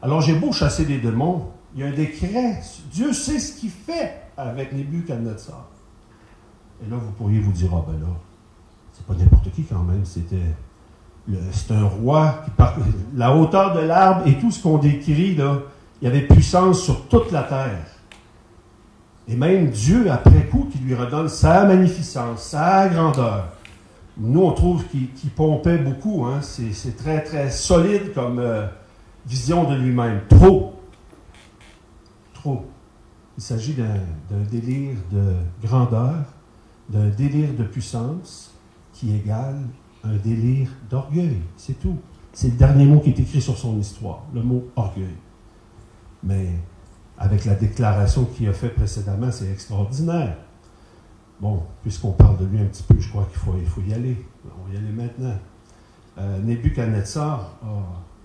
Alors 0.00 0.20
j'ai 0.20 0.36
beau 0.36 0.52
chasser 0.52 0.86
des 0.86 0.98
démons, 0.98 1.48
il 1.74 1.80
y 1.80 1.82
a 1.82 1.88
un 1.88 1.92
décret. 1.92 2.62
Dieu 2.92 3.12
sait 3.12 3.40
ce 3.40 3.58
qu'il 3.58 3.70
fait 3.70 4.22
avec 4.36 4.72
Nebuchadnezzar. 4.72 5.68
Et 6.82 6.88
là, 6.88 6.96
vous 6.96 7.10
pourriez 7.12 7.40
vous 7.40 7.52
dire, 7.52 7.70
ah 7.74 7.84
ben 7.86 8.00
là, 8.00 8.06
c'est 8.92 9.04
pas 9.04 9.14
n'importe 9.14 9.50
qui 9.52 9.64
quand 9.64 9.82
même, 9.82 10.04
c'était. 10.04 10.36
C'est 11.52 11.72
un 11.72 11.84
roi 11.84 12.42
qui 12.44 12.50
par 12.52 12.76
la 13.14 13.34
hauteur 13.34 13.74
de 13.74 13.80
l'arbre 13.80 14.26
et 14.26 14.38
tout 14.38 14.50
ce 14.50 14.62
qu'on 14.62 14.78
décrit, 14.78 15.34
là, 15.36 15.58
il 16.00 16.06
y 16.06 16.10
avait 16.10 16.22
puissance 16.22 16.82
sur 16.82 17.06
toute 17.06 17.30
la 17.30 17.42
terre. 17.42 17.86
Et 19.28 19.36
même 19.36 19.70
Dieu, 19.70 20.10
après 20.10 20.46
coup, 20.46 20.68
qui 20.72 20.78
lui 20.78 20.94
redonne 20.94 21.28
sa 21.28 21.64
magnificence, 21.64 22.42
sa 22.42 22.88
grandeur. 22.88 23.48
Nous, 24.16 24.42
on 24.42 24.52
trouve 24.52 24.84
qu'il 24.88 25.30
pompait 25.30 25.78
beaucoup. 25.78 26.24
Hein? 26.24 26.40
C'est 26.42 26.96
très, 26.96 27.22
très 27.22 27.50
solide 27.50 28.12
comme 28.12 28.38
euh, 28.38 28.66
vision 29.26 29.70
de 29.70 29.76
lui-même. 29.76 30.22
Trop. 30.28 30.74
Trop. 32.34 32.66
Il 33.38 33.42
s'agit 33.42 33.74
d'un 33.74 34.42
délire 34.50 34.96
de 35.12 35.34
grandeur, 35.62 36.16
d'un 36.88 37.08
délire 37.08 37.54
de 37.56 37.64
puissance 37.64 38.52
qui 38.92 39.14
égale 39.14 39.60
un 40.04 40.16
délire 40.16 40.68
d'orgueil. 40.88 41.38
C'est 41.56 41.78
tout. 41.78 41.98
C'est 42.32 42.48
le 42.48 42.56
dernier 42.56 42.84
mot 42.84 43.00
qui 43.00 43.10
est 43.10 43.18
écrit 43.18 43.40
sur 43.40 43.56
son 43.56 43.78
histoire, 43.78 44.22
le 44.32 44.42
mot 44.42 44.68
orgueil. 44.76 45.16
Mais 46.22 46.48
avec 47.18 47.44
la 47.44 47.54
déclaration 47.54 48.24
qu'il 48.24 48.48
a 48.48 48.52
faite 48.52 48.74
précédemment, 48.74 49.30
c'est 49.30 49.50
extraordinaire. 49.50 50.36
Bon, 51.40 51.62
puisqu'on 51.82 52.12
parle 52.12 52.36
de 52.38 52.44
lui 52.44 52.60
un 52.60 52.66
petit 52.66 52.82
peu, 52.82 52.94
je 52.98 53.08
crois 53.08 53.28
qu'il 53.30 53.40
faut, 53.68 53.82
y 53.86 53.92
aller. 53.92 54.16
On 54.44 54.68
va 54.68 54.74
y 54.74 54.76
aller 54.76 54.92
maintenant. 54.92 55.34
Euh, 56.18 56.38
Nebuchadnezzar 56.40 57.58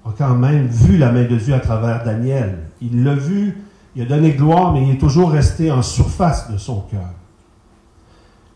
a 0.06 0.14
quand 0.18 0.36
même 0.36 0.68
vu 0.68 0.98
la 0.98 1.12
main 1.12 1.24
de 1.24 1.36
Dieu 1.38 1.54
à 1.54 1.60
travers 1.60 2.04
Daniel. 2.04 2.70
Il 2.82 3.04
l'a 3.04 3.16
vu, 3.16 3.64
il 3.96 4.04
a 4.04 4.06
donné 4.06 4.34
gloire, 4.34 4.74
mais 4.74 4.84
il 4.84 4.92
est 4.92 4.98
toujours 4.98 5.32
resté 5.32 5.72
en 5.72 5.82
surface 5.82 6.52
de 6.52 6.58
son 6.58 6.82
cœur. 6.82 7.10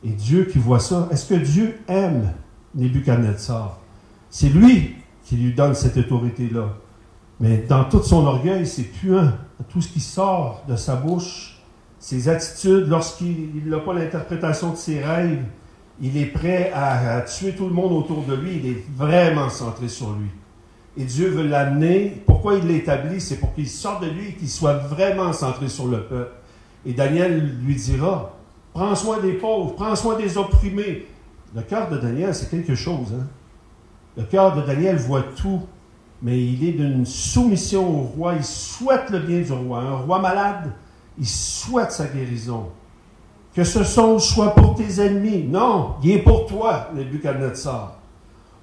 Et 0.03 0.11
Dieu 0.11 0.45
qui 0.45 0.59
voit 0.59 0.79
ça, 0.79 1.07
est-ce 1.11 1.33
que 1.33 1.39
Dieu 1.39 1.79
aime 1.87 2.31
Nebuchadnezzar? 2.75 3.79
C'est 4.29 4.49
lui 4.49 4.95
qui 5.25 5.37
lui 5.37 5.53
donne 5.53 5.75
cette 5.75 5.97
autorité-là. 5.97 6.69
Mais 7.39 7.57
dans 7.69 7.85
tout 7.85 8.03
son 8.03 8.25
orgueil, 8.25 8.65
c'est 8.65 8.83
puant. 8.83 9.31
Tout 9.69 9.81
ce 9.81 9.89
qui 9.89 9.99
sort 9.99 10.63
de 10.67 10.75
sa 10.75 10.95
bouche, 10.95 11.59
ses 11.99 12.29
attitudes, 12.29 12.87
lorsqu'il 12.87 13.63
n'a 13.65 13.79
pas 13.79 13.93
l'interprétation 13.93 14.71
de 14.71 14.77
ses 14.77 15.03
rêves, 15.03 15.43
il 16.01 16.17
est 16.17 16.27
prêt 16.27 16.71
à, 16.73 17.17
à 17.17 17.21
tuer 17.21 17.53
tout 17.53 17.67
le 17.67 17.73
monde 17.73 17.91
autour 17.91 18.23
de 18.23 18.35
lui. 18.35 18.57
Il 18.57 18.65
est 18.69 18.83
vraiment 18.95 19.49
centré 19.49 19.87
sur 19.87 20.11
lui. 20.13 20.29
Et 20.97 21.03
Dieu 21.03 21.29
veut 21.29 21.47
l'amener. 21.47 22.21
Pourquoi 22.25 22.55
il 22.55 22.67
l'établit? 22.67 23.21
C'est 23.21 23.37
pour 23.37 23.53
qu'il 23.53 23.67
sorte 23.67 24.03
de 24.03 24.09
lui 24.09 24.29
et 24.29 24.33
qu'il 24.33 24.49
soit 24.49 24.73
vraiment 24.73 25.33
centré 25.33 25.67
sur 25.67 25.87
le 25.87 26.03
peuple. 26.03 26.31
Et 26.85 26.93
Daniel 26.93 27.57
lui 27.63 27.75
dira 27.75 28.33
Prends 28.73 28.95
soin 28.95 29.19
des 29.19 29.33
pauvres, 29.33 29.75
prends 29.75 29.95
soin 29.95 30.17
des 30.17 30.37
opprimés. 30.37 31.05
Le 31.55 31.61
cœur 31.61 31.89
de 31.89 31.97
Daniel, 31.97 32.33
c'est 32.35 32.49
quelque 32.49 32.75
chose. 32.75 33.13
Hein? 33.13 33.27
Le 34.17 34.23
cœur 34.23 34.55
de 34.55 34.61
Daniel 34.61 34.97
voit 34.97 35.23
tout, 35.35 35.61
mais 36.21 36.39
il 36.43 36.63
est 36.67 36.73
d'une 36.73 37.05
soumission 37.05 37.87
au 37.87 38.01
roi. 38.03 38.35
Il 38.35 38.43
souhaite 38.43 39.09
le 39.09 39.19
bien 39.19 39.41
du 39.41 39.51
roi. 39.51 39.79
Un 39.79 39.95
roi 39.97 40.19
malade, 40.19 40.71
il 41.17 41.27
souhaite 41.27 41.91
sa 41.91 42.05
guérison. 42.05 42.69
Que 43.53 43.63
ce 43.63 43.83
songe 43.83 44.23
soit 44.23 44.53
pour 44.53 44.75
tes 44.75 45.01
ennemis. 45.01 45.43
Non, 45.43 45.95
il 46.03 46.23
pour 46.23 46.45
toi, 46.45 46.89
Nebuchadnezzar. 46.93 47.97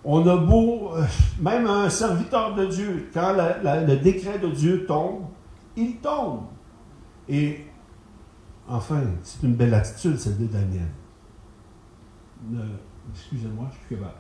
On 0.05 0.27
a 0.29 0.37
beau, 0.37 0.93
euh, 0.95 1.03
même 1.41 1.67
un 1.67 1.91
serviteur 1.91 2.55
de 2.55 2.67
Dieu, 2.67 3.11
quand 3.13 3.35
le 3.35 3.97
décret 3.97 4.39
de 4.39 4.49
Dieu 4.49 4.87
tombe, 4.87 5.23
il 5.77 5.97
tombe. 5.97 6.43
Et 7.29 7.65
enfin, 8.69 9.01
c'est 9.25 9.43
une 9.43 9.55
belle 9.55 9.75
attitude, 9.75 10.17
celle 10.19 10.39
de 10.39 10.47
Daniel. 10.47 10.89
Excusez-moi, 13.13 13.69
je 13.73 13.87
suis 13.87 13.97
capable. 13.97 14.17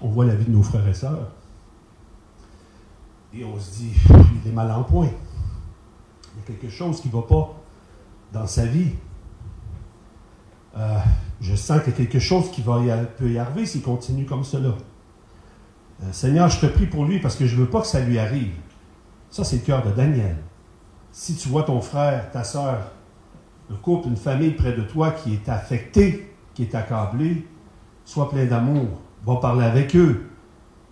On 0.00 0.08
voit 0.08 0.24
la 0.24 0.34
vie 0.34 0.46
de 0.46 0.50
nos 0.50 0.62
frères 0.62 0.86
et 0.86 0.94
sœurs. 0.94 1.30
Et 3.32 3.44
on 3.44 3.58
se 3.58 3.70
dit, 3.76 3.92
il 4.44 4.50
est 4.50 4.52
mal 4.52 4.70
en 4.70 4.82
point. 4.82 5.08
Il 6.34 6.40
y 6.40 6.42
a 6.42 6.46
quelque 6.46 6.68
chose 6.68 7.00
qui 7.00 7.08
ne 7.08 7.12
va 7.12 7.22
pas 7.22 7.54
dans 8.32 8.46
sa 8.46 8.66
vie. 8.66 8.90
Euh, 10.76 10.98
je 11.40 11.54
sens 11.54 11.82
qu'il 11.82 11.92
y 11.92 11.94
a 11.94 11.98
quelque 11.98 12.18
chose 12.18 12.50
qui 12.50 12.62
va 12.62 12.80
peut 13.16 13.30
y 13.30 13.38
arriver 13.38 13.66
s'il 13.66 13.82
continue 13.82 14.26
comme 14.26 14.44
cela. 14.44 14.74
Euh, 16.02 16.12
Seigneur, 16.12 16.48
je 16.48 16.60
te 16.60 16.66
prie 16.66 16.86
pour 16.86 17.04
lui 17.04 17.20
parce 17.20 17.36
que 17.36 17.46
je 17.46 17.54
ne 17.56 17.60
veux 17.60 17.70
pas 17.70 17.80
que 17.80 17.86
ça 17.86 18.00
lui 18.00 18.18
arrive. 18.18 18.54
Ça, 19.30 19.44
c'est 19.44 19.56
le 19.56 19.62
cœur 19.62 19.84
de 19.84 19.92
Daniel. 19.92 20.36
Si 21.14 21.36
tu 21.36 21.50
vois 21.50 21.64
ton 21.64 21.82
frère, 21.82 22.30
ta 22.30 22.42
soeur, 22.42 22.90
un 23.70 23.74
couple, 23.76 24.08
une 24.08 24.16
famille 24.16 24.52
près 24.52 24.72
de 24.72 24.80
toi 24.80 25.10
qui 25.10 25.34
est 25.34 25.46
affecté, 25.50 26.34
qui 26.54 26.62
est 26.62 26.74
accablé, 26.74 27.46
sois 28.06 28.30
plein 28.30 28.46
d'amour. 28.46 28.88
Va 29.26 29.36
parler 29.36 29.66
avec 29.66 29.94
eux. 29.94 30.30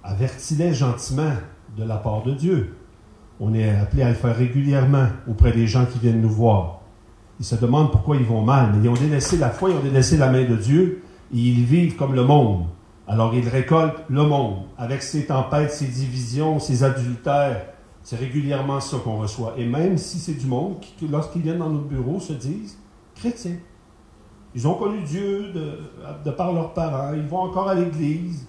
Avertis-les 0.05 0.75
gentiment 0.75 1.33
de 1.75 1.85
la 1.85 1.97
part 1.97 2.23
de 2.23 2.35
Dieu. 2.35 2.77
On 3.41 3.55
est 3.55 3.71
appelé 3.71 4.03
à 4.03 4.11
le 4.11 4.15
faire 4.15 4.37
régulièrement 4.37 5.07
auprès 5.27 5.53
des 5.53 5.67
gens 5.67 5.87
qui 5.87 5.99
viennent 5.99 6.21
nous 6.21 6.29
voir. 6.29 6.81
Ils 7.39 7.47
se 7.47 7.55
demandent 7.55 7.91
pourquoi 7.91 8.17
ils 8.17 8.25
vont 8.25 8.43
mal, 8.43 8.73
mais 8.75 8.85
ils 8.85 8.91
ont 8.91 8.95
délaissé 8.95 9.39
la 9.39 9.49
foi, 9.49 9.71
ils 9.71 9.77
ont 9.77 9.83
délaissé 9.83 10.19
la 10.19 10.31
main 10.31 10.45
de 10.45 10.57
Dieu, 10.57 11.03
et 11.33 11.39
ils 11.39 11.65
vivent 11.65 11.97
comme 11.97 12.15
le 12.15 12.25
monde. 12.25 12.67
Alors 13.09 13.35
ils 13.35 13.49
récoltent 13.49 14.05
le 14.11 14.23
monde, 14.23 14.65
avec 14.77 15.03
ses 15.03 15.25
tempêtes, 15.25 15.73
ses 15.73 15.87
divisions, 15.87 16.59
ses 16.61 16.85
adultères. 16.85 17.65
C'est 18.03 18.17
régulièrement 18.17 18.81
ça 18.81 18.99
qu'on 18.99 19.19
reçoit. 19.19 19.55
Et 19.57 19.67
même 19.67 19.99
si 19.99 20.19
c'est 20.19 20.35
du 20.35 20.47
monde 20.47 20.81
qui, 20.81 21.07
lorsqu'ils 21.07 21.43
viennent 21.43 21.59
dans 21.59 21.71
notre 21.71 21.87
bureau, 21.87 22.19
se 22.19 22.33
disent 22.33 22.79
chrétiens. 23.15 23.59
Ils 24.55 24.67
ont 24.67 24.75
connu 24.75 25.03
Dieu 25.03 25.53
de, 25.53 25.79
de 26.25 26.31
par 26.31 26.53
leurs 26.53 26.73
parents, 26.73 27.13
ils 27.15 27.27
vont 27.27 27.41
encore 27.41 27.69
à 27.69 27.75
l'église, 27.75 28.47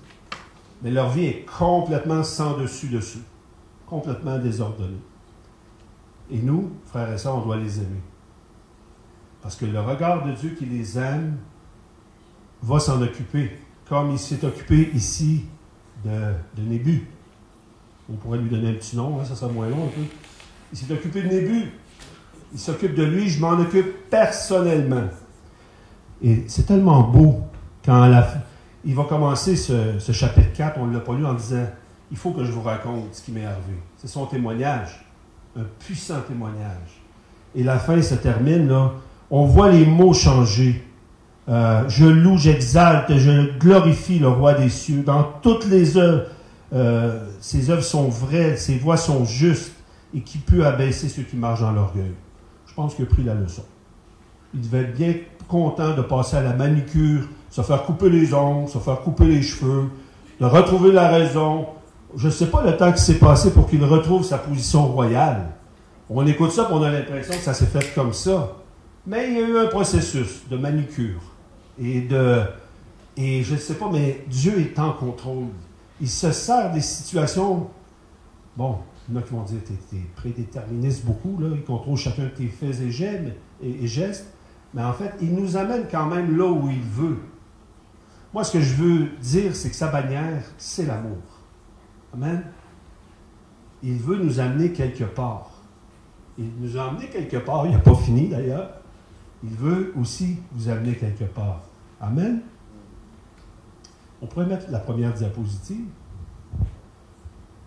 mais 0.82 0.90
leur 0.90 1.10
vie 1.10 1.26
est 1.26 1.46
complètement 1.46 2.24
sans 2.24 2.58
dessus-dessous, 2.58 3.22
complètement 3.86 4.40
désordonnée. 4.40 5.02
Et 6.32 6.40
nous, 6.40 6.72
frères 6.86 7.12
et 7.12 7.18
sœurs, 7.18 7.36
on 7.36 7.42
doit 7.42 7.58
les 7.58 7.80
aimer. 7.80 8.02
Parce 9.42 9.56
que 9.56 9.66
le 9.66 9.80
regard 9.82 10.26
de 10.26 10.32
Dieu 10.32 10.52
qui 10.58 10.66
les 10.66 10.98
aime 10.98 11.38
va 12.62 12.80
s'en 12.80 13.02
occuper, 13.02 13.52
comme 13.88 14.12
il 14.12 14.20
s'est 14.20 14.44
occupé 14.46 14.92
ici 14.94 15.46
de, 16.06 16.34
de, 16.56 16.68
Nébu. 16.68 17.08
On 18.12 18.16
pourrait 18.16 18.40
lui 18.40 18.50
donner 18.50 18.70
un 18.70 18.74
petit 18.74 18.98
nom, 18.98 19.20
hein, 19.20 19.26
ça 19.26 19.36
serait 19.36 19.52
moins 19.52 19.70
long 19.70 19.86
un 19.86 19.90
peu. 19.96 20.02
Il 20.72 20.78
s'est 20.78 20.92
occupé 20.92 21.22
de 21.22 21.28
Nébu. 21.28 21.72
Il 22.54 22.60
s'occupe 22.60 22.96
de 22.96 23.04
lui, 23.04 23.30
je 23.30 23.40
m'en 23.40 23.52
occupe 23.52 24.10
personnellement. 24.10 25.08
Et 26.22 26.44
c'est 26.48 26.66
tellement 26.66 27.02
beau 27.02 27.42
quand 27.86 28.24
il 28.84 28.96
va 28.96 29.04
commencer 29.06 29.56
ce, 29.56 30.12
chapitre 30.12 30.54
4, 30.54 30.80
on 30.80 30.88
ne 30.88 30.94
l'a 30.94 31.00
pas 31.00 31.14
lu 31.14 31.26
en 31.26 31.34
disant 31.34 31.66
Il 32.12 32.18
faut 32.18 32.32
que 32.32 32.44
je 32.44 32.52
vous 32.52 32.62
raconte 32.62 33.14
ce 33.14 33.24
qui 33.24 33.32
m'est 33.32 33.46
arrivé. 33.46 33.78
C'est 33.98 34.08
son 34.08 34.26
témoignage, 34.26 35.06
un 35.58 35.64
puissant 35.80 36.20
témoignage. 36.28 37.02
Et 37.56 37.64
la 37.64 37.80
fin 37.80 38.02
se 38.02 38.16
termine, 38.16 38.68
là, 38.68 38.92
on 39.30 39.46
voit 39.46 39.70
les 39.72 39.86
mots 39.86 40.14
changer. 40.14 40.86
Euh, 41.50 41.84
je 41.88 42.06
loue, 42.06 42.38
j'exalte, 42.38 43.18
je 43.18 43.58
glorifie 43.58 44.20
le 44.20 44.28
roi 44.28 44.54
des 44.54 44.70
cieux. 44.70 45.04
Dans 45.04 45.24
toutes 45.42 45.66
les 45.66 45.98
œuvres, 45.98 46.26
euh, 46.74 47.26
ses 47.42 47.70
œuvres 47.70 47.84
sont 47.84 48.08
vraies, 48.08 48.56
ses 48.56 48.78
voix 48.78 48.96
sont 48.96 49.26
justes, 49.26 49.74
et 50.14 50.22
qui 50.22 50.38
peut 50.38 50.66
abaisser 50.66 51.10
ceux 51.10 51.24
qui 51.24 51.36
marchent 51.36 51.62
dans 51.62 51.72
l'orgueil. 51.72 52.14
Je 52.68 52.74
pense 52.74 52.96
qu'il 52.96 53.04
a 53.04 53.08
pris 53.08 53.24
la 53.24 53.34
leçon. 53.34 53.64
Il 54.54 54.62
devait 54.62 54.84
être 54.84 54.96
bien 54.96 55.16
content 55.50 55.94
de 55.94 56.02
passer 56.02 56.38
à 56.38 56.42
la 56.42 56.54
manicure 56.54 57.24
se 57.52 57.62
faire 57.62 57.84
couper 57.84 58.10
les 58.10 58.34
ongles, 58.34 58.70
se 58.70 58.80
faire 58.80 59.02
couper 59.02 59.26
les 59.26 59.42
cheveux, 59.44 59.90
de 60.40 60.46
retrouver 60.46 60.92
la 60.92 61.10
raison. 61.10 61.68
Je 62.16 62.28
ne 62.28 62.32
sais 62.32 62.48
pas 62.48 62.64
le 62.64 62.76
temps 62.78 62.92
qui 62.92 63.02
s'est 63.02 63.20
passé 63.20 63.52
pour 63.52 63.70
qu'il 63.70 63.84
retrouve 63.84 64.24
sa 64.24 64.38
position 64.38 64.88
royale. 64.88 65.52
On 66.10 66.26
écoute 66.26 66.52
ça 66.52 66.68
on 66.72 66.82
a 66.82 66.90
l'impression 66.90 67.34
que 67.36 67.42
ça 67.42 67.54
s'est 67.54 67.66
fait 67.66 67.94
comme 67.94 68.14
ça. 68.14 68.54
Mais 69.06 69.30
il 69.30 69.34
y 69.34 69.38
a 69.38 69.48
eu 69.48 69.58
un 69.58 69.68
processus 69.68 70.42
de 70.50 70.58
manicure 70.58 71.22
et 71.82 72.02
de. 72.02 72.42
Et 73.18 73.44
je 73.44 73.54
ne 73.54 73.60
sais 73.60 73.74
pas, 73.74 73.90
mais 73.92 74.24
Dieu 74.28 74.60
est 74.60 74.80
en 74.80 74.94
contrôle. 74.94 75.48
Il 76.02 76.10
se 76.10 76.32
sert 76.32 76.72
des 76.72 76.82
situations. 76.82 77.70
Bon, 78.58 78.80
il 79.08 79.14
y 79.14 79.18
en 79.18 79.22
a 79.22 79.24
qui 79.24 79.34
vont 79.34 79.44
dire 79.44 79.60
tu 79.66 79.96
es, 79.96 80.00
prédéterministe 80.16 81.06
beaucoup, 81.06 81.38
là, 81.40 81.48
il 81.54 81.64
contrôle 81.64 81.96
chacun 81.96 82.24
de 82.24 82.30
tes 82.30 82.48
faits 82.48 82.76
et, 82.82 83.84
et 83.84 83.88
gestes. 83.88 84.34
Mais 84.74 84.84
en 84.84 84.94
fait, 84.94 85.14
il 85.22 85.34
nous 85.36 85.56
amène 85.58 85.86
quand 85.90 86.08
même 86.08 86.38
là 86.38 86.52
où 86.52 86.70
il 86.70 86.82
veut. 86.82 87.20
Moi, 88.34 88.44
ce 88.44 88.54
que 88.54 88.62
je 88.62 88.76
veux 88.76 89.10
dire, 89.22 89.56
c'est 89.56 89.70
que 89.70 89.76
sa 89.76 89.90
bannière, 89.90 90.44
c'est 90.58 90.86
l'amour. 90.86 91.18
Amen. 92.14 92.44
Il 93.84 93.98
veut 93.98 94.18
nous 94.18 94.40
amener 94.40 94.72
quelque 94.72 95.04
part. 95.04 95.52
Il 96.38 96.50
nous 96.60 96.78
a 96.78 96.88
amené 96.90 97.08
quelque 97.08 97.38
part. 97.38 97.66
Il 97.66 97.74
n'a 97.74 97.80
pas 97.80 97.96
fini 97.96 98.30
d'ailleurs. 98.30 98.70
Il 99.44 99.50
veut 99.50 99.94
aussi 100.00 100.38
vous 100.54 100.70
amener 100.70 100.96
quelque 100.96 101.26
part. 101.26 101.62
Amen. 102.00 102.42
On 104.22 104.28
pourrait 104.28 104.46
mettre 104.46 104.70
la 104.70 104.80
première 104.80 105.14
diapositive. 105.14 105.86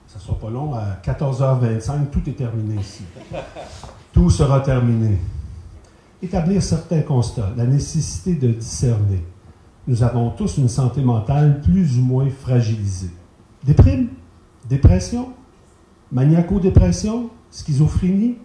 Ça 0.07 0.19
ne 0.19 0.23
sera 0.23 0.39
pas 0.39 0.51
long. 0.51 0.75
À 0.75 0.99
14h25, 1.03 2.11
tout 2.11 2.29
est 2.29 2.37
terminé 2.37 2.81
ici. 2.81 3.05
Tout 4.13 4.31
sera 4.31 4.61
terminé. 4.61 5.19
Établir 6.23 6.63
certains 6.63 7.03
constats. 7.03 7.51
La 7.57 7.67
nécessité 7.67 8.35
de 8.35 8.53
discerner 8.53 9.25
nous 9.87 10.03
avons 10.03 10.31
tous 10.31 10.57
une 10.57 10.69
santé 10.69 11.03
mentale 11.03 11.61
plus 11.61 11.99
ou 11.99 12.03
moins 12.03 12.29
fragilisée. 12.31 13.11
Déprime, 13.65 14.09
dépression, 14.69 15.29
maniaco-dépression, 16.11 17.29
schizophrénie, 17.51 18.39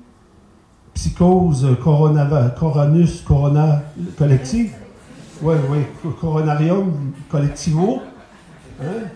psychose 0.94 1.78
corona, 1.82 2.50
coronus, 2.58 3.22
corona 3.22 3.84
collective, 4.18 4.74
oui, 5.42 5.56
oui, 5.70 6.12
coronarium 6.20 7.14
collectivo. 7.30 8.02
Hein? 8.82 9.08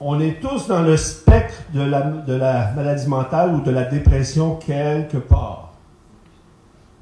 On, 0.00 0.20
est 0.20 0.40
tous 0.40 0.68
dans 0.68 0.82
le 0.82 0.96
spectre 0.96 1.62
de 1.72 1.82
la, 1.82 2.02
de 2.02 2.34
la 2.34 2.72
maladie 2.72 3.08
mentale 3.08 3.54
ou 3.54 3.60
de 3.60 3.70
la 3.70 3.84
dépression 3.84 4.56
quelque 4.56 5.16
part. 5.16 5.72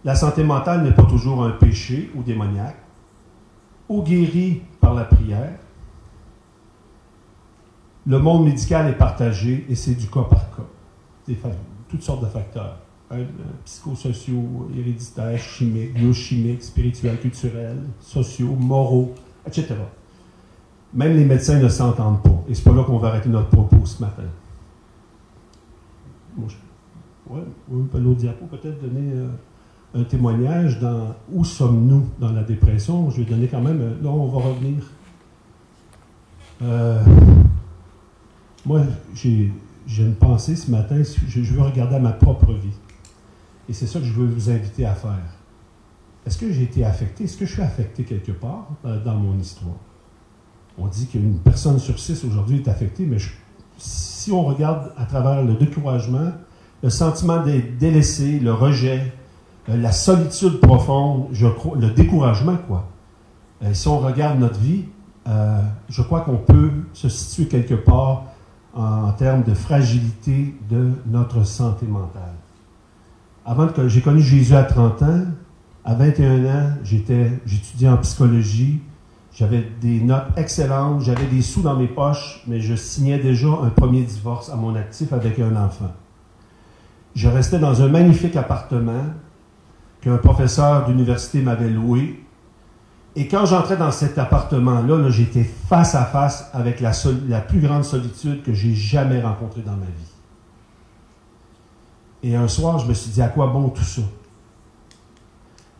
La 0.05 0.15
santé 0.15 0.45
mentale 0.45 0.83
n'est 0.83 0.95
pas 0.95 1.05
toujours 1.05 1.45
un 1.45 1.51
péché 1.51 2.11
ou 2.15 2.23
démoniaque 2.23 2.77
ou 3.89 4.03
guéri 4.03 4.63
par 4.81 4.95
la 4.95 5.05
prière. 5.05 5.53
Le 8.07 8.19
monde 8.19 8.45
médical 8.45 8.89
est 8.89 8.97
partagé 8.97 9.67
et 9.69 9.75
c'est 9.75 9.95
du 9.95 10.07
cas 10.07 10.23
par 10.23 10.47
cas. 10.51 11.37
Toutes 11.89 12.03
sortes 12.03 12.23
de 12.23 12.29
facteurs. 12.29 12.79
Psychosociaux, 13.65 14.69
héréditaires, 14.77 15.39
chimiques, 15.39 15.95
biochimiques, 15.95 16.63
spirituels, 16.63 17.21
culturels, 17.21 17.83
sociaux, 18.01 18.57
moraux, 18.59 19.15
etc. 19.47 19.75
Même 20.93 21.17
les 21.17 21.25
médecins 21.25 21.59
ne 21.59 21.69
s'entendent 21.69 22.23
pas. 22.23 22.45
Et 22.49 22.55
c'est 22.55 22.65
pas 22.65 22.73
là 22.73 22.83
qu'on 22.83 22.99
va 22.99 23.09
arrêter 23.09 23.29
notre 23.29 23.49
propos 23.49 23.85
ce 23.87 24.01
matin. 24.03 24.25
Moi, 26.37 26.49
je, 26.49 27.33
ouais, 27.33 27.43
l'autre 28.01 28.19
diapo, 28.19 28.47
peut-être 28.47 28.81
donner. 28.81 29.13
Euh, 29.13 29.29
un 29.97 30.05
témoignage 30.05 30.79
dans 30.79 31.15
où 31.33 31.45
sommes-nous 31.45 32.07
dans 32.21 32.33
la 32.33 32.43
dépression? 32.43 33.11
Je 33.11 33.23
vais 33.23 33.31
donner 33.31 33.49
quand 33.49 33.61
même, 33.61 33.81
là 34.03 34.11
on 34.11 34.27
va 34.27 34.49
revenir. 34.49 34.83
Euh, 36.63 37.03
moi, 38.65 38.83
j'ai 39.15 39.53
une 39.99 40.15
pensée 40.15 40.57
ce 40.57 40.71
matin, 40.71 40.97
je, 41.03 41.41
veux 41.41 41.63
regarder 41.63 41.97
à 41.97 42.01
ma 42.01 42.13
propre 42.13 42.53
vie. 42.53 42.75
Et 43.69 43.73
c'est 43.73 43.87
ça 43.87 43.99
que 43.99 44.05
je 44.05 44.13
veux 44.13 44.27
vous 44.27 44.51
inviter 44.51 44.87
à 44.87 44.95
faire. 44.95 45.37
Est-ce 46.27 46.39
que 46.39 46.51
j'ai 46.51 46.65
été 46.65 46.85
affecté? 46.85 47.25
Est-ce 47.25 47.37
que 47.37 47.47
je 47.47 47.53
suis 47.53 47.63
affecté 47.63 48.03
quelque 48.03 48.33
part 48.33 48.69
euh, 48.85 49.03
dans 49.03 49.15
mon 49.15 49.39
histoire? 49.39 49.77
On 50.77 50.89
dit 50.89 51.07
qu'une 51.07 51.39
personne 51.39 51.79
sur 51.79 51.99
six 51.99 52.25
aujourd'hui 52.25 52.59
est 52.59 52.69
affectée, 52.69 53.07
mais 53.07 53.19
si 53.79 54.33
on 54.33 54.45
regarde 54.45 54.93
à 54.97 55.05
travers 55.05 55.43
le 55.43 55.55
découragement, 55.55 56.33
le 56.83 56.91
sentiment 56.91 57.43
d'être 57.43 57.79
délaissé, 57.79 58.41
le 58.41 58.53
rejet, 58.53 59.13
euh, 59.69 59.77
la 59.77 59.93
solitude 59.93 60.61
profonde, 60.61 61.29
le 61.33 61.91
découragement, 61.91 62.57
quoi. 62.67 62.89
Euh, 63.63 63.73
si 63.73 63.89
on 63.89 64.01
regarde 64.01 64.39
notre 64.39 64.59
vie, 64.59 64.85
je 65.89 66.03
crois 66.03 66.21
qu'on 66.21 66.37
peut 66.37 66.71
se 66.93 67.09
situer 67.09 67.49
quelque 67.49 67.75
part 67.75 68.27
en, 68.75 69.11
termes 69.13 69.43
de 69.43 69.55
fragilité 69.55 70.55
de 70.71 70.93
notre 71.07 71.45
santé 71.45 71.85
mentale. 71.85 72.35
Avant 73.49 73.69
que 73.69 73.87
j'ai 73.87 74.01
connu 74.01 74.21
Jésus 74.21 74.57
à 74.57 74.65
30 74.65 75.03
ans, 75.03 75.21
à 75.85 75.95
21 75.95 76.45
ans, 76.47 76.71
j'étais, 76.83 77.31
j'étudiais 77.47 77.89
en 77.89 77.97
psychologie, 77.99 78.81
j'avais 79.33 79.65
des 79.81 80.01
notes 80.01 80.37
excellentes, 80.37 81.03
j'avais 81.03 81.27
des 81.27 81.43
sous 81.43 81.63
dans 81.63 81.77
mes 81.77 81.87
poches, 81.87 82.43
mais 82.49 82.61
je 82.61 82.75
signais 82.75 83.21
déjà 83.21 83.47
un 83.63 83.71
premier 83.71 84.03
divorce 84.03 84.51
à 84.51 84.57
mon 84.57 84.75
actif 84.75 85.13
avec 85.13 85.39
un 85.39 85.55
enfant. 85.55 85.93
Je 87.15 87.29
restais 87.29 87.61
dans 87.61 87.83
un 87.83 87.89
magnifique 87.89 88.35
appartement 88.35 89.05
qu'un 90.01 90.17
professeur 90.17 90.85
d'université 90.87 91.41
m'avait 91.41 91.71
loué 91.71 92.21
et 93.15 93.29
quand 93.29 93.47
j'entrais 93.47 93.77
dans 93.77 93.93
cet 93.93 94.19
appartement-là, 94.19 95.09
j'étais 95.11 95.45
face 95.45 95.95
à 95.95 96.05
face 96.05 96.51
avec 96.53 96.81
la, 96.81 96.91
la 97.29 97.41
plus 97.41 97.61
grande 97.61 97.85
solitude 97.85 98.43
que 98.43 98.53
j'ai 98.53 98.75
jamais 98.75 99.23
rencontrée 99.23 99.63
dans 99.63 99.77
ma 99.77 99.87
vie. 99.87 100.16
Et 102.27 102.35
un 102.35 102.49
soir, 102.49 102.81
je 102.81 102.89
me 102.89 102.93
suis 102.93 103.13
dit, 103.13 103.23
à 103.23 103.29
quoi 103.29 103.47
bon 103.47 103.69
tout 103.69 103.85
ça? 103.85 104.03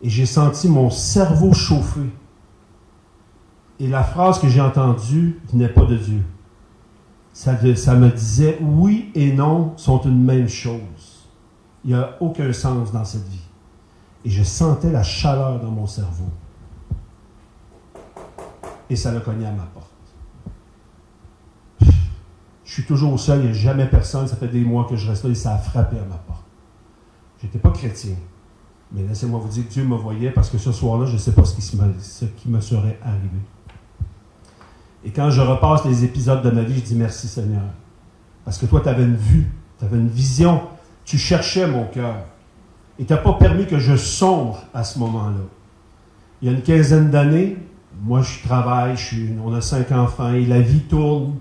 Et 0.01 0.09
j'ai 0.09 0.25
senti 0.25 0.69
mon 0.69 0.89
cerveau 0.89 1.51
chauffer. 1.51 2.09
Et 3.81 3.87
la 3.89 4.01
phrase 4.01 4.39
que 4.39 4.47
j'ai 4.47 4.61
entendue 4.61 5.41
n'est 5.51 5.67
pas 5.67 5.83
de 5.83 5.97
Dieu. 5.97 6.23
Ça, 7.33 7.51
me 7.51 8.09
disait, 8.09 8.59
oui 8.61 9.11
et 9.13 9.33
non 9.33 9.73
sont 9.75 10.01
une 10.03 10.23
même 10.23 10.47
chose. 10.47 11.27
Il 11.83 11.89
n'y 11.89 11.95
a 11.95 12.15
aucun 12.21 12.53
sens 12.53 12.93
dans 12.93 13.03
cette 13.03 13.27
vie. 13.27 13.45
Et 14.23 14.29
je 14.29 14.43
sentais 14.43 14.89
la 14.89 15.03
chaleur 15.03 15.59
dans 15.59 15.71
mon 15.71 15.85
cerveau 15.85 16.29
et 18.89 18.95
ça 18.95 19.11
l'a 19.11 19.19
cogné 19.19 19.45
à 19.45 19.51
ma 19.51 19.63
porte. 19.63 19.91
Je 22.63 22.71
suis 22.71 22.85
toujours 22.85 23.19
seul, 23.19 23.39
il 23.39 23.45
n'y 23.45 23.49
a 23.49 23.53
jamais 23.53 23.85
personne, 23.87 24.27
ça 24.27 24.37
fait 24.37 24.47
des 24.47 24.61
mois 24.61 24.85
que 24.89 24.95
je 24.95 25.09
reste 25.09 25.25
là 25.25 25.31
et 25.31 25.35
ça 25.35 25.55
a 25.55 25.57
frappé 25.57 25.97
à 25.97 26.05
ma 26.05 26.15
porte. 26.15 26.26
Je 27.39 27.45
n'étais 27.45 27.59
pas 27.59 27.69
chrétien, 27.69 28.15
mais 28.91 29.03
laissez-moi 29.03 29.39
vous 29.39 29.49
dire 29.49 29.67
que 29.67 29.73
Dieu 29.73 29.83
me 29.83 29.95
voyait 29.95 30.31
parce 30.31 30.49
que 30.49 30.57
ce 30.57 30.71
soir-là, 30.71 31.05
je 31.05 31.13
ne 31.13 31.17
sais 31.17 31.33
pas 31.33 31.43
ce 31.45 31.55
qui, 32.25 32.49
me 32.49 32.59
serait 32.59 32.99
arrivé. 33.03 33.39
Et 35.05 35.11
quand 35.11 35.29
je 35.29 35.41
repasse 35.41 35.85
les 35.85 36.03
épisodes 36.03 36.41
de 36.41 36.49
ma 36.49 36.63
vie, 36.63 36.75
je 36.75 36.83
dis 36.83 36.95
merci 36.95 37.27
Seigneur. 37.27 37.69
Parce 38.43 38.57
que 38.57 38.65
toi, 38.65 38.81
tu 38.81 38.89
avais 38.89 39.03
une 39.03 39.15
vue, 39.15 39.51
tu 39.77 39.85
avais 39.85 39.97
une 39.97 40.07
vision, 40.07 40.61
tu 41.05 41.17
cherchais 41.17 41.67
mon 41.67 41.85
cœur. 41.85 42.15
Et 42.97 43.05
tu 43.05 43.13
n'as 43.13 43.19
pas 43.19 43.33
permis 43.33 43.67
que 43.67 43.77
je 43.77 43.95
sombre 43.95 44.63
à 44.73 44.83
ce 44.83 44.97
moment-là. 44.99 45.45
Il 46.41 46.47
y 46.47 46.51
a 46.51 46.55
une 46.55 46.63
quinzaine 46.63 47.11
d'années, 47.11 47.57
moi, 48.01 48.21
je 48.21 48.47
travaille, 48.47 48.95
on 49.43 49.53
a 49.53 49.61
cinq 49.61 49.91
enfants 49.91 50.33
et 50.33 50.45
la 50.45 50.61
vie 50.61 50.81
tourne. 50.81 51.35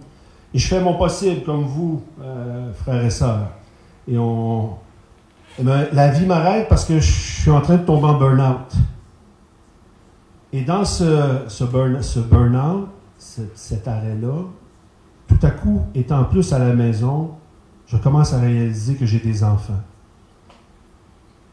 Et 0.54 0.58
je 0.58 0.66
fais 0.68 0.80
mon 0.80 0.94
possible, 0.94 1.42
comme 1.44 1.64
vous, 1.64 2.02
euh, 2.20 2.72
frères 2.72 3.04
et 3.04 3.10
sœurs. 3.10 3.50
Et 4.08 4.16
on, 4.16 4.76
ben, 5.62 5.86
la 5.92 6.08
vie 6.10 6.26
m'arrête 6.26 6.68
parce 6.68 6.84
que 6.84 6.98
je 7.00 7.10
suis 7.10 7.50
en 7.50 7.60
train 7.60 7.76
de 7.76 7.84
tomber 7.84 8.06
en 8.06 8.18
burn-out. 8.18 8.74
Et 10.52 10.62
dans 10.62 10.84
ce, 10.84 11.44
ce 11.48 11.64
burn-out, 11.64 12.88
cet 13.18 13.88
arrêt-là, 13.88 14.44
tout 15.28 15.38
à 15.42 15.50
coup, 15.50 15.82
étant 15.94 16.24
plus 16.24 16.52
à 16.52 16.58
la 16.58 16.72
maison, 16.72 17.32
je 17.86 17.96
commence 17.96 18.32
à 18.32 18.40
réaliser 18.40 18.94
que 18.94 19.06
j'ai 19.06 19.18
des 19.18 19.42
enfants. 19.44 19.80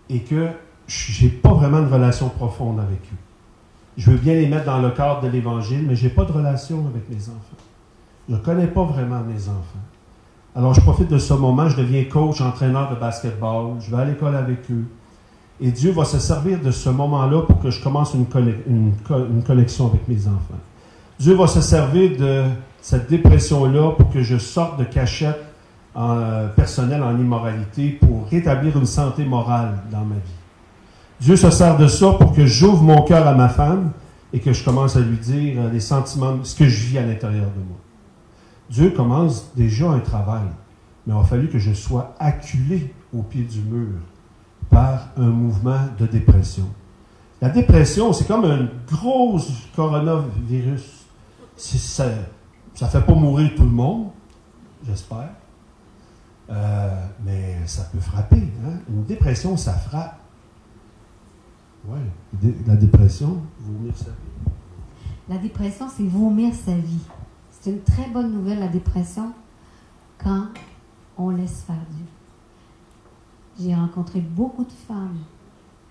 Et 0.09 0.21
que 0.21 0.49
je 0.87 1.25
n'ai 1.25 1.31
pas 1.31 1.53
vraiment 1.53 1.81
de 1.81 1.87
relation 1.87 2.29
profonde 2.29 2.79
avec 2.79 2.99
eux. 2.99 3.17
Je 3.97 4.11
veux 4.11 4.17
bien 4.17 4.33
les 4.33 4.47
mettre 4.47 4.65
dans 4.65 4.81
le 4.81 4.91
cadre 4.91 5.21
de 5.21 5.27
l'Évangile, 5.27 5.85
mais 5.87 5.95
je 5.95 6.05
n'ai 6.05 6.13
pas 6.13 6.25
de 6.25 6.31
relation 6.31 6.85
avec 6.87 7.09
mes 7.09 7.29
enfants. 7.29 7.57
Je 8.27 8.35
ne 8.35 8.39
connais 8.39 8.67
pas 8.67 8.83
vraiment 8.83 9.21
mes 9.21 9.47
enfants. 9.47 9.79
Alors, 10.55 10.73
je 10.75 10.81
profite 10.81 11.09
de 11.09 11.17
ce 11.17 11.33
moment, 11.33 11.67
je 11.67 11.77
deviens 11.77 12.03
coach, 12.03 12.39
entraîneur 12.41 12.91
de 12.91 12.95
basketball, 12.95 13.71
je 13.79 13.89
vais 13.89 14.01
à 14.01 14.05
l'école 14.05 14.35
avec 14.35 14.59
eux. 14.69 14.85
Et 15.59 15.71
Dieu 15.71 15.91
va 15.91 16.05
se 16.05 16.19
servir 16.19 16.59
de 16.59 16.69
ce 16.69 16.89
moment-là 16.89 17.41
pour 17.41 17.59
que 17.59 17.71
je 17.71 17.81
commence 17.81 18.13
une, 18.13 18.25
connexion 19.45 19.87
avec 19.87 20.07
mes 20.07 20.27
enfants. 20.27 20.59
Dieu 21.19 21.35
va 21.35 21.47
se 21.47 21.61
servir 21.61 22.17
de 22.19 22.43
cette 22.81 23.09
dépression-là 23.09 23.91
pour 23.91 24.11
que 24.11 24.21
je 24.21 24.37
sorte 24.37 24.77
de 24.77 24.83
cachette 24.83 25.41
euh, 25.95 26.47
personnelle 26.49 27.01
en 27.01 27.17
immoralité 27.17 27.97
pour 28.01 28.27
rétablir 28.29 28.77
une 28.77 28.85
santé 28.85 29.25
morale 29.25 29.79
dans 29.91 30.01
ma 30.01 30.15
vie. 30.15 30.21
Dieu 31.21 31.35
se 31.35 31.49
sert 31.49 31.77
de 31.77 31.87
ça 31.87 32.11
pour 32.13 32.33
que 32.33 32.45
j'ouvre 32.45 32.83
mon 32.83 33.03
cœur 33.03 33.25
à 33.27 33.33
ma 33.33 33.47
femme 33.49 33.91
et 34.33 34.39
que 34.39 34.53
je 34.53 34.63
commence 34.63 34.97
à 34.97 34.99
lui 34.99 35.17
dire 35.17 35.55
euh, 35.59 35.71
les 35.71 35.79
sentiments, 35.79 36.37
ce 36.43 36.55
que 36.55 36.65
je 36.65 36.87
vis 36.87 36.97
à 36.97 37.05
l'intérieur 37.05 37.45
de 37.45 37.63
moi. 37.67 37.77
Dieu 38.69 38.91
commence 38.91 39.53
déjà 39.55 39.89
un 39.89 39.99
travail, 39.99 40.47
mais 41.05 41.13
il 41.13 41.17
a 41.17 41.23
fallu 41.23 41.49
que 41.49 41.59
je 41.59 41.73
sois 41.73 42.15
acculé 42.19 42.93
au 43.13 43.21
pied 43.21 43.43
du 43.43 43.61
mur 43.61 43.99
par 44.69 45.09
un 45.17 45.29
mouvement 45.29 45.79
de 45.99 46.05
dépression. 46.05 46.67
La 47.41 47.49
dépression, 47.49 48.13
c'est 48.13 48.25
comme 48.25 48.45
un 48.45 48.69
gros 48.89 49.39
coronavirus. 49.75 51.05
Ça 51.55 52.05
ne 52.05 52.87
fait 52.87 53.01
pas 53.01 53.13
mourir 53.13 53.51
tout 53.55 53.63
le 53.63 53.69
monde, 53.69 54.07
j'espère, 54.87 55.29
euh, 56.49 57.05
mais 57.23 57.57
ça 57.65 57.83
peut 57.91 57.99
frapper. 57.99 58.49
Hein. 58.65 58.79
Une 58.89 59.03
dépression, 59.03 59.55
ça 59.57 59.73
frappe. 59.73 60.19
Oui, 61.85 61.99
la 62.65 62.75
dépression, 62.75 63.41
vomir 63.59 63.93
sa 63.97 64.05
vie. 64.05 64.53
La 65.27 65.37
dépression, 65.37 65.87
c'est 65.95 66.07
vomir 66.07 66.53
sa 66.55 66.73
vie. 66.75 67.05
C'est 67.63 67.69
une 67.69 67.81
très 67.81 68.09
bonne 68.09 68.33
nouvelle, 68.33 68.59
la 68.59 68.67
dépression, 68.67 69.31
quand 70.21 70.47
on 71.17 71.29
laisse 71.29 71.61
faire 71.61 71.79
Dieu. 71.91 72.05
J'ai 73.57 73.73
rencontré 73.73 74.19
beaucoup 74.19 74.65
de 74.65 74.71
femmes 74.85 75.19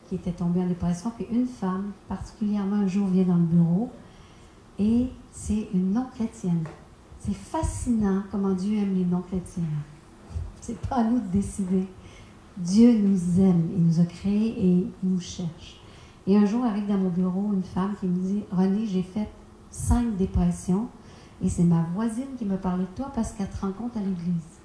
qui 0.07 0.17
étaient 0.17 0.33
tombées 0.33 0.61
en 0.61 0.67
dépression, 0.67 1.11
puis 1.17 1.27
une 1.33 1.47
femme, 1.47 1.93
particulièrement 2.11 2.77
un 2.77 2.87
jour, 2.87 3.07
vient 3.07 3.25
dans 3.25 3.37
le 3.37 3.45
bureau 3.45 3.91
et 4.79 5.09
c'est 5.31 5.69
une 5.73 5.95
non-chrétienne. 5.95 6.63
C'est 7.19 7.35
fascinant 7.35 8.25
comment 8.31 8.53
Dieu 8.53 8.77
aime 8.77 8.95
les 8.95 9.07
non-chrétiens. 9.07 9.63
C'est 10.61 10.79
pas 10.79 10.97
à 10.97 11.05
nous 11.05 11.21
de 11.21 11.29
décider. 11.29 11.87
Dieu 12.59 12.99
nous 12.99 13.41
aime, 13.41 13.71
il 13.75 13.83
nous 13.83 13.99
a 13.99 14.05
créés 14.05 14.59
et 14.59 14.73
il 14.73 14.93
nous 15.03 15.21
cherche. 15.21 15.81
Et 16.27 16.37
un 16.37 16.45
jour, 16.45 16.67
arrive 16.67 16.87
dans 16.87 16.99
mon 16.99 17.09
bureau 17.09 17.51
une 17.55 17.65
femme 17.65 17.95
qui 17.99 18.09
me 18.09 18.19
dit 18.19 18.43
René, 18.53 18.85
j'ai 18.85 19.03
fait 19.03 19.31
cinq 19.71 20.19
dépressions 20.19 20.89
et 21.43 21.49
c'est 21.49 21.65
ma 21.65 21.83
voisine 21.95 22.37
qui 22.39 22.45
me 22.45 22.57
parlait 22.57 22.85
de 22.85 22.97
toi 22.97 23.11
parce 23.15 23.33
qu'elle 23.33 23.51
te 23.51 23.61
rencontre 23.61 23.99
à 23.99 24.01
l'église. 24.01 24.61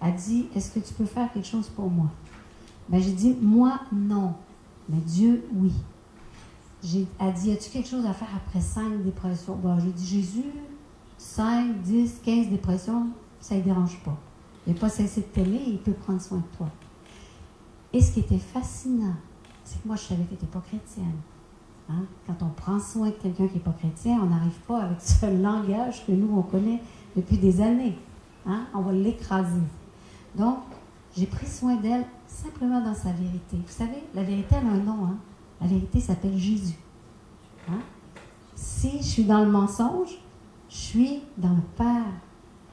Elle 0.00 0.14
dit 0.16 0.48
Est-ce 0.54 0.70
que 0.70 0.80
tu 0.80 0.94
peux 0.94 1.04
faire 1.04 1.32
quelque 1.32 1.46
chose 1.46 1.68
pour 1.68 1.90
moi? 1.90 2.10
Ben, 2.88 3.00
J'ai 3.00 3.12
dit 3.12 3.36
Moi, 3.40 3.78
non. 3.92 4.34
Mais 4.88 4.98
Dieu, 4.98 5.46
oui. 5.54 5.72
Elle 7.18 7.32
dit 7.34 7.52
As-tu 7.52 7.70
quelque 7.70 7.88
chose 7.88 8.06
à 8.06 8.12
faire 8.12 8.28
après 8.36 8.60
cinq 8.60 9.02
dépressions? 9.02 9.56
Ben, 9.56 9.78
J'ai 9.80 9.92
dit 9.92 10.06
Jésus, 10.06 10.52
5, 11.18 11.80
10, 11.82 12.20
15 12.24 12.48
dépressions, 12.48 13.08
ça 13.40 13.54
ne 13.54 13.60
dérange 13.60 13.98
pas. 14.04 14.16
Il 14.66 14.74
n'a 14.74 14.80
pas 14.80 14.88
cessé 14.88 15.20
de 15.20 15.26
t'aimer 15.26 15.62
il 15.66 15.78
peut 15.78 15.92
prendre 15.92 16.20
soin 16.20 16.38
de 16.38 16.56
toi. 16.56 16.68
Et 17.92 18.00
ce 18.00 18.12
qui 18.12 18.20
était 18.20 18.38
fascinant, 18.38 19.14
c'est 19.62 19.80
que 19.82 19.86
moi, 19.86 19.96
je 19.96 20.02
savais 20.02 20.22
que 20.24 20.28
tu 20.28 20.34
n'étais 20.34 20.46
pas 20.46 20.60
chrétienne. 20.60 21.16
Hein? 21.90 22.04
Quand 22.26 22.36
on 22.42 22.48
prend 22.48 22.78
soin 22.78 23.08
de 23.08 23.14
quelqu'un 23.14 23.46
qui 23.46 23.54
n'est 23.54 23.60
pas 23.60 23.72
chrétien, 23.72 24.20
on 24.22 24.26
n'arrive 24.26 24.58
pas 24.66 24.82
avec 24.82 25.00
ce 25.00 25.26
langage 25.42 26.06
que 26.06 26.12
nous, 26.12 26.36
on 26.36 26.42
connaît 26.42 26.80
depuis 27.16 27.36
des 27.36 27.60
années. 27.60 27.96
Hein? 28.46 28.64
On 28.74 28.80
va 28.80 28.92
l'écraser. 28.92 29.60
Donc, 30.34 30.58
j'ai 31.16 31.26
pris 31.26 31.46
soin 31.46 31.76
d'elle 31.76 32.04
simplement 32.26 32.80
dans 32.80 32.94
sa 32.94 33.12
vérité. 33.12 33.56
Vous 33.56 33.72
savez, 33.72 34.02
la 34.14 34.22
vérité, 34.22 34.56
elle 34.60 34.66
a 34.66 34.70
un 34.70 34.78
nom. 34.78 35.04
Hein? 35.04 35.16
La 35.60 35.66
vérité 35.66 36.00
s'appelle 36.00 36.36
Jésus. 36.36 36.78
Si 38.54 38.98
je 38.98 39.04
suis 39.04 39.24
dans 39.24 39.40
le 39.40 39.50
mensonge, 39.50 40.18
je 40.68 40.76
suis 40.76 41.22
dans 41.36 41.50
le 41.50 41.62
Père. 41.76 42.04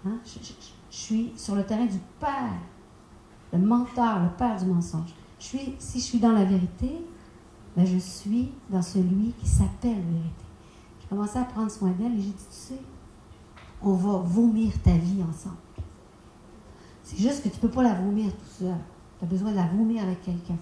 Je, 0.06 0.40
je, 0.40 0.54
suis 0.90 1.32
sur 1.36 1.56
le 1.56 1.64
terrain 1.64 1.86
du 1.86 2.00
Père. 2.20 2.54
Le 3.54 3.60
menteur, 3.60 4.22
le 4.22 4.30
Père 4.38 4.58
du 4.58 4.66
mensonge 4.66 5.14
si 5.42 6.00
je 6.00 6.04
suis 6.04 6.20
dans 6.20 6.32
la 6.32 6.46
vérité, 6.46 7.04
je 7.78 7.98
suis 7.98 8.52
dans 8.70 8.82
celui 8.82 9.34
qui 9.40 9.48
s'appelle 9.48 10.02
vérité. 10.02 10.46
J'ai 11.02 11.08
commencé 11.08 11.38
à 11.40 11.44
prendre 11.44 11.72
soin 11.72 11.92
d'elle 11.92 12.14
et 12.14 12.22
j'ai 12.22 12.28
dit, 12.28 12.34
tu 12.34 12.56
sais, 12.56 12.82
on 13.82 13.94
va 13.94 14.18
vomir 14.18 14.72
ta 14.84 14.92
vie 14.92 15.24
ensemble. 15.24 15.56
C'est 17.04 17.18
juste 17.18 17.44
que 17.44 17.50
tu 17.50 17.56
ne 17.56 17.62
peux 17.62 17.70
pas 17.70 17.84
la 17.84 17.96
vomir 17.96 18.32
tout 18.32 18.64
seul. 18.64 18.76
Tu 19.20 19.26
as 19.26 19.28
besoin 19.28 19.52
de 19.52 19.56
la 19.56 19.68
vomir 19.68 20.04
avec 20.04 20.22
quelqu'un. 20.22 20.58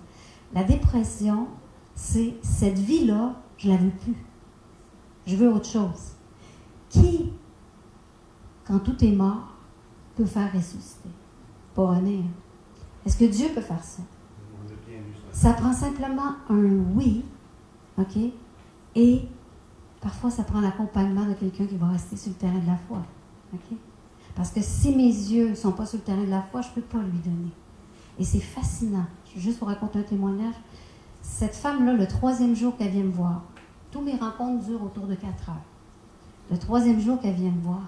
La 0.54 0.64
dépression, 0.64 1.48
c'est 1.96 2.36
cette 2.42 2.80
vie-là, 2.80 3.36
je 3.58 3.68
ne 3.68 3.74
la 3.74 3.80
veux 3.80 3.92
plus. 3.92 4.16
Je 5.28 5.36
veux 5.36 5.52
autre 5.52 5.70
chose. 5.70 6.14
Qui, 6.90 7.32
quand 8.66 8.80
tout 8.80 9.04
est 9.04 9.12
mort, 9.12 9.54
peut 10.16 10.26
faire 10.26 10.52
ressusciter? 10.52 11.10
Pas 11.76 11.96
René. 11.96 12.24
Est-ce 13.06 13.18
que 13.18 13.26
Dieu 13.26 13.50
peut 13.54 13.62
faire 13.62 13.84
ça? 13.84 14.02
Ça 15.40 15.54
prend 15.54 15.72
simplement 15.72 16.34
un 16.50 16.84
oui, 16.98 17.24
OK? 17.98 18.18
Et 18.94 19.22
parfois, 20.02 20.30
ça 20.30 20.44
prend 20.44 20.60
l'accompagnement 20.60 21.26
de 21.26 21.34
quelqu'un 21.34 21.66
qui 21.66 21.78
va 21.78 21.88
rester 21.88 22.18
sur 22.18 22.32
le 22.32 22.36
terrain 22.36 22.60
de 22.60 22.68
la 22.68 22.76
foi, 22.76 22.98
OK? 23.54 23.78
Parce 24.36 24.52
que 24.52 24.60
si 24.62 24.94
mes 24.94 25.06
yeux 25.06 25.52
ne 25.52 25.56
sont 25.56 25.72
pas 25.72 25.86
sur 25.86 26.00
le 26.00 26.04
terrain 26.04 26.26
de 26.26 26.30
la 26.30 26.42
foi, 26.42 26.60
je 26.60 26.68
ne 26.68 26.74
peux 26.74 26.82
pas 26.82 26.98
lui 26.98 27.20
donner. 27.20 27.52
Et 28.20 28.26
c'est 28.26 28.42
fascinant. 28.42 29.06
Juste 29.34 29.62
vous 29.62 29.68
raconter 29.68 30.00
un 30.00 30.04
témoignage. 30.04 30.56
Cette 31.22 31.56
femme-là, 31.56 31.94
le 31.94 32.06
troisième 32.06 32.54
jour 32.54 32.76
qu'elle 32.76 32.92
vient 32.92 33.06
me 33.06 33.12
voir, 33.12 33.44
tous 33.92 34.02
mes 34.02 34.18
rencontres 34.18 34.66
durent 34.66 34.84
autour 34.84 35.08
de 35.08 35.16
4 35.16 35.52
heures. 35.52 35.56
Le 36.52 36.58
troisième 36.58 37.00
jour 37.00 37.18
qu'elle 37.18 37.36
vient 37.36 37.52
me 37.52 37.62
voir, 37.62 37.84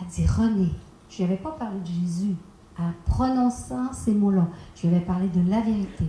elle 0.00 0.06
dit 0.06 0.28
René, 0.28 0.70
je 1.10 1.22
n'avais 1.24 1.38
pas 1.38 1.50
parlé 1.50 1.80
de 1.80 1.86
Jésus 1.86 2.36
en 2.78 2.92
prononçant 3.04 3.92
ces 3.92 4.14
mots-là. 4.14 4.46
Je 4.76 4.86
lui 4.86 4.94
avais 4.94 5.04
parlé 5.04 5.26
de 5.26 5.50
la 5.50 5.60
vérité. 5.60 6.04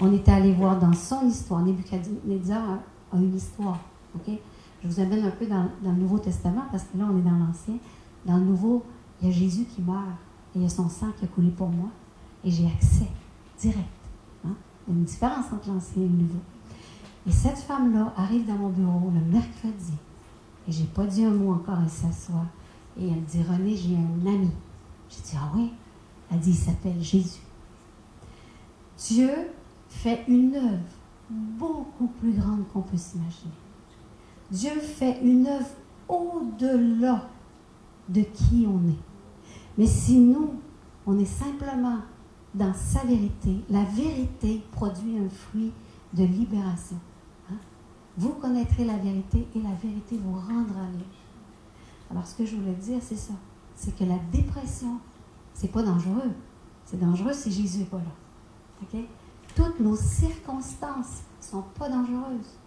On 0.00 0.12
était 0.12 0.32
allé 0.32 0.52
voir 0.52 0.78
dans 0.78 0.92
son 0.92 1.26
histoire. 1.26 1.62
Nebuchadnezzar 1.62 2.78
a, 3.12 3.16
une 3.16 3.34
histoire. 3.34 3.78
Je 4.26 4.88
vous 4.88 5.00
amène 5.00 5.24
un 5.24 5.30
peu 5.30 5.46
dans, 5.46 5.68
le 5.82 5.92
Nouveau 5.92 6.18
Testament 6.18 6.64
parce 6.70 6.84
que 6.84 6.98
là, 6.98 7.06
on 7.10 7.18
est 7.18 7.22
dans 7.22 7.38
l'Ancien. 7.38 7.76
Dans 8.24 8.36
le 8.36 8.44
Nouveau, 8.44 8.84
il 9.20 9.28
y 9.28 9.30
a 9.30 9.34
Jésus 9.34 9.64
qui 9.64 9.82
meurt 9.82 10.00
et 10.54 10.58
il 10.58 10.62
y 10.62 10.66
a 10.66 10.68
son 10.68 10.88
sang 10.88 11.08
qui 11.18 11.24
a 11.24 11.28
coulé 11.28 11.50
pour 11.50 11.68
moi. 11.68 11.88
Et 12.44 12.50
j'ai 12.50 12.66
accès 12.66 13.08
direct. 13.58 13.78
Hein? 14.44 14.54
Il 14.86 14.94
y 14.94 14.96
a 14.96 14.98
une 14.98 15.04
différence 15.04 15.46
entre 15.52 15.68
l'Ancien 15.68 16.02
et 16.02 16.08
le 16.08 16.12
Nouveau. 16.12 16.40
Et 17.26 17.32
cette 17.32 17.58
femme-là 17.58 18.12
arrive 18.16 18.46
dans 18.46 18.54
mon 18.54 18.68
bureau 18.68 19.12
le 19.14 19.32
mercredi. 19.32 19.94
Et 20.66 20.72
j'ai 20.72 20.84
pas 20.84 21.06
dit 21.06 21.24
un 21.24 21.30
mot 21.30 21.54
encore, 21.54 21.78
elle 21.82 21.88
s'assoit. 21.88 22.46
Et 22.98 23.08
elle 23.08 23.24
dit, 23.24 23.42
René, 23.42 23.76
j'ai 23.76 23.96
un 23.96 24.26
ami. 24.26 24.50
J'ai 25.08 25.22
dit, 25.22 25.36
ah 25.36 25.50
oui? 25.54 25.72
Elle 26.30 26.40
dit, 26.40 26.50
il 26.50 26.56
s'appelle 26.56 27.02
Jésus. 27.02 27.40
Dieu 28.98 29.30
fait 29.94 30.24
une 30.28 30.54
œuvre 30.56 30.78
beaucoup 31.30 32.08
plus 32.20 32.32
grande 32.32 32.66
qu'on 32.72 32.82
peut 32.82 32.96
s'imaginer. 32.96 33.52
Dieu 34.50 34.78
fait 34.80 35.20
une 35.22 35.46
œuvre 35.46 35.70
au-delà 36.08 37.28
de 38.08 38.22
qui 38.22 38.66
on 38.68 38.86
est. 38.88 39.02
Mais 39.78 39.86
si 39.86 40.18
nous, 40.18 40.54
on 41.06 41.18
est 41.18 41.24
simplement 41.24 41.98
dans 42.54 42.74
sa 42.74 43.04
vérité, 43.04 43.56
la 43.70 43.84
vérité 43.84 44.62
produit 44.72 45.18
un 45.18 45.28
fruit 45.28 45.72
de 46.12 46.24
libération. 46.24 46.98
Hein? 47.50 47.56
Vous 48.18 48.34
connaîtrez 48.34 48.84
la 48.84 48.98
vérité 48.98 49.46
et 49.54 49.60
la 49.60 49.74
vérité 49.82 50.18
vous 50.18 50.34
rendra 50.34 50.86
libre. 50.92 51.04
Alors, 52.10 52.26
ce 52.26 52.36
que 52.36 52.44
je 52.44 52.56
voulais 52.56 52.74
dire, 52.74 52.98
c'est 53.00 53.16
ça. 53.16 53.32
C'est 53.74 53.96
que 53.96 54.04
la 54.04 54.18
dépression, 54.30 54.98
c'est 55.54 55.72
pas 55.72 55.82
dangereux. 55.82 56.30
C'est 56.84 57.00
dangereux 57.00 57.32
si 57.32 57.50
Jésus 57.50 57.78
n'est 57.78 57.84
pas 57.86 57.96
là. 57.96 58.98
Toutes 59.54 59.80
nos 59.80 59.96
circonstances 59.96 61.22
ne 61.40 61.46
sont 61.46 61.64
pas 61.78 61.88
dangereuses. 61.88 62.58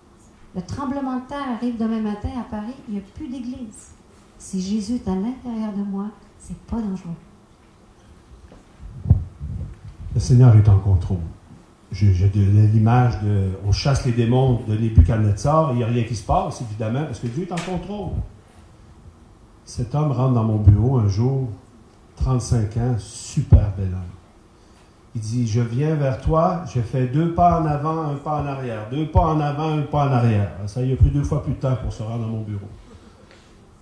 Le 0.55 0.61
tremblement 0.61 1.17
de 1.17 1.27
terre 1.27 1.49
arrive 1.55 1.77
demain 1.77 2.01
matin 2.01 2.29
à 2.39 2.43
Paris, 2.43 2.73
il 2.87 2.95
n'y 2.95 2.99
a 2.99 3.03
plus 3.15 3.27
d'église. 3.27 3.91
Si 4.39 4.61
Jésus 4.61 4.95
est 4.95 5.07
à 5.07 5.15
l'intérieur 5.15 5.73
de 5.73 5.83
moi, 5.83 6.05
c'est 6.39 6.57
pas 6.61 6.77
dangereux. 6.77 7.09
Le 10.13 10.19
Seigneur 10.19 10.55
est 10.55 10.67
en 10.69 10.79
contrôle. 10.79 11.17
J'ai 11.91 12.11
l'image 12.33 13.21
de. 13.21 13.51
On 13.65 13.71
chasse 13.71 14.05
les 14.05 14.11
démons 14.11 14.61
de 14.67 14.75
Nebuchadnezzar 14.75 15.71
il 15.71 15.77
n'y 15.77 15.83
a 15.83 15.87
rien 15.87 16.03
qui 16.03 16.15
se 16.15 16.23
passe, 16.23 16.61
évidemment, 16.61 17.05
parce 17.05 17.19
que 17.19 17.27
Dieu 17.27 17.43
est 17.43 17.51
en 17.51 17.55
contrôle. 17.55 18.11
Cet 19.63 19.93
homme 19.95 20.11
rentre 20.11 20.33
dans 20.33 20.43
mon 20.43 20.57
bureau 20.57 20.97
un 20.97 21.07
jour, 21.07 21.49
35 22.17 22.77
ans, 22.77 22.95
super 22.97 23.71
bel 23.77 23.87
homme. 23.87 24.16
Il 25.17 25.21
dit, 25.21 25.47
je 25.47 25.61
viens 25.61 25.95
vers 25.95 26.21
toi, 26.21 26.63
j'ai 26.71 26.83
fait 26.83 27.07
deux 27.07 27.33
pas 27.33 27.59
en 27.59 27.65
avant, 27.65 28.03
un 28.03 28.13
pas 28.17 28.39
en 28.39 28.45
arrière, 28.45 28.87
deux 28.91 29.07
pas 29.07 29.21
en 29.21 29.39
avant, 29.39 29.75
un 29.75 29.81
pas 29.81 30.07
en 30.07 30.11
arrière. 30.11 30.51
Ça 30.67 30.83
y 30.83 30.93
a 30.93 30.95
pris 30.95 31.09
deux 31.09 31.23
fois 31.23 31.41
plus 31.41 31.53
de 31.53 31.57
temps 31.57 31.75
pour 31.81 31.91
se 31.91 32.03
rendre 32.03 32.25
dans 32.25 32.27
mon 32.31 32.43
bureau. 32.43 32.67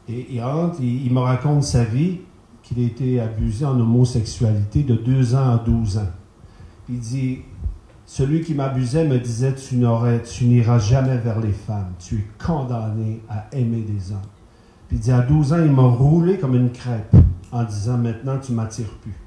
Et 0.08 0.28
il 0.32 0.42
rentre, 0.42 0.80
il, 0.80 1.12
me 1.12 1.20
raconte 1.20 1.64
sa 1.64 1.84
vie, 1.84 2.20
qu'il 2.64 2.82
a 2.82 2.88
été 2.88 3.20
abusé 3.20 3.66
en 3.66 3.78
homosexualité 3.78 4.84
de 4.84 4.96
deux 4.96 5.36
ans 5.36 5.56
à 5.56 5.58
12 5.58 5.98
ans. 5.98 6.08
Il 6.88 7.00
dit, 7.00 7.40
celui 8.06 8.40
qui 8.40 8.54
m'abusait 8.54 9.06
me 9.06 9.20
disait, 9.20 9.56
tu 9.56 9.76
n'aurais, 9.76 10.22
tu 10.22 10.46
n'iras 10.46 10.80
jamais 10.80 11.18
vers 11.18 11.42
les 11.42 11.52
femmes, 11.52 11.92
tu 12.00 12.16
es 12.16 12.26
condamné 12.42 13.22
à 13.28 13.48
aimer 13.52 13.82
des 13.82 14.14
hommes. 14.14 14.20
Puis 14.88 14.96
il 14.96 15.02
dit, 15.02 15.12
à 15.12 15.20
12 15.20 15.52
ans, 15.52 15.60
il 15.66 15.72
m'a 15.72 15.84
roulé 15.84 16.38
comme 16.38 16.56
une 16.56 16.72
crêpe 16.72 17.14
en 17.52 17.66
disant, 17.66 17.98
maintenant, 17.98 18.40
tu 18.40 18.54
m'attires 18.54 18.94
plus. 19.02 19.25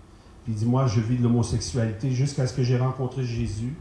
Il 0.49 0.55
dit, 0.55 0.67
moi, 0.67 0.87
je 0.87 1.01
vis 1.01 1.19
de 1.19 1.23
l'homosexualité 1.23 2.11
jusqu'à 2.11 2.47
ce 2.47 2.55
que 2.55 2.63
j'ai 2.63 2.79
rencontré 2.79 3.23
Jésus. 3.23 3.77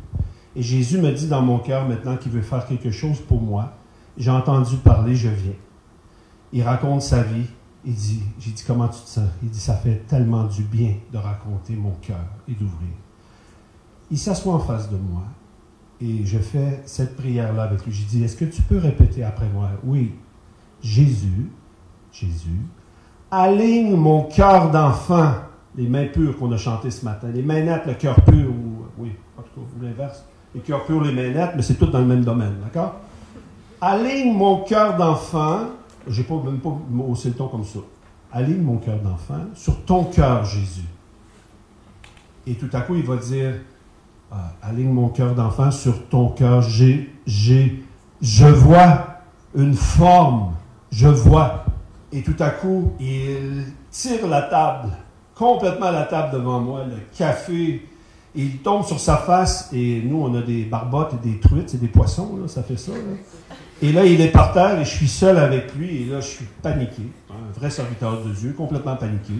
Et 0.55 0.61
Jésus 0.61 0.99
me 0.99 1.11
dit 1.11 1.27
dans 1.27 1.41
mon 1.41 1.59
cœur 1.59 1.87
maintenant 1.87 2.17
qu'il 2.17 2.31
veut 2.31 2.41
faire 2.41 2.65
quelque 2.65 2.91
chose 2.91 3.21
pour 3.21 3.41
moi. 3.41 3.73
J'ai 4.17 4.31
entendu 4.31 4.75
parler, 4.77 5.15
je 5.15 5.29
viens. 5.29 5.53
Il 6.51 6.63
raconte 6.63 7.01
sa 7.01 7.23
vie. 7.23 7.45
Il 7.85 7.93
dit, 7.93 8.21
j'ai 8.39 8.51
dit, 8.51 8.63
comment 8.67 8.87
tu 8.89 8.99
te 8.99 9.07
sens? 9.07 9.29
Il 9.43 9.49
dit, 9.49 9.59
ça 9.59 9.75
fait 9.75 10.03
tellement 10.07 10.43
du 10.43 10.63
bien 10.63 10.95
de 11.13 11.17
raconter 11.17 11.73
mon 11.73 11.91
cœur 12.01 12.25
et 12.49 12.51
d'ouvrir. 12.51 12.89
Il 14.11 14.17
s'assoit 14.17 14.53
en 14.53 14.59
face 14.59 14.89
de 14.89 14.97
moi 14.97 15.23
et 16.01 16.25
je 16.25 16.37
fais 16.37 16.81
cette 16.85 17.15
prière-là 17.15 17.63
avec 17.63 17.85
lui. 17.85 17.93
J'ai 17.93 18.05
dit, 18.05 18.23
est-ce 18.23 18.35
que 18.35 18.45
tu 18.45 18.61
peux 18.61 18.77
répéter 18.77 19.23
après 19.23 19.47
moi? 19.47 19.69
Oui. 19.85 20.13
Jésus, 20.81 21.49
Jésus, 22.11 22.61
aligne 23.31 23.95
mon 23.95 24.23
cœur 24.23 24.69
d'enfant, 24.71 25.33
les 25.77 25.87
mains 25.87 26.07
pures 26.07 26.37
qu'on 26.37 26.51
a 26.51 26.57
chantées 26.57 26.91
ce 26.91 27.05
matin, 27.05 27.27
les 27.33 27.41
mains 27.41 27.61
nettes, 27.61 27.85
le 27.85 27.93
cœur 27.93 28.15
pur, 28.21 28.49
ou, 28.49 28.85
oui, 28.97 29.11
en 29.37 29.41
tout 29.41 29.61
cas, 29.61 29.85
l'inverse, 29.85 30.25
les 30.53 30.61
cœurs 30.61 30.85
purs, 30.85 31.01
les 31.01 31.11
mains 31.11 31.31
nettes, 31.31 31.51
mais 31.55 31.61
c'est 31.61 31.75
tout 31.75 31.85
dans 31.85 31.99
le 31.99 32.05
même 32.05 32.23
domaine, 32.23 32.55
d'accord? 32.63 32.95
Aligne 33.79 34.33
mon 34.33 34.63
cœur 34.63 34.97
d'enfant, 34.97 35.67
j'ai 36.07 36.23
pas, 36.23 36.35
même 36.43 36.59
pas 36.59 36.75
haussé 37.07 37.29
le 37.29 37.35
ton 37.35 37.47
comme 37.47 37.63
ça, 37.63 37.79
aligne 38.31 38.61
mon 38.61 38.77
cœur 38.77 38.99
d'enfant 38.99 39.45
sur 39.53 39.83
ton 39.85 40.05
cœur, 40.05 40.43
Jésus. 40.45 40.81
Et 42.47 42.55
tout 42.55 42.69
à 42.73 42.81
coup, 42.81 42.95
il 42.95 43.03
va 43.03 43.17
dire, 43.17 43.53
ah, 44.31 44.53
aligne 44.63 44.91
mon 44.91 45.09
cœur 45.09 45.35
d'enfant 45.35 45.69
sur 45.69 46.07
ton 46.07 46.29
cœur, 46.29 46.61
j'ai, 46.61 47.13
j'ai, 47.25 47.83
je 48.19 48.47
vois 48.47 49.07
une 49.55 49.75
forme 49.75 50.53
je 50.91 51.07
vois. 51.07 51.65
Et 52.11 52.21
tout 52.21 52.35
à 52.39 52.49
coup, 52.49 52.93
il 52.99 53.65
tire 53.91 54.27
la 54.27 54.43
table, 54.43 54.91
complètement 55.37 55.91
la 55.91 56.03
table 56.03 56.33
devant 56.33 56.59
moi, 56.59 56.83
le 56.85 56.97
café. 57.15 57.81
il 58.35 58.57
tombe 58.57 58.85
sur 58.85 58.99
sa 58.99 59.17
face, 59.17 59.69
et 59.73 60.01
nous, 60.03 60.21
on 60.21 60.35
a 60.35 60.41
des 60.41 60.63
barbottes 60.63 61.13
et 61.13 61.27
des 61.27 61.39
truites, 61.39 61.69
c'est 61.69 61.79
des 61.79 61.87
poissons, 61.87 62.37
ça 62.47 62.63
fait 62.63 62.77
ça. 62.77 62.91
Et 63.81 63.91
là, 63.91 64.05
il 64.05 64.19
est 64.21 64.29
par 64.29 64.53
terre, 64.53 64.79
et 64.79 64.85
je 64.85 64.89
suis 64.89 65.07
seul 65.07 65.37
avec 65.37 65.75
lui, 65.75 66.01
et 66.01 66.05
là, 66.05 66.19
je 66.19 66.27
suis 66.27 66.45
paniqué. 66.63 67.03
Un 67.29 67.59
vrai 67.59 67.69
serviteur 67.69 68.23
de 68.23 68.31
Dieu, 68.31 68.53
complètement 68.57 68.95
paniqué. 68.95 69.33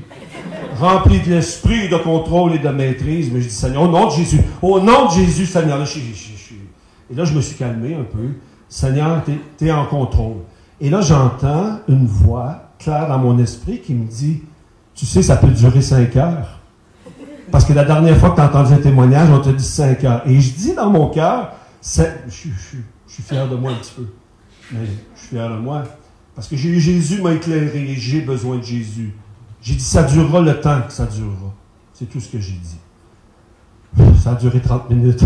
Rempli 0.79 1.19
de 1.19 1.31
l'esprit 1.31 1.89
de 1.89 1.97
contrôle 1.97 2.53
et 2.53 2.59
de 2.59 2.69
maîtrise. 2.69 3.31
Mais 3.31 3.41
je 3.41 3.47
dis, 3.47 3.53
Seigneur, 3.53 3.83
au 3.83 3.87
nom 3.87 4.07
de 4.07 4.11
Jésus, 4.11 4.41
au 4.61 4.79
nom 4.79 5.07
de 5.07 5.11
Jésus, 5.11 5.47
Seigneur, 5.47 5.79
là, 5.79 5.85
je, 5.85 5.99
Et 5.99 7.15
là, 7.15 7.25
je 7.25 7.33
me 7.33 7.41
suis 7.41 7.55
calmé 7.55 7.95
un 7.95 8.03
peu. 8.03 8.29
Seigneur, 8.69 9.23
tu 9.57 9.67
es 9.67 9.71
en 9.71 9.85
contrôle. 9.85 10.37
Et 10.79 10.91
là, 10.91 11.01
j'entends 11.01 11.79
une 11.87 12.05
voix 12.05 12.69
claire 12.77 13.07
dans 13.07 13.17
mon 13.17 13.39
esprit 13.39 13.79
qui 13.79 13.95
me 13.95 14.05
dit 14.05 14.43
Tu 14.97 15.05
sais, 15.05 15.21
ça 15.21 15.37
peut 15.37 15.47
durer 15.47 15.81
cinq 15.81 16.15
heures. 16.15 16.59
Parce 17.51 17.63
que 17.63 17.71
la 17.71 17.85
dernière 17.85 18.17
fois 18.17 18.31
que 18.31 18.35
tu 18.35 18.41
as 18.41 18.47
entendu 18.47 18.73
un 18.73 18.77
témoignage, 18.77 19.29
on 19.29 19.39
t'a 19.39 19.53
dit 19.53 19.63
cinq 19.63 20.03
heures. 20.03 20.23
Et 20.27 20.41
je 20.41 20.53
dis 20.55 20.73
dans 20.73 20.89
mon 20.89 21.09
cœur 21.09 21.53
je, 21.83 22.01
je, 22.27 22.49
suis 23.07 23.23
fier 23.23 23.47
de 23.47 23.55
moi 23.55 23.71
un 23.71 23.75
petit 23.75 23.93
peu. 23.95 24.07
Mais 24.71 24.87
je 25.15 25.19
suis 25.19 25.29
fier 25.29 25.49
de 25.49 25.57
moi. 25.57 25.83
Parce 26.35 26.47
que 26.47 26.57
Jésus 26.57 27.21
m'a 27.21 27.33
éclairé 27.33 27.91
et 27.91 27.95
j'ai 27.95 28.21
besoin 28.21 28.57
de 28.57 28.63
Jésus. 28.63 29.13
J'ai 29.61 29.75
dit 29.75 29.83
Ça 29.83 30.03
durera 30.03 30.41
le 30.41 30.59
temps 30.59 30.81
que 30.81 30.91
ça 30.91 31.05
durera. 31.05 31.53
C'est 31.93 32.09
tout 32.09 32.19
ce 32.19 32.29
que 32.29 32.39
j'ai 32.39 32.53
dit. 32.53 32.77
Ça 34.21 34.31
a 34.31 34.35
duré 34.35 34.59
30 34.59 34.89
minutes. 34.89 35.23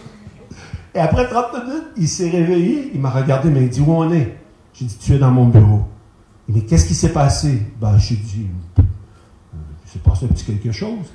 Et 0.94 0.98
après 0.98 1.28
30 1.28 1.64
minutes, 1.64 1.84
il 1.96 2.08
s'est 2.08 2.30
réveillé, 2.30 2.90
il 2.94 3.00
m'a 3.00 3.10
regardé, 3.10 3.50
mais 3.50 3.62
il 3.62 3.68
dit 3.70 3.80
Où 3.80 3.92
on 3.92 4.10
est? 4.12 4.38
J'ai 4.74 4.84
dit, 4.84 4.96
tu 4.98 5.14
es 5.14 5.18
dans 5.18 5.30
mon 5.30 5.46
bureau. 5.46 5.86
Il 6.48 6.54
dit, 6.54 6.66
qu'est-ce 6.66 6.86
qui 6.86 6.94
s'est 6.94 7.12
passé? 7.12 7.62
Ben, 7.80 7.98
j'ai 7.98 8.16
dit, 8.16 8.46
euh, 8.78 8.82
il 9.84 9.90
s'est 9.90 9.98
passé 9.98 10.26
un 10.26 10.28
petit 10.28 10.44
quelque 10.44 10.72
chose. 10.72 11.06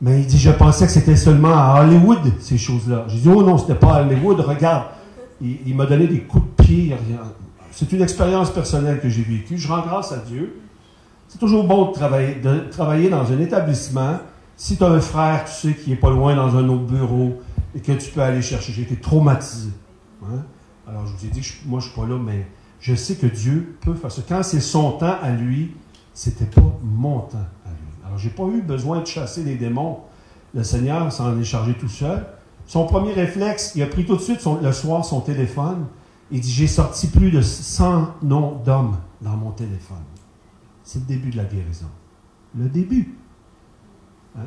Mais 0.00 0.20
il 0.20 0.26
dit, 0.26 0.38
je 0.38 0.50
pensais 0.50 0.86
que 0.86 0.92
c'était 0.92 1.16
seulement 1.16 1.56
à 1.56 1.82
Hollywood, 1.82 2.32
ces 2.40 2.58
choses-là. 2.58 3.06
J'ai 3.08 3.20
dit, 3.20 3.28
oh 3.28 3.42
non, 3.42 3.56
c'était 3.56 3.74
pas 3.74 3.94
à 3.94 4.02
Hollywood, 4.02 4.40
regarde. 4.40 4.84
Il, 5.40 5.74
m'a 5.74 5.86
donné 5.86 6.06
des 6.06 6.20
coups 6.20 6.44
de 6.44 6.62
pied. 6.62 6.96
C'est 7.70 7.92
une 7.92 8.02
expérience 8.02 8.50
personnelle 8.50 9.00
que 9.00 9.08
j'ai 9.08 9.22
vécue. 9.22 9.58
Je 9.58 9.68
rends 9.68 9.82
grâce 9.82 10.12
à 10.12 10.18
Dieu. 10.18 10.60
C'est 11.28 11.38
toujours 11.38 11.66
bon 11.66 11.88
de 11.88 11.92
travailler, 11.92 12.36
de 12.36 12.60
travailler 12.70 13.10
dans 13.10 13.30
un 13.30 13.38
établissement. 13.40 14.18
Si 14.56 14.76
tu 14.76 14.84
as 14.84 14.88
un 14.88 15.00
frère, 15.00 15.44
tu 15.44 15.52
sais, 15.52 15.74
qui 15.74 15.92
est 15.92 15.96
pas 15.96 16.10
loin 16.10 16.34
dans 16.34 16.56
un 16.56 16.68
autre 16.68 16.84
bureau 16.84 17.42
et 17.74 17.80
que 17.80 17.92
tu 17.92 18.10
peux 18.10 18.22
aller 18.22 18.40
chercher. 18.40 18.72
J'ai 18.72 18.82
été 18.82 18.96
traumatisé. 18.96 19.70
Hein? 20.22 20.42
Alors, 20.88 21.06
je 21.06 21.12
vous 21.12 21.26
ai 21.26 21.28
dit 21.28 21.40
que 21.40 21.46
moi, 21.66 21.80
je 21.80 21.86
suis 21.86 21.94
pas 21.94 22.06
là, 22.06 22.16
mais 22.18 22.46
je 22.80 22.94
sais 22.94 23.16
que 23.16 23.26
Dieu 23.26 23.76
peut 23.80 23.94
faire 23.94 24.12
ça. 24.12 24.22
Quand 24.28 24.42
c'est 24.42 24.60
son 24.60 24.92
temps 24.92 25.16
à 25.22 25.30
lui, 25.32 25.74
c'était 26.14 26.46
pas 26.46 26.62
mon 26.82 27.20
temps 27.20 27.38
à 27.64 27.70
lui. 27.70 28.06
Alors, 28.06 28.18
j'ai 28.18 28.30
pas 28.30 28.44
eu 28.44 28.62
besoin 28.62 29.00
de 29.00 29.06
chasser 29.06 29.42
les 29.42 29.56
démons. 29.56 30.00
Le 30.54 30.62
Seigneur 30.62 31.12
s'en 31.12 31.38
est 31.38 31.44
chargé 31.44 31.74
tout 31.74 31.88
seul. 31.88 32.26
Son 32.66 32.86
premier 32.86 33.12
réflexe, 33.12 33.72
il 33.76 33.82
a 33.82 33.86
pris 33.86 34.04
tout 34.04 34.16
de 34.16 34.20
suite 34.20 34.40
le 34.62 34.72
soir 34.72 35.04
son 35.04 35.20
téléphone. 35.20 35.86
Il 36.30 36.40
dit 36.40 36.50
J'ai 36.50 36.66
sorti 36.66 37.08
plus 37.08 37.30
de 37.30 37.40
100 37.40 38.14
noms 38.22 38.60
d'hommes 38.64 38.96
dans 39.20 39.36
mon 39.36 39.52
téléphone. 39.52 40.02
C'est 40.82 41.00
le 41.00 41.06
début 41.06 41.30
de 41.30 41.36
la 41.36 41.44
guérison. 41.44 41.88
Le 42.56 42.68
début. 42.68 43.16
Hein? 44.36 44.46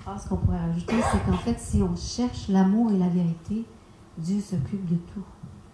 Phrase 0.00 0.26
qu'on 0.26 0.36
pourrait 0.36 0.58
rajouter, 0.58 0.94
c'est 1.10 1.24
qu'en 1.24 1.38
fait, 1.38 1.58
si 1.58 1.82
on 1.82 1.96
cherche 1.96 2.48
l'amour 2.48 2.92
et 2.92 2.98
la 2.98 3.08
vérité, 3.08 3.64
Dieu 4.18 4.40
s'occupe 4.40 4.86
de 4.86 4.96
tout. 4.96 5.24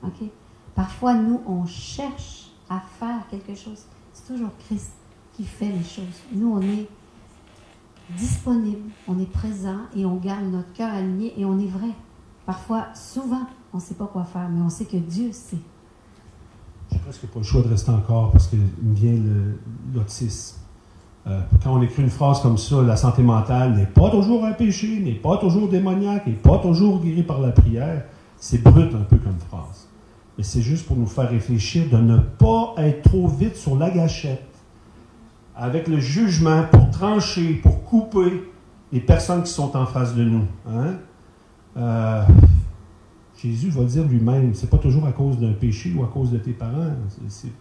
OK? 0.05 0.29
Parfois, 0.75 1.15
nous, 1.15 1.41
on 1.47 1.67
cherche 1.67 2.51
à 2.69 2.81
faire 2.99 3.27
quelque 3.31 3.55
chose. 3.55 3.85
C'est 4.13 4.33
toujours 4.33 4.51
Christ 4.67 4.93
qui 5.35 5.45
fait 5.45 5.69
les 5.69 5.83
choses. 5.83 6.21
Nous, 6.33 6.53
on 6.53 6.61
est 6.63 6.89
disponible, 8.17 8.91
on 9.09 9.19
est 9.19 9.31
présent 9.31 9.79
et 9.97 10.05
on 10.05 10.17
garde 10.17 10.45
notre 10.45 10.73
cœur 10.73 10.93
aligné 10.93 11.35
et 11.39 11.45
on 11.45 11.59
est 11.59 11.67
vrai. 11.67 11.91
Parfois, 12.47 12.87
souvent, 12.95 13.47
on 13.73 13.77
ne 13.79 13.83
sait 13.83 13.95
pas 13.95 14.07
quoi 14.07 14.25
faire, 14.25 14.49
mais 14.49 14.61
on 14.61 14.69
sait 14.69 14.85
que 14.85 14.97
Dieu 14.97 15.31
sait. 15.33 15.59
J'ai 16.91 16.99
presque 16.99 17.27
pas 17.27 17.39
le 17.39 17.45
choix 17.45 17.63
de 17.63 17.69
rester 17.69 17.91
encore 17.91 18.33
parce 18.33 18.49
qu'il 18.49 18.59
me 18.59 18.95
vient 18.95 19.19
l'autisme. 19.95 20.59
Euh, 21.27 21.41
quand 21.63 21.73
on 21.73 21.83
écrit 21.83 22.03
une 22.03 22.11
phrase 22.11 22.43
comme 22.43 22.59
ça, 22.59 22.83
la 22.83 22.97
santé 22.97 23.23
mentale 23.23 23.75
n'est 23.75 23.87
pas 23.87 24.11
toujours 24.11 24.45
un 24.45 24.53
péché, 24.53 24.99
n'est 24.99 25.15
pas 25.15 25.37
toujours 25.37 25.69
démoniaque, 25.69 26.27
n'est 26.27 26.33
pas 26.33 26.59
toujours 26.59 27.01
guéri 27.01 27.23
par 27.23 27.41
la 27.41 27.53
prière, 27.53 28.05
c'est 28.37 28.63
brut 28.63 28.93
un 28.95 29.05
peu 29.05 29.17
comme 29.19 29.39
phrase. 29.49 29.89
Mais 30.37 30.45
c'est 30.45 30.63
juste 30.63 30.87
pour 30.87 30.97
nous 30.97 31.07
faire 31.07 31.29
réfléchir 31.29 31.89
de 31.91 31.99
ne 31.99 32.19
pas 32.19 32.75
être 32.79 33.03
trop 33.03 33.29
vite 33.29 33.57
sur 33.57 33.77
la 33.77 33.91
gâchette 33.91 34.49
avec 35.55 35.89
le 35.89 36.01
jugement 36.01 36.65
pour 36.71 36.91
trancher, 36.91 37.55
pour 37.55 37.85
couper 37.85 38.51
les 38.93 39.01
personnes 39.01 39.43
qui 39.43 39.51
sont 39.51 39.77
en 39.77 39.87
face 39.87 40.15
de 40.15 40.25
nous. 40.25 40.45
Hein? 40.69 40.95
Euh, 41.77 42.23
Jésus 43.37 43.71
va 43.71 43.85
dire 43.85 44.07
lui-même, 44.07 44.55
c'est 44.55 44.71
pas 44.71 44.79
toujours 44.79 45.07
à 45.07 45.13
cause 45.13 45.39
d'un 45.39 45.53
péché 45.53 45.93
ou 45.97 46.05
à 46.05 46.07
cause 46.07 46.31
de 46.31 46.39
tes 46.39 46.53
parents. 46.53 46.93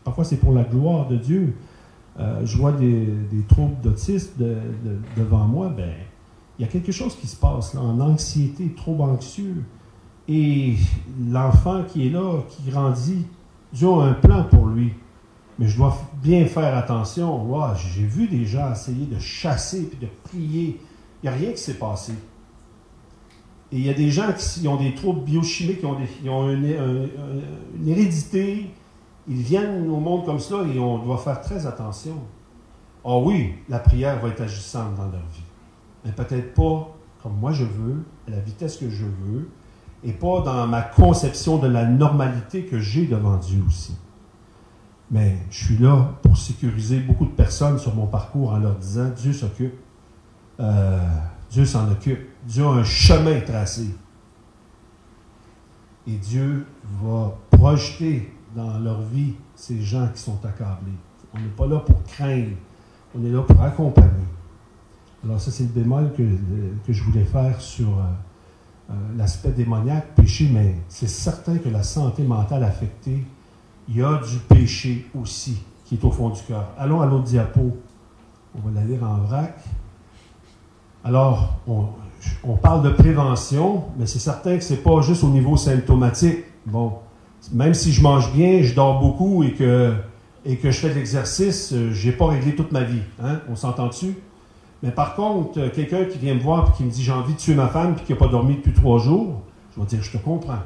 parfois, 0.04 0.24
c'est 0.24 0.38
pour 0.38 0.54
la 0.54 0.64
gloire 0.64 1.08
de 1.08 1.18
Dieu. 1.18 1.56
Euh, 2.20 2.46
je 2.46 2.58
vois 2.58 2.74
des, 2.74 3.08
troubles 3.48 3.80
d'autisme 3.82 4.32
devant 5.18 5.46
moi. 5.46 5.70
Ben, 5.70 5.94
il 6.60 6.66
y 6.66 6.66
a 6.66 6.72
quelque 6.72 6.92
chose 6.92 7.16
qui 7.16 7.28
se 7.28 7.36
passe 7.36 7.74
là, 7.74 7.82
en 7.82 8.00
anxiété, 8.00 8.74
trop 8.76 9.02
anxieux. 9.02 9.64
Et 10.34 10.76
l'enfant 11.30 11.84
qui 11.84 12.08
est 12.08 12.10
là, 12.10 12.40
qui 12.48 12.72
grandit, 12.72 13.26
Dieu 13.74 13.90
a 13.90 14.04
un 14.04 14.14
plan 14.14 14.46
pour 14.46 14.68
lui. 14.68 14.94
Mais 15.60 15.68
je 15.68 15.76
dois 15.76 15.98
bien 16.24 16.46
faire 16.46 16.78
attention. 16.78 17.46
J'ai 17.76 18.06
vu 18.06 18.30
des 18.30 18.46
gens 18.46 18.72
essayer 18.72 19.06
de 19.08 19.20
chasser 19.20 19.90
puis 19.90 20.00
de 20.00 20.08
prier. 20.24 20.80
Il 21.22 21.30
n'y 21.30 21.36
a 21.36 21.38
rien 21.38 21.52
qui 21.52 21.58
s'est 21.58 21.74
passé. 21.74 22.14
Et 23.74 23.78
il 23.78 23.86
y 23.86 23.90
a 23.90 23.94
des 23.94 24.10
gens 24.10 24.32
qui 24.32 24.66
ont 24.70 24.78
des 24.78 24.96
troubles 24.96 25.22
biochimiques, 25.26 25.82
qui 25.82 26.30
ont, 26.30 26.50
une, 26.50 27.10
hérédité. 27.86 28.72
Ils 29.28 29.42
viennent 29.42 29.90
au 29.90 30.00
monde 30.00 30.24
comme 30.26 30.40
ça 30.40 30.64
et 30.74 30.80
on 30.80 31.00
doit 31.00 31.18
faire 31.18 31.42
très 31.42 31.66
attention. 31.66 32.16
Ah 33.04 33.18
oui, 33.18 33.56
la 33.68 33.80
prière 33.80 34.22
va 34.22 34.30
être 34.30 34.42
agissante 34.42 34.96
dans 34.96 35.10
leur 35.10 35.28
vie. 35.34 35.44
Mais 36.06 36.14
peut-être 36.14 36.54
pas 36.54 36.96
comme 37.22 37.38
moi 37.38 37.52
je 37.52 37.66
veux, 37.66 38.04
à 38.28 38.32
la 38.32 38.40
vitesse 38.40 38.78
que 38.78 38.90
je 38.90 39.06
veux, 39.06 39.50
et 40.04 40.14
pas 40.14 40.42
dans 40.42 40.68
ma 40.68 40.82
conception 40.82 41.58
de 41.58 41.68
la 41.68 41.86
normalité 41.86 42.66
que 42.66 42.80
j'ai 42.80 43.06
devant 43.06 43.38
Dieu 43.38 43.64
aussi. 43.68 43.96
Mais 45.12 45.38
je 45.50 45.66
suis 45.66 45.78
là 45.78 46.14
pour 46.22 46.38
sécuriser 46.38 47.00
beaucoup 47.00 47.26
de 47.26 47.32
personnes 47.32 47.78
sur 47.78 47.94
mon 47.94 48.08
parcours 48.08 48.52
en 48.52 48.58
leur 48.58 48.76
disant 48.76 49.10
Dieu 49.10 49.34
s'occupe. 49.34 49.74
Euh, 50.60 51.00
Dieu 51.50 51.66
s'en 51.66 51.92
occupe. 51.92 52.20
Dieu 52.46 52.66
a 52.66 52.70
un 52.70 52.84
chemin 52.84 53.42
tracé. 53.42 53.94
Et 56.08 56.16
Dieu 56.16 56.66
va 57.04 57.36
projeter 57.52 58.34
dans 58.56 58.80
leur 58.80 59.02
vie 59.02 59.34
ces 59.56 59.82
gens 59.82 60.08
qui 60.14 60.22
sont 60.22 60.40
accablés. 60.46 60.98
On 61.34 61.40
n'est 61.40 61.46
pas 61.46 61.68
là 61.68 61.80
pour 61.80 62.04
craindre, 62.04 62.56
on 63.16 63.24
est 63.24 63.30
là 63.30 63.42
pour 63.42 63.62
accompagner. 63.62 64.10
Alors 65.24 65.40
ça, 65.40 65.52
c'est 65.52 65.64
le 65.64 65.70
bémol 65.70 66.12
que, 66.18 66.24
que, 66.86 66.92
je 66.92 67.04
voulais 67.04 67.24
faire 67.24 67.62
sur 67.62 67.90
euh, 67.90 68.04
euh, 68.92 69.18
l'aspect 69.18 69.52
démoniaque, 69.52 70.16
péché, 70.16 70.50
mais 70.52 70.76
c'est 70.90 71.08
certain 71.08 71.58
que 71.58 71.70
la 71.70 71.84
santé 71.84 72.24
mentale 72.24 72.64
affectée, 72.64 73.24
il 73.88 73.98
y 73.98 74.04
a 74.04 74.20
du 74.20 74.38
péché 74.50 75.10
aussi 75.20 75.64
qui 75.86 75.96
est 75.96 76.06
au 76.06 76.12
fond 76.12 76.30
du 76.30 76.42
cœur. 76.42 76.68
Allons 76.78 77.02
à 77.02 77.06
l'autre 77.06 77.24
diapo. 77.24 77.78
On 78.56 78.70
va 78.70 78.80
la 78.80 78.86
lire 78.86 79.04
en 79.04 79.18
vrac. 79.18 79.56
Alors, 81.04 81.60
on, 81.68 82.56
parle 82.58 82.84
de 82.84 82.90
prévention, 82.90 83.86
mais 83.98 84.06
c'est 84.06 84.20
certain 84.20 84.58
que 84.58 84.64
ce 84.64 84.74
n'est 84.74 84.80
pas 84.80 85.02
juste 85.02 85.24
au 85.24 85.30
niveau 85.30 85.58
symptomatique. 85.58 86.40
Bon, 86.66 86.94
même 87.52 87.74
si 87.74 87.92
je 87.92 88.02
mange 88.02 88.32
bien, 88.34 88.62
je 88.62 88.76
dors 88.76 89.00
beaucoup 89.00 89.44
et 89.44 89.54
que, 89.54 89.96
je 90.46 90.72
fais 90.72 90.90
de 90.90 90.96
l'exercice, 90.96 91.74
euh, 91.74 91.92
je 91.92 92.10
n'ai 92.10 92.16
pas 92.16 92.28
réglé 92.28 92.56
toute 92.56 92.72
ma 92.72 92.84
vie. 92.84 93.02
Hein? 93.24 93.40
On 93.50 93.56
s'entend 93.56 93.88
dessus? 93.88 94.16
Mais 94.84 94.92
par 94.92 95.16
contre, 95.16 95.60
euh, 95.60 95.70
quelqu'un 95.70 96.06
qui 96.06 96.18
vient 96.18 96.34
me 96.34 96.40
voir 96.40 96.70
et 96.70 96.78
qui 96.78 96.84
me 96.84 96.90
dit 96.90 97.04
j'ai 97.04 97.12
envie 97.12 97.34
de 97.34 97.38
tuer 97.40 97.56
ma 97.56 97.68
femme 97.68 97.96
et 97.98 98.04
qui 98.04 98.12
n'a 98.12 98.18
pas 98.18 98.28
dormi 98.28 98.56
depuis 98.56 98.74
trois 98.74 99.00
jours, 99.00 99.42
je 99.76 99.80
vais 99.80 99.88
dire 99.88 100.02
je 100.02 100.12
te 100.12 100.18
comprends. 100.18 100.60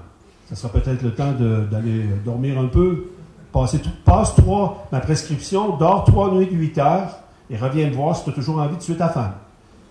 Ça 0.47 0.55
sera 0.55 0.71
peut-être 0.71 1.01
le 1.01 1.13
temps 1.13 1.31
d'aller 1.31 2.05
dormir 2.23 2.59
un 2.59 2.67
peu. 2.67 3.07
Passe 3.51 4.35
trois, 4.35 4.87
ma 4.91 4.99
prescription, 4.99 5.77
dors 5.77 6.03
trois 6.03 6.33
nuits 6.33 6.45
de 6.45 6.55
huit 6.55 6.77
heures 6.77 7.19
et 7.49 7.55
reviens 7.57 7.87
me 7.87 7.93
voir 7.93 8.15
si 8.15 8.25
tu 8.25 8.29
as 8.29 8.33
toujours 8.33 8.59
envie 8.59 8.75
de 8.75 8.81
tuer 8.81 8.97
ta 8.97 9.07
femme. 9.07 9.33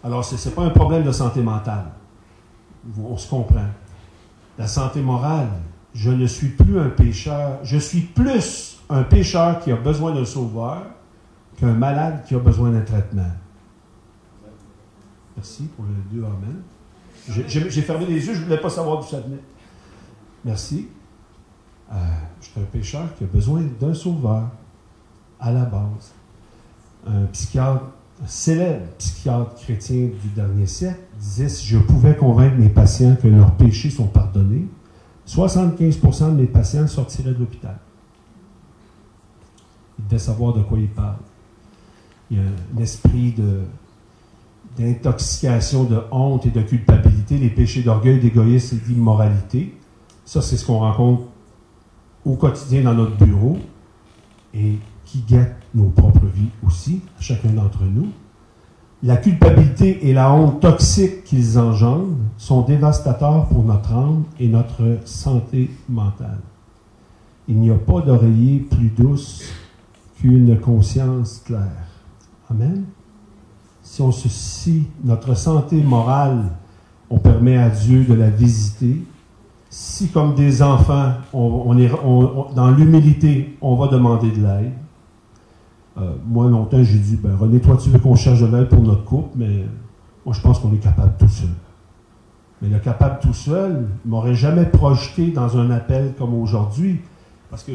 Alors, 0.05 0.25
ce 0.25 0.35
n'est 0.35 0.55
pas 0.55 0.63
un 0.63 0.71
problème 0.71 1.03
de 1.03 1.13
santé 1.13 1.41
mentale. 1.41 1.87
On 3.03 3.17
se 3.17 3.29
comprend. 3.29 3.65
La 4.59 4.67
santé 4.67 5.01
morale, 5.01 5.49
je 5.95 6.11
ne 6.11 6.27
suis 6.27 6.49
plus 6.49 6.79
un 6.79 6.91
pécheur. 6.91 7.59
Je 7.63 7.79
suis 7.79 8.01
plus 8.01 8.77
un 8.91 9.03
pécheur 9.03 9.61
qui 9.61 9.73
a 9.73 9.77
besoin 9.77 10.13
d'un 10.13 10.27
sauveur 10.27 10.83
qu'un 11.59 11.73
malade 11.73 12.23
qui 12.29 12.35
a 12.35 12.39
besoin 12.39 12.71
d'un 12.71 12.83
traitement. 12.83 13.31
Merci 15.37 15.65
pour 15.77 15.85
le 15.85 15.95
Dieu 16.11 16.25
Amen. 16.25 16.63
J'ai 17.47 17.83
fermé 17.83 18.07
les 18.07 18.27
yeux, 18.27 18.35
je 18.35 18.41
ne 18.41 18.45
voulais 18.45 18.61
pas 18.61 18.71
savoir 18.71 19.01
d'où 19.01 19.07
ça 19.07 19.21
venait. 19.21 19.41
Merci. 20.45 20.89
Euh, 21.93 21.97
je 22.41 22.47
suis 22.47 22.61
un 22.61 22.65
pécheur 22.65 23.15
qui 23.17 23.25
a 23.25 23.27
besoin 23.27 23.63
d'un 23.81 23.95
sauveur 23.95 24.51
à 25.41 25.53
la 25.53 25.65
base. 25.65 26.13
Un 27.07 27.27
psychiatre 27.27 27.85
un 28.23 28.27
célèbre 28.27 28.87
psychiatre 28.99 29.55
chrétien 29.57 30.09
du 30.23 30.29
dernier 30.35 30.67
siècle 30.67 31.01
disait 31.19 31.49
si 31.49 31.67
je 31.67 31.79
pouvais 31.79 32.15
convaincre 32.15 32.57
mes 32.57 32.69
patients 32.69 33.17
que 33.21 33.27
leurs 33.27 33.57
péchés 33.57 33.91
sont 33.91 34.07
pardonnés, 34.07 34.67
75% 35.27 36.31
de 36.31 36.41
mes 36.41 36.47
patients 36.47 36.87
sortiraient 36.87 37.33
de 37.33 37.39
l'hôpital. 37.39 37.77
Il 39.99 40.05
devait 40.07 40.19
savoir 40.19 40.53
de 40.53 40.63
quoi 40.63 40.79
il 40.79 40.89
parle. 40.89 41.17
Il 42.31 42.39
y 42.39 42.41
a 42.41 42.45
un 42.45 42.81
esprit 42.81 43.33
d'intoxication, 44.77 45.85
de 45.85 46.01
honte 46.11 46.47
et 46.47 46.51
de 46.51 46.63
culpabilité, 46.63 47.39
les 47.39 47.51
péchés 47.51 47.83
d'orgueil, 47.83 48.19
d'égoïsme 48.19 48.77
et 48.77 48.89
d'immoralité. 48.89 49.79
Ça, 50.25 50.43
c'est 50.43 50.57
ce 50.57 50.67
qu'on 50.67 50.79
rencontre 50.79 51.23
au 52.25 52.35
quotidien 52.35 52.83
dans 52.83 52.95
notre 52.95 53.17
bureau. 53.17 53.59
Et 54.53 54.79
qui 55.05 55.21
guettent 55.21 55.57
nos 55.75 55.91
propres 55.91 56.27
vies 56.27 56.51
aussi, 56.67 57.01
chacun 57.21 57.51
d'entre 57.51 57.85
nous. 57.85 58.09
La 59.03 59.17
culpabilité 59.17 60.09
et 60.09 60.13
la 60.13 60.33
honte 60.33 60.61
toxique 60.61 61.25
qu'ils 61.25 61.59
engendrent 61.59 62.17
sont 62.39 62.63
dévastateurs 62.63 63.47
pour 63.47 63.63
notre 63.63 63.93
âme 63.93 64.25
et 64.41 64.49
notre 64.49 64.99
santé 65.05 65.71
mentale. 65.89 66.41
Il 67.49 67.59
n'y 67.59 67.71
a 67.71 67.75
pas 67.75 68.01
d'oreiller 68.01 68.61
plus 68.61 68.89
douce 68.89 69.45
qu'une 70.17 70.59
conscience 70.59 71.43
claire. 71.45 71.87
Amen. 72.51 72.85
Si 73.85 74.01
on 74.01 74.11
se 74.11 74.29
si 74.29 74.89
notre 75.05 75.35
santé 75.37 75.81
morale, 75.83 76.47
on 77.11 77.19
permet 77.19 77.59
à 77.59 77.69
Dieu 77.69 78.05
de 78.05 78.15
la 78.15 78.31
visiter, 78.31 79.05
si 79.69 80.09
comme 80.09 80.35
des 80.35 80.63
enfants, 80.63 81.13
on, 81.33 81.77
est, 81.79 81.91
dans 82.57 82.71
l'humilité, 82.71 83.57
on 83.61 83.77
va 83.77 83.89
demander 83.89 84.31
de 84.31 84.43
l'aide, 84.43 84.73
euh, 85.99 86.15
moi, 86.27 86.49
longtemps, 86.49 86.83
j'ai 86.83 86.99
dit, 86.99 87.17
ben, 87.17 87.37
René, 87.37 87.61
toi, 87.61 87.77
tu 87.77 87.91
veux 87.91 87.99
qu'on 87.99 88.17
cherche 88.17 88.41
de 88.41 88.47
l'aide 88.47 88.69
pour 88.69 88.81
notre 88.81 89.05
couple, 89.05 89.31
mais 89.37 89.65
moi, 90.25 90.35
je 90.35 90.41
pense 90.41 90.59
qu'on 90.59 90.73
est 90.73 90.83
capable 90.83 91.15
tout 91.19 91.29
seul. 91.29 91.51
Mais 92.63 92.69
le 92.69 92.79
capable 92.79 93.21
tout 93.21 93.35
seul 93.35 93.87
ne 94.05 94.11
m'aurait 94.11 94.35
jamais 94.35 94.65
projeté 94.65 95.31
dans 95.31 95.59
un 95.59 95.71
appel 95.71 96.15
comme 96.19 96.35
aujourd'hui, 96.35 97.01
parce 97.51 97.63
que 97.63 97.73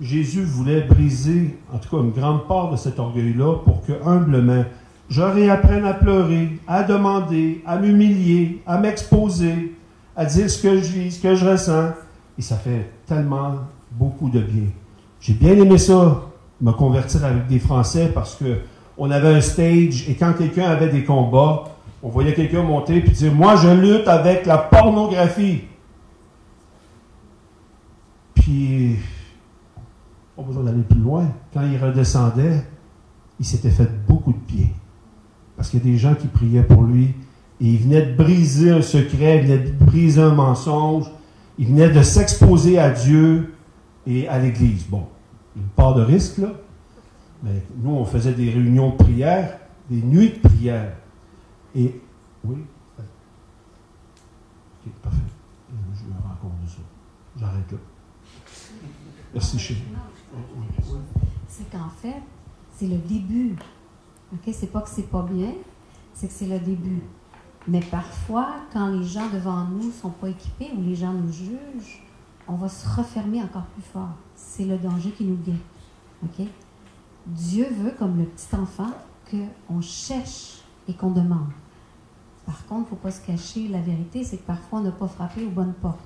Jésus 0.00 0.42
voulait 0.42 0.82
briser, 0.82 1.58
en 1.72 1.78
tout 1.78 1.96
cas, 1.96 2.02
une 2.02 2.12
grande 2.12 2.46
part 2.46 2.70
de 2.70 2.76
cet 2.76 2.98
orgueil-là 3.00 3.56
pour 3.64 3.84
que, 3.84 3.92
humblement, 4.04 4.64
je 5.08 5.22
réapprenne 5.22 5.84
à 5.84 5.94
pleurer, 5.94 6.58
à 6.66 6.82
demander, 6.82 7.62
à 7.66 7.78
m'humilier, 7.78 8.62
à 8.66 8.78
m'exposer, 8.78 9.74
à 10.16 10.24
dire 10.24 10.50
ce 10.50 10.60
que 10.60 10.78
je 10.78 10.92
vis, 10.92 11.12
ce 11.12 11.22
que 11.22 11.34
je 11.34 11.46
ressens. 11.46 11.90
Et 12.38 12.42
ça 12.42 12.56
fait 12.56 12.90
tellement 13.06 13.54
beaucoup 13.92 14.28
de 14.28 14.40
bien. 14.40 14.68
J'ai 15.20 15.34
bien 15.34 15.52
aimé 15.52 15.78
ça, 15.78 16.22
me 16.60 16.72
convertir 16.72 17.24
avec 17.24 17.46
des 17.46 17.58
Français 17.58 18.10
parce 18.14 18.34
que 18.34 18.58
on 18.98 19.10
avait 19.10 19.34
un 19.34 19.40
stage 19.40 20.08
et 20.08 20.14
quand 20.14 20.32
quelqu'un 20.32 20.70
avait 20.70 20.88
des 20.88 21.04
combats, 21.04 21.64
on 22.02 22.08
voyait 22.08 22.34
quelqu'un 22.34 22.62
monter 22.62 23.00
puis 23.00 23.12
dire 23.12 23.34
Moi, 23.34 23.56
je 23.56 23.68
lutte 23.68 24.08
avec 24.08 24.46
la 24.46 24.58
pornographie. 24.58 25.62
Puis, 28.34 28.96
pas 30.36 30.42
besoin 30.42 30.64
d'aller 30.64 30.82
plus 30.82 31.00
loin. 31.00 31.26
Quand 31.52 31.62
il 31.62 31.82
redescendait, 31.82 32.62
il 33.38 33.44
s'était 33.44 33.70
fait 33.70 33.90
beaucoup 34.06 34.32
de 34.32 34.38
pieds. 34.38 34.72
Parce 35.56 35.70
qu'il 35.70 35.78
y 35.80 35.82
a 35.82 35.92
des 35.92 35.98
gens 35.98 36.14
qui 36.14 36.26
priaient 36.28 36.62
pour 36.62 36.82
lui. 36.82 37.14
Et 37.60 37.66
il 37.66 37.78
venait 37.78 38.04
de 38.04 38.14
briser 38.14 38.70
un 38.70 38.82
secret, 38.82 39.38
il 39.38 39.46
venait 39.46 39.58
de 39.58 39.72
briser 39.72 40.20
un 40.20 40.34
mensonge, 40.34 41.10
il 41.58 41.68
venait 41.68 41.88
de 41.88 42.02
s'exposer 42.02 42.78
à 42.78 42.90
Dieu 42.90 43.54
et 44.06 44.28
à 44.28 44.38
l'Église. 44.38 44.86
Bon, 44.86 45.06
une 45.56 45.68
part 45.68 45.94
de 45.94 46.02
risque, 46.02 46.38
là. 46.38 46.52
Mais 47.42 47.62
nous, 47.82 47.90
on 47.90 48.04
faisait 48.04 48.32
des 48.32 48.50
réunions 48.50 48.90
de 48.90 48.96
prière, 48.96 49.58
des 49.90 50.02
nuits 50.02 50.30
de 50.30 50.48
prière. 50.48 50.92
Et, 51.74 52.00
oui, 52.44 52.56
ok, 52.98 54.92
parfait. 55.02 55.18
Je 55.70 56.04
me 56.04 56.12
rends 56.22 56.36
compte 56.40 56.62
de 56.62 56.68
ça. 56.68 56.82
J'arrête 57.38 57.72
là. 57.72 57.78
Merci, 59.32 59.58
chérie. 59.58 59.82
C'est 61.48 61.70
qu'en 61.70 61.88
fait, 61.88 62.22
c'est 62.76 62.86
le 62.86 62.98
début. 62.98 63.56
OK? 64.32 64.52
C'est 64.52 64.72
pas 64.72 64.80
que 64.80 64.88
c'est 64.88 65.10
pas 65.10 65.22
bien, 65.22 65.52
c'est 66.14 66.28
que 66.28 66.32
c'est 66.32 66.46
le 66.46 66.58
début. 66.58 67.02
Mais 67.68 67.80
parfois, 67.80 68.48
quand 68.72 68.88
les 68.88 69.04
gens 69.04 69.28
devant 69.28 69.64
nous 69.64 69.86
ne 69.86 69.92
sont 69.92 70.10
pas 70.10 70.28
équipés 70.28 70.70
ou 70.76 70.82
les 70.82 70.94
gens 70.94 71.12
nous 71.12 71.32
jugent, 71.32 72.02
on 72.46 72.54
va 72.54 72.68
se 72.68 72.88
refermer 72.88 73.42
encore 73.42 73.64
plus 73.66 73.82
fort. 73.82 74.14
C'est 74.36 74.64
le 74.64 74.78
danger 74.78 75.10
qui 75.10 75.24
nous 75.24 75.36
guette. 75.36 75.54
OK? 76.24 76.46
Dieu 77.26 77.66
veut, 77.70 77.92
comme 77.98 78.18
le 78.18 78.24
petit 78.24 78.54
enfant, 78.54 78.92
qu'on 79.30 79.80
cherche 79.80 80.60
et 80.86 80.94
qu'on 80.94 81.10
demande. 81.10 81.50
Par 82.44 82.64
contre, 82.66 82.82
il 82.82 82.84
ne 82.84 82.88
faut 82.90 82.96
pas 82.96 83.10
se 83.10 83.20
cacher. 83.26 83.66
La 83.66 83.80
vérité, 83.80 84.22
c'est 84.22 84.36
que 84.36 84.46
parfois, 84.46 84.78
on 84.78 84.82
n'a 84.82 84.92
pas 84.92 85.08
frappé 85.08 85.44
aux 85.44 85.50
bonnes 85.50 85.74
portes. 85.74 85.98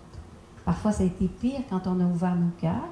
Parfois, 0.64 0.92
ça 0.92 1.02
a 1.02 1.06
été 1.06 1.28
pire 1.28 1.60
quand 1.68 1.86
on 1.86 2.00
a 2.00 2.04
ouvert 2.04 2.34
nos 2.34 2.50
cœurs. 2.58 2.88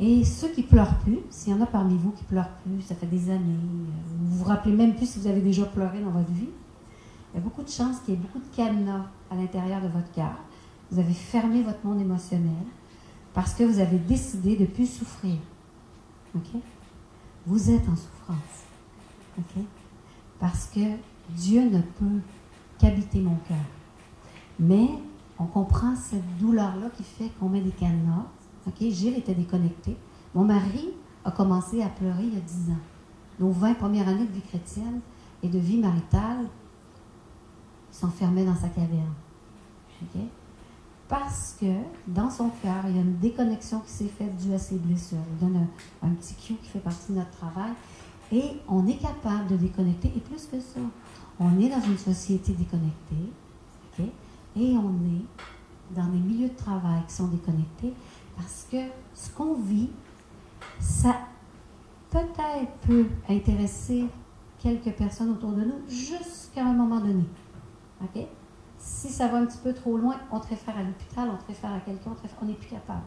Et 0.00 0.24
ceux 0.24 0.48
qui 0.48 0.62
pleurent 0.62 0.96
plus, 0.98 1.18
s'il 1.30 1.52
y 1.52 1.56
en 1.56 1.60
a 1.60 1.66
parmi 1.66 1.96
vous 1.96 2.12
qui 2.12 2.24
pleurent 2.24 2.52
plus, 2.64 2.82
ça 2.82 2.94
fait 2.94 3.06
des 3.06 3.30
années, 3.30 3.58
vous 4.06 4.38
vous 4.38 4.44
rappelez 4.44 4.74
même 4.74 4.94
plus 4.94 5.06
si 5.06 5.18
vous 5.18 5.26
avez 5.26 5.40
déjà 5.40 5.64
pleuré 5.64 6.00
dans 6.00 6.10
votre 6.10 6.30
vie, 6.30 6.50
il 7.32 7.36
y 7.36 7.40
a 7.40 7.42
beaucoup 7.42 7.62
de 7.62 7.68
chances 7.68 7.98
qu'il 8.00 8.14
y 8.14 8.16
ait 8.16 8.20
beaucoup 8.20 8.38
de 8.38 8.56
cadenas 8.56 9.06
à 9.30 9.34
l'intérieur 9.34 9.80
de 9.82 9.88
votre 9.88 10.10
cœur. 10.12 10.36
Vous 10.90 10.98
avez 11.00 11.12
fermé 11.12 11.62
votre 11.62 11.84
monde 11.84 12.00
émotionnel 12.00 12.64
parce 13.34 13.54
que 13.54 13.64
vous 13.64 13.80
avez 13.80 13.98
décidé 13.98 14.56
de 14.56 14.62
ne 14.62 14.66
plus 14.66 14.86
souffrir. 14.86 15.36
Vous 17.46 17.70
êtes 17.70 17.88
en 17.88 17.96
souffrance. 17.96 18.64
Parce 20.38 20.66
que 20.66 20.80
Dieu 21.30 21.68
ne 21.68 21.80
peut 21.80 22.20
qu'habiter 22.78 23.20
mon 23.20 23.36
cœur. 23.48 23.56
Mais 24.58 24.88
on 25.38 25.44
comprend 25.44 25.94
cette 25.96 26.36
douleur-là 26.38 26.88
qui 26.96 27.02
fait 27.02 27.30
qu'on 27.38 27.48
met 27.48 27.60
des 27.60 27.70
cadenas. 27.70 28.26
OK? 28.68 28.90
Gilles 28.90 29.18
était 29.18 29.34
déconnecté. 29.34 29.96
Mon 30.34 30.44
mari 30.44 30.90
a 31.24 31.30
commencé 31.30 31.82
à 31.82 31.88
pleurer 31.88 32.24
il 32.24 32.34
y 32.34 32.36
a 32.36 32.40
10 32.40 32.70
ans. 32.70 32.78
Nos 33.40 33.50
20 33.50 33.74
premières 33.74 34.08
années 34.08 34.26
de 34.26 34.32
vie 34.32 34.42
chrétienne 34.42 35.00
et 35.42 35.48
de 35.48 35.58
vie 35.58 35.78
maritale, 35.78 36.48
s'enfermait 37.90 38.44
dans 38.44 38.54
sa 38.54 38.68
caverne. 38.68 39.14
Parce 41.08 41.56
que 41.58 41.72
dans 42.06 42.30
son 42.30 42.50
cœur, 42.62 42.84
il 42.86 42.96
y 42.96 42.98
a 42.98 43.02
une 43.02 43.18
déconnexion 43.18 43.80
qui 43.80 43.90
s'est 43.90 44.08
faite 44.08 44.36
due 44.36 44.52
à 44.52 44.58
ses 44.58 44.76
blessures. 44.76 45.18
Il 45.32 45.46
donne 45.46 45.66
un, 46.02 46.10
petit 46.10 46.34
cue 46.34 46.54
qui 46.54 46.68
fait 46.68 46.78
partie 46.80 47.12
de 47.12 47.18
notre 47.18 47.30
travail. 47.30 47.72
Et 48.30 48.52
on 48.68 48.86
est 48.86 48.98
capable 48.98 49.48
de 49.48 49.56
déconnecter. 49.56 50.12
Et 50.14 50.20
plus 50.20 50.46
que 50.46 50.60
ça, 50.60 50.80
on 51.40 51.58
est 51.58 51.68
dans 51.70 51.80
une 51.80 51.96
société 51.96 52.52
déconnectée. 52.52 53.32
Et 54.56 54.76
on 54.76 54.90
est 54.90 55.96
dans 55.96 56.06
des 56.08 56.18
milieux 56.18 56.48
de 56.48 56.54
travail 56.54 57.02
qui 57.08 57.14
sont 57.14 57.28
déconnectés 57.28 57.92
parce 58.38 58.66
que 58.70 58.78
ce 59.14 59.30
qu'on 59.30 59.54
vit, 59.54 59.90
ça 60.80 61.16
peut-être 62.10 62.72
peut 62.86 63.06
intéresser 63.28 64.06
quelques 64.58 64.92
personnes 64.92 65.30
autour 65.30 65.52
de 65.52 65.64
nous 65.64 65.88
jusqu'à 65.88 66.64
un 66.64 66.72
moment 66.72 67.00
donné. 67.00 67.24
OK? 68.02 68.26
Si 68.78 69.08
ça 69.08 69.26
va 69.28 69.38
un 69.38 69.46
petit 69.46 69.58
peu 69.58 69.74
trop 69.74 69.98
loin, 69.98 70.16
on 70.30 70.38
te 70.38 70.48
réfère 70.48 70.76
à 70.76 70.82
l'hôpital, 70.82 71.28
on 71.32 71.36
te 71.36 71.48
réfère 71.48 71.72
à 71.72 71.80
quelqu'un, 71.80 72.12
on 72.40 72.46
n'est 72.46 72.54
plus 72.54 72.68
capable. 72.68 73.02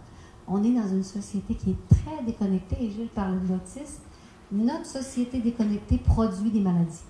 On 0.47 0.63
est 0.63 0.73
dans 0.73 0.87
une 0.87 1.03
société 1.03 1.55
qui 1.55 1.71
est 1.71 1.87
très 1.87 2.23
déconnectée, 2.25 2.75
et 2.79 2.91
Gilles 2.91 3.07
parle 3.07 3.41
de 3.41 3.53
l'autisme. 3.53 4.03
Notre 4.51 4.85
société 4.85 5.39
déconnectée 5.39 5.97
produit 5.97 6.51
des 6.51 6.59
maladies. 6.59 7.03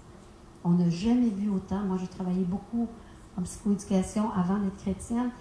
On 0.63 0.72
n'a 0.72 0.89
jamais 0.89 1.30
vu 1.30 1.49
autant. 1.49 1.80
Moi, 1.80 1.97
j'ai 1.99 2.07
travaillé 2.07 2.43
beaucoup 2.43 2.88
en 3.36 3.41
psychoéducation 3.41 4.32
avant 4.32 4.59
d'être 4.59 4.78
chrétienne, 4.78 5.32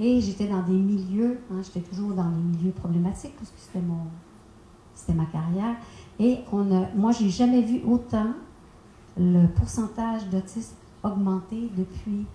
et 0.00 0.20
j'étais 0.20 0.46
dans 0.46 0.62
des 0.62 0.76
milieux, 0.76 1.40
hein, 1.50 1.60
j'étais 1.62 1.80
toujours 1.80 2.12
dans 2.12 2.28
les 2.28 2.56
milieux 2.56 2.72
problématiques, 2.72 3.34
parce 3.36 3.50
que 3.50 3.58
c'était 3.58 3.84
mon, 3.84 4.06
c'était 4.94 5.14
ma 5.14 5.26
carrière. 5.26 5.76
Et 6.18 6.38
on 6.52 6.70
a, 6.72 6.88
moi, 6.94 7.12
j'ai 7.12 7.30
jamais 7.30 7.62
vu 7.62 7.82
autant 7.84 8.32
le 9.16 9.46
pourcentage 9.48 10.28
d'autisme 10.28 10.74
augmenté 11.02 11.70
depuis 11.76 12.26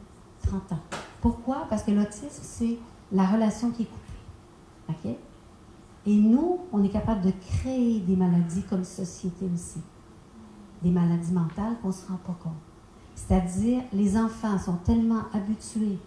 30 0.46 0.74
ans. 0.74 0.80
Pourquoi? 1.22 1.66
Parce 1.70 1.84
que 1.84 1.92
l'autisme, 1.92 2.42
c'est 2.42 2.78
la 3.12 3.26
relation 3.26 3.72
qui 3.72 3.84
est 3.84 3.86
coupée. 3.86 4.90
OK? 4.90 5.16
Et 6.06 6.16
nous, 6.16 6.60
on 6.74 6.84
est 6.84 6.90
capable 6.90 7.22
de 7.22 7.32
créer 7.32 8.02
des 8.02 8.18
maladies 8.18 8.64
comme 8.64 8.84
société 8.84 9.46
aussi. 9.54 9.80
Des 10.82 10.92
maladies 10.92 11.32
mentales 11.32 11.78
qu'on 11.82 11.88
ne 11.90 11.94
se 11.94 12.06
rend 12.08 12.18
pas 12.18 12.36
compte. 12.44 12.52
C'est-à-dire, 13.16 13.84
les 13.94 14.18
enfants 14.18 14.58
sont 14.58 14.76
tellement 14.84 15.22
habitués 15.34 15.98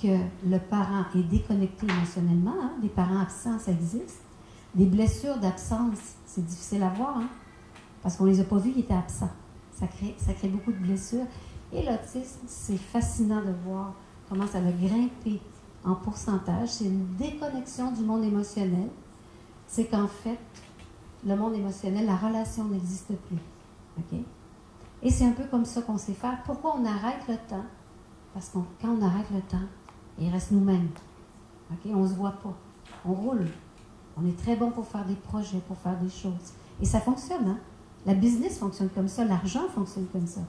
que 0.00 0.18
le 0.48 0.58
parent 0.58 1.04
est 1.14 1.22
déconnecté 1.22 1.86
émotionnellement. 1.86 2.54
Hein? 2.62 2.72
Des 2.80 2.88
parents 2.88 3.20
absents, 3.20 3.58
ça 3.58 3.72
existe. 3.72 4.20
Des 4.74 4.86
blessures 4.86 5.38
d'absence, 5.38 5.98
c'est 6.26 6.44
difficile 6.44 6.82
à 6.82 6.88
voir, 6.90 7.18
hein? 7.18 7.28
parce 8.02 8.16
qu'on 8.16 8.24
ne 8.24 8.30
les 8.30 8.40
a 8.40 8.44
pas 8.44 8.58
vus, 8.58 8.72
ils 8.76 8.80
étaient 8.80 8.94
absents. 8.94 9.30
Ça 9.72 9.86
crée, 9.86 10.14
ça 10.18 10.32
crée 10.32 10.48
beaucoup 10.48 10.72
de 10.72 10.78
blessures. 10.78 11.26
Et 11.72 11.84
l'autisme, 11.84 12.40
c'est 12.46 12.76
fascinant 12.76 13.40
de 13.40 13.52
voir 13.64 13.94
comment 14.28 14.46
ça 14.46 14.60
va 14.60 14.70
grimper 14.70 15.40
en 15.84 15.94
pourcentage. 15.94 16.68
C'est 16.68 16.84
une 16.84 17.06
déconnexion 17.16 17.92
du 17.92 18.02
monde 18.02 18.24
émotionnel. 18.24 18.88
C'est 19.66 19.86
qu'en 19.86 20.08
fait, 20.08 20.38
le 21.26 21.36
monde 21.36 21.54
émotionnel, 21.54 22.06
la 22.06 22.16
relation 22.16 22.64
n'existe 22.64 23.12
plus. 23.28 23.38
OK? 23.98 24.18
Et 25.02 25.10
c'est 25.10 25.24
un 25.24 25.32
peu 25.32 25.44
comme 25.44 25.64
ça 25.64 25.82
qu'on 25.82 25.98
sait 25.98 26.12
faire. 26.12 26.42
Pourquoi 26.44 26.76
on 26.76 26.84
arrête 26.84 27.26
le 27.28 27.36
temps? 27.48 27.64
Parce 28.34 28.50
que 28.50 28.58
quand 28.80 28.88
on 28.88 29.02
arrête 29.02 29.30
le 29.32 29.40
temps, 29.42 29.66
il 30.20 30.30
reste 30.30 30.50
nous-mêmes. 30.52 30.88
OK? 31.70 31.90
On 31.92 32.02
ne 32.02 32.08
se 32.08 32.14
voit 32.14 32.32
pas. 32.32 32.54
On 33.04 33.12
roule. 33.12 33.46
On 34.16 34.26
est 34.26 34.36
très 34.36 34.56
bon 34.56 34.70
pour 34.70 34.86
faire 34.86 35.04
des 35.06 35.14
projets, 35.14 35.60
pour 35.66 35.78
faire 35.78 35.98
des 35.98 36.10
choses. 36.10 36.52
Et 36.80 36.84
ça 36.84 37.00
fonctionne. 37.00 37.48
Hein? 37.48 37.58
La 38.06 38.14
business 38.14 38.58
fonctionne 38.58 38.90
comme 38.90 39.08
ça. 39.08 39.24
L'argent 39.24 39.68
fonctionne 39.74 40.06
comme 40.12 40.26
ça. 40.26 40.40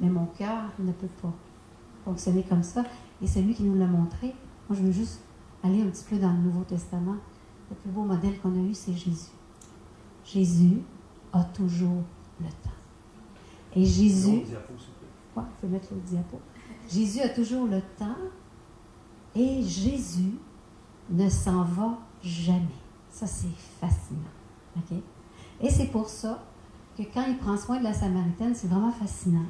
Mais 0.00 0.08
mon 0.08 0.26
cœur 0.26 0.64
ne 0.78 0.92
peut 0.92 1.08
pas 1.22 1.32
fonctionner 2.04 2.42
comme 2.42 2.62
ça. 2.62 2.84
Et 3.22 3.26
c'est 3.26 3.42
lui 3.42 3.54
qui 3.54 3.64
nous 3.64 3.78
l'a 3.78 3.86
montré. 3.86 4.34
Moi, 4.68 4.78
je 4.78 4.82
veux 4.82 4.92
juste 4.92 5.20
aller 5.62 5.82
un 5.82 5.86
petit 5.86 6.04
peu 6.04 6.16
dans 6.18 6.32
le 6.32 6.38
Nouveau 6.38 6.64
Testament. 6.64 7.16
Le 7.70 7.76
plus 7.76 7.90
beau 7.90 8.02
modèle 8.02 8.38
qu'on 8.40 8.54
a 8.54 8.68
eu, 8.68 8.74
c'est 8.74 8.92
Jésus. 8.92 9.30
Jésus 10.24 10.78
a 11.32 11.42
toujours 11.44 12.02
le 12.40 12.46
temps. 12.46 12.70
Et 13.74 13.84
Jésus. 13.84 14.42
Quoi? 15.34 15.44
Je 15.56 15.66
peux 15.66 15.72
mettre 15.72 15.88
le 15.92 16.00
diapo. 16.00 16.40
Jésus 16.88 17.20
a 17.20 17.28
toujours 17.28 17.66
le 17.66 17.80
temps 17.98 18.16
et 19.36 19.62
Jésus 19.62 20.34
ne 21.10 21.28
s'en 21.28 21.62
va 21.62 21.98
jamais. 22.22 22.62
Ça, 23.10 23.26
c'est 23.26 23.54
fascinant. 23.80 24.20
Et 25.60 25.70
c'est 25.70 25.86
pour 25.86 26.08
ça 26.08 26.42
que 26.96 27.02
quand 27.02 27.24
il 27.28 27.36
prend 27.38 27.56
soin 27.56 27.78
de 27.78 27.84
la 27.84 27.92
Samaritaine, 27.92 28.54
c'est 28.54 28.68
vraiment 28.68 28.90
fascinant. 28.90 29.46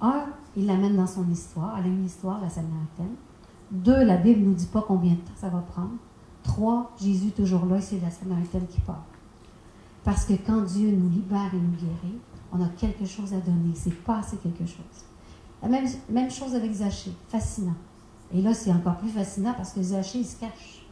Un, 0.00 0.26
il 0.56 0.66
l'amène 0.66 0.96
dans 0.96 1.06
son 1.06 1.28
histoire. 1.30 1.78
Elle 1.78 1.84
a 1.84 1.88
une 1.88 2.04
histoire, 2.04 2.40
la 2.40 2.48
Samaritaine. 2.48 3.14
Deux, 3.70 4.04
la 4.04 4.16
Bible 4.16 4.40
ne 4.40 4.46
nous 4.46 4.54
dit 4.54 4.66
pas 4.66 4.84
combien 4.86 5.12
de 5.12 5.18
temps 5.18 5.32
ça 5.36 5.48
va 5.48 5.60
prendre. 5.60 5.92
Trois, 6.42 6.90
Jésus 7.00 7.30
toujours 7.30 7.66
là 7.66 7.78
et 7.78 7.80
c'est 7.80 8.00
la 8.00 8.10
Samaritaine 8.10 8.66
qui 8.66 8.80
part. 8.80 9.04
Parce 10.04 10.24
que 10.24 10.34
quand 10.34 10.62
Dieu 10.62 10.90
nous 10.90 11.08
libère 11.08 11.54
et 11.54 11.58
nous 11.58 11.76
guérit, 11.76 12.18
on 12.52 12.60
a 12.62 12.68
quelque 12.68 13.06
chose 13.06 13.32
à 13.32 13.38
donner. 13.38 13.72
C'est 13.74 13.94
passé 14.02 14.36
quelque 14.42 14.66
chose. 14.66 15.06
La 15.62 15.68
même, 15.68 15.86
même 16.10 16.30
chose 16.30 16.54
avec 16.54 16.72
Zachée. 16.72 17.12
Fascinant. 17.28 17.76
Et 18.34 18.40
là, 18.40 18.54
c'est 18.54 18.72
encore 18.72 18.96
plus 18.96 19.10
fascinant 19.10 19.52
parce 19.54 19.72
que 19.72 19.82
Zachée, 19.82 20.20
il 20.20 20.26
se 20.26 20.36
cache. 20.36 20.86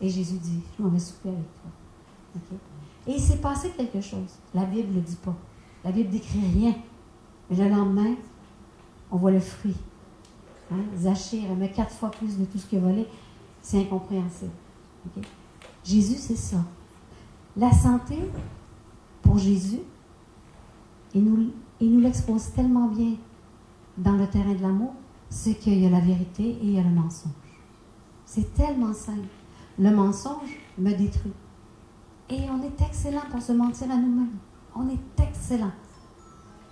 Et 0.00 0.08
Jésus 0.08 0.38
dit, 0.38 0.60
je 0.76 0.82
m'en 0.82 0.90
vais 0.90 0.98
souper 0.98 1.28
avec 1.28 1.44
toi. 1.54 2.58
Et 3.06 3.12
il 3.12 3.20
s'est 3.20 3.38
passé 3.38 3.70
quelque 3.76 4.00
chose. 4.00 4.38
La 4.54 4.64
Bible 4.64 4.90
ne 4.90 4.94
le 4.96 5.00
dit 5.00 5.16
pas. 5.16 5.34
La 5.84 5.92
Bible 5.92 6.10
décrit 6.10 6.40
rien. 6.54 6.74
Mais 7.50 7.56
le 7.56 7.68
lendemain, 7.68 8.14
on 9.10 9.16
voit 9.16 9.30
le 9.30 9.40
fruit. 9.40 9.76
Hein? 10.70 10.82
Zachée 10.96 11.46
remet 11.48 11.70
quatre 11.70 11.92
fois 11.92 12.10
plus 12.10 12.38
de 12.38 12.44
tout 12.44 12.58
ce 12.58 12.66
qu'il 12.66 12.78
a. 12.78 12.90
C'est 13.62 13.80
incompréhensible. 13.80 14.50
Jésus, 15.84 16.16
c'est 16.18 16.36
ça. 16.36 16.58
La 17.56 17.72
santé, 17.72 18.16
pour 19.22 19.38
Jésus, 19.38 19.80
il 21.14 21.24
nous, 21.24 21.50
il 21.80 21.92
nous 21.92 22.00
l'expose 22.00 22.52
tellement 22.52 22.88
bien. 22.88 23.14
dans 23.96 24.12
le 24.12 24.28
terrain 24.28 24.54
de 24.54 24.62
l'amour, 24.62 24.92
c'est 25.30 25.54
qu'il 25.54 25.78
y 25.78 25.86
a 25.86 25.90
la 25.90 26.00
vérité 26.00 26.42
et 26.42 26.60
il 26.62 26.70
y 26.72 26.78
a 26.78 26.82
le 26.82 26.90
mensonge. 26.90 27.32
C'est 28.24 28.54
tellement 28.54 28.92
simple. 28.92 29.28
Le 29.78 29.90
mensonge 29.90 30.50
me 30.78 30.92
détruit. 30.92 31.32
Et 32.30 32.40
on 32.50 32.62
est 32.62 32.80
excellent 32.86 33.22
pour 33.30 33.40
se 33.40 33.52
mentir 33.52 33.90
à 33.90 33.96
nous-mêmes. 33.96 34.36
On 34.74 34.88
est 34.88 35.22
excellent. 35.22 35.72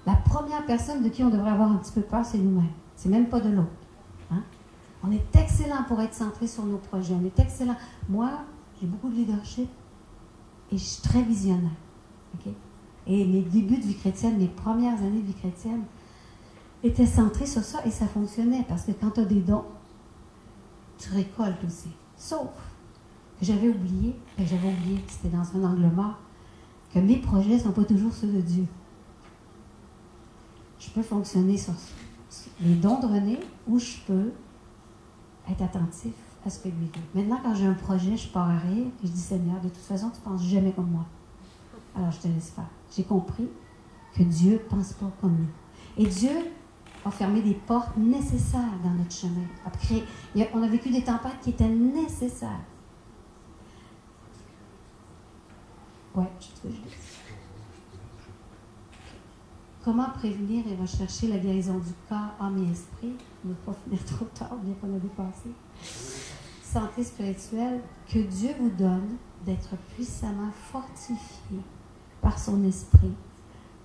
La 0.05 0.15
première 0.15 0.65
personne 0.67 1.03
de 1.03 1.09
qui 1.09 1.25
on 1.25 1.31
devrait 1.31 1.51
avoir 1.51 1.73
un 1.73 1.77
petit 1.77 1.93
peu 1.93 2.03
peur, 2.03 2.25
c'est 2.25 2.39
nous-mêmes. 2.39 2.73
C'est 2.95 3.09
même 3.09 3.29
pas 3.29 3.41
de 3.41 3.51
l'autre. 3.51 3.69
Hein? 4.31 4.43
On 5.03 5.11
est 5.11 5.37
excellent 5.37 5.83
pour 5.89 6.01
être 6.01 6.15
centré 6.15 6.47
sur 6.47 6.65
nos 6.65 6.79
projets. 6.79 7.15
On 7.15 7.25
est 7.25 7.39
excellent. 7.39 7.77
Moi, 8.09 8.31
j'ai 8.81 8.87
beaucoup 8.87 9.09
de 9.09 9.15
leadership 9.15 9.69
et 10.71 10.77
je 10.77 10.83
suis 10.83 11.03
très 11.03 11.23
visionnaire. 11.23 11.71
Et 13.07 13.25
mes 13.25 13.43
débuts 13.43 13.79
de 13.79 13.85
vie 13.85 13.97
chrétienne, 13.97 14.37
mes 14.37 14.49
premières 14.49 14.99
années 14.99 15.21
de 15.21 15.27
vie 15.27 15.35
chrétienne, 15.35 15.83
étaient 16.83 17.07
centrées 17.07 17.47
sur 17.47 17.63
ça 17.63 17.85
et 17.85 17.91
ça 17.91 18.07
fonctionnait 18.07 18.65
parce 18.69 18.85
que 18.85 18.93
quand 18.93 19.11
tu 19.11 19.21
as 19.21 19.25
des 19.25 19.41
dons, 19.41 19.65
tu 20.99 21.13
récoltes 21.13 21.65
aussi. 21.65 21.91
Sauf 22.17 22.49
que 23.39 23.45
j'avais 23.45 23.69
oublié, 23.69 24.17
que 24.37 24.45
j'avais 24.45 24.69
oublié 24.69 25.01
que 25.01 25.13
c'était 25.13 25.37
dans 25.37 25.45
un 25.57 25.65
angle 25.65 25.95
mort, 25.95 26.19
que 26.93 26.99
mes 26.99 27.19
projets 27.19 27.55
ne 27.55 27.59
sont 27.59 27.73
pas 27.73 27.85
toujours 27.85 28.13
ceux 28.13 28.29
de 28.29 28.41
Dieu. 28.41 28.67
Je 30.79 30.91
peux 30.91 31.03
fonctionner 31.03 31.57
sur 31.57 31.75
les 32.61 32.75
dons 32.75 33.01
de 33.01 33.07
René 33.07 33.41
ou 33.67 33.79
je 33.79 33.97
peux 34.07 34.33
être 35.51 35.63
attentif 35.63 36.15
à 36.45 36.51
ce 36.51 36.61
que 36.61 36.69
lui 36.69 36.87
veut. 36.87 37.21
Maintenant, 37.21 37.41
quand 37.43 37.55
j'ai 37.55 37.67
un 37.67 37.75
projet, 37.75 38.17
je 38.17 38.29
pars 38.29 38.49
à 38.49 38.59
rire 38.59 38.87
et 38.87 39.07
je 39.07 39.13
dis 39.13 39.21
Seigneur, 39.21 39.61
de 39.61 39.69
toute 39.69 39.79
façon, 39.79 40.11
tu 40.11 40.21
ne 40.21 40.25
penses 40.25 40.45
jamais 40.45 40.73
comme 40.73 40.91
moi. 40.91 41.05
Alors 41.97 42.11
je 42.11 42.19
te 42.19 42.29
laisse 42.29 42.51
faire. 42.51 42.69
J'ai 42.95 43.05
compris 43.05 43.49
que 44.15 44.23
Dieu 44.23 44.53
ne 44.53 44.59
pense 44.59 44.93
pas 44.95 45.11
comme 45.21 45.37
nous. 45.37 46.03
Et 46.05 46.07
Dieu 46.07 46.31
a 47.07 47.11
fermé 47.11 47.43
des 47.43 47.55
portes 47.55 47.97
nécessaires 47.97 48.79
dans 48.83 48.91
notre 48.91 49.13
chemin. 49.13 49.47
Après, 49.65 50.03
on 50.53 50.63
a 50.63 50.69
vécu 50.69 50.91
des 50.91 51.03
tempêtes 51.03 51.41
qui 51.43 51.51
étaient 51.51 51.69
nécessaires. 51.69 52.61
Ouais, 56.15 56.31
je 56.41 56.69
te 56.69 56.75
Comment 59.85 60.11
prévenir 60.11 60.65
et 60.67 60.75
rechercher 60.75 61.29
la 61.29 61.39
guérison 61.39 61.79
du 61.79 61.93
corps, 62.09 62.35
âme 62.41 62.59
et 62.67 62.73
esprit? 62.73 63.15
Ne 63.45 63.55
pas 63.55 63.73
finir 63.85 64.05
trop 64.05 64.25
tard, 64.35 64.57
bien 64.57 64.75
qu'on 64.81 64.97
a 64.97 64.99
dépassé. 64.99 65.51
Santé 66.63 67.05
spirituelle, 67.05 67.81
que 68.09 68.19
Dieu 68.19 68.51
vous 68.59 68.71
donne 68.71 69.17
d'être 69.45 69.77
puissamment 69.95 70.51
fortifié 70.73 71.61
par 72.21 72.37
son 72.37 72.65
esprit 72.65 73.15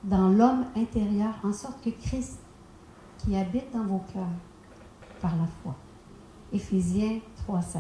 dans 0.04 0.30
l'homme 0.30 0.66
intérieur, 0.76 1.36
en 1.44 1.54
sorte 1.54 1.84
que 1.84 1.92
Christ, 1.92 2.40
qui 3.24 3.36
habite 3.36 3.72
dans 3.74 3.84
vos 3.84 4.02
cœurs 4.14 4.28
par 5.20 5.36
la 5.36 5.46
foi. 5.46 5.76
Éphésiens 6.52 7.20
3,16. 7.48 7.78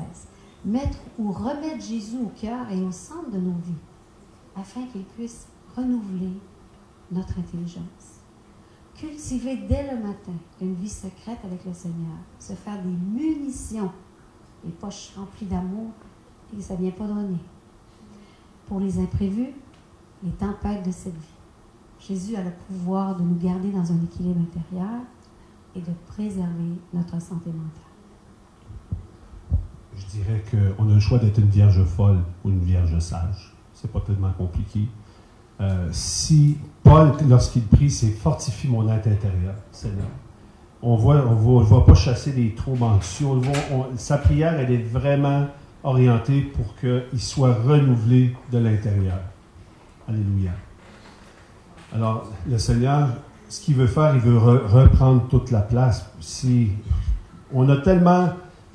Mettre 0.65 0.99
ou 1.17 1.31
remettre 1.31 1.83
Jésus 1.83 2.17
au 2.23 2.29
cœur 2.39 2.69
et 2.69 2.81
au 2.81 2.91
centre 2.91 3.31
de 3.31 3.39
nos 3.39 3.55
vies, 3.65 3.81
afin 4.55 4.85
qu'il 4.87 5.03
puisse 5.03 5.47
renouveler 5.75 6.33
notre 7.11 7.39
intelligence. 7.39 8.19
Cultiver 8.95 9.57
dès 9.57 9.91
le 9.91 9.99
matin 9.99 10.33
une 10.61 10.75
vie 10.75 10.89
secrète 10.89 11.39
avec 11.43 11.65
le 11.65 11.73
Seigneur, 11.73 12.17
se 12.37 12.53
faire 12.53 12.81
des 12.83 12.89
munitions, 12.89 13.91
les 14.63 14.71
poches 14.71 15.13
remplies 15.15 15.47
d'amour 15.47 15.89
et 16.55 16.61
ça 16.61 16.75
ne 16.75 16.81
vient 16.81 16.91
pas 16.91 17.07
donner. 17.07 17.39
Pour 18.67 18.79
les 18.79 18.99
imprévus, 18.99 19.53
les 20.23 20.31
tempêtes 20.31 20.85
de 20.85 20.91
cette 20.91 21.15
vie. 21.15 21.35
Jésus 21.99 22.35
a 22.35 22.43
le 22.43 22.51
pouvoir 22.67 23.15
de 23.15 23.23
nous 23.23 23.37
garder 23.37 23.71
dans 23.71 23.91
un 23.91 24.03
équilibre 24.03 24.41
intérieur 24.41 25.01
et 25.75 25.79
de 25.79 25.91
préserver 26.07 26.79
notre 26.93 27.21
santé 27.21 27.49
mentale. 27.49 27.91
Je 29.95 30.05
dirais 30.05 30.43
qu'on 30.49 30.89
a 30.89 30.93
le 30.93 30.99
choix 30.99 31.19
d'être 31.19 31.37
une 31.37 31.49
vierge 31.49 31.83
folle 31.83 32.19
ou 32.43 32.49
une 32.49 32.63
vierge 32.63 32.97
sage. 32.99 33.53
C'est 33.73 33.91
pas 33.91 34.01
tellement 34.01 34.31
compliqué. 34.31 34.87
Euh, 35.59 35.89
si 35.91 36.57
Paul, 36.83 37.11
lorsqu'il 37.29 37.63
prie, 37.63 37.91
c'est 37.91 38.11
fortifie 38.11 38.67
mon 38.67 38.89
être 38.89 39.07
intérieur, 39.07 39.55
Seigneur. 39.71 40.07
On 40.81 40.95
voit, 40.95 41.23
on 41.27 41.35
voit, 41.35 41.61
voit 41.63 41.85
pas 41.85 41.93
chasser 41.93 42.31
des 42.31 42.55
troubles 42.55 42.83
anxieux. 42.83 43.27
sa 43.97 44.17
prière, 44.17 44.59
elle 44.59 44.71
est 44.71 44.83
vraiment 44.83 45.47
orientée 45.83 46.41
pour 46.41 46.75
qu'il 46.75 47.21
soit 47.21 47.53
renouvelé 47.53 48.35
de 48.51 48.57
l'intérieur. 48.57 49.19
Alléluia. 50.07 50.51
Alors, 51.93 52.25
le 52.47 52.57
Seigneur, 52.57 53.09
ce 53.51 53.59
qu'il 53.59 53.75
veut 53.75 53.87
faire, 53.87 54.15
il 54.15 54.21
veut 54.21 54.37
reprendre 54.37 55.27
toute 55.27 55.51
la 55.51 55.59
place. 55.59 56.09
Si 56.21 56.69
on 57.53 57.67
a 57.67 57.75
tellement 57.75 58.29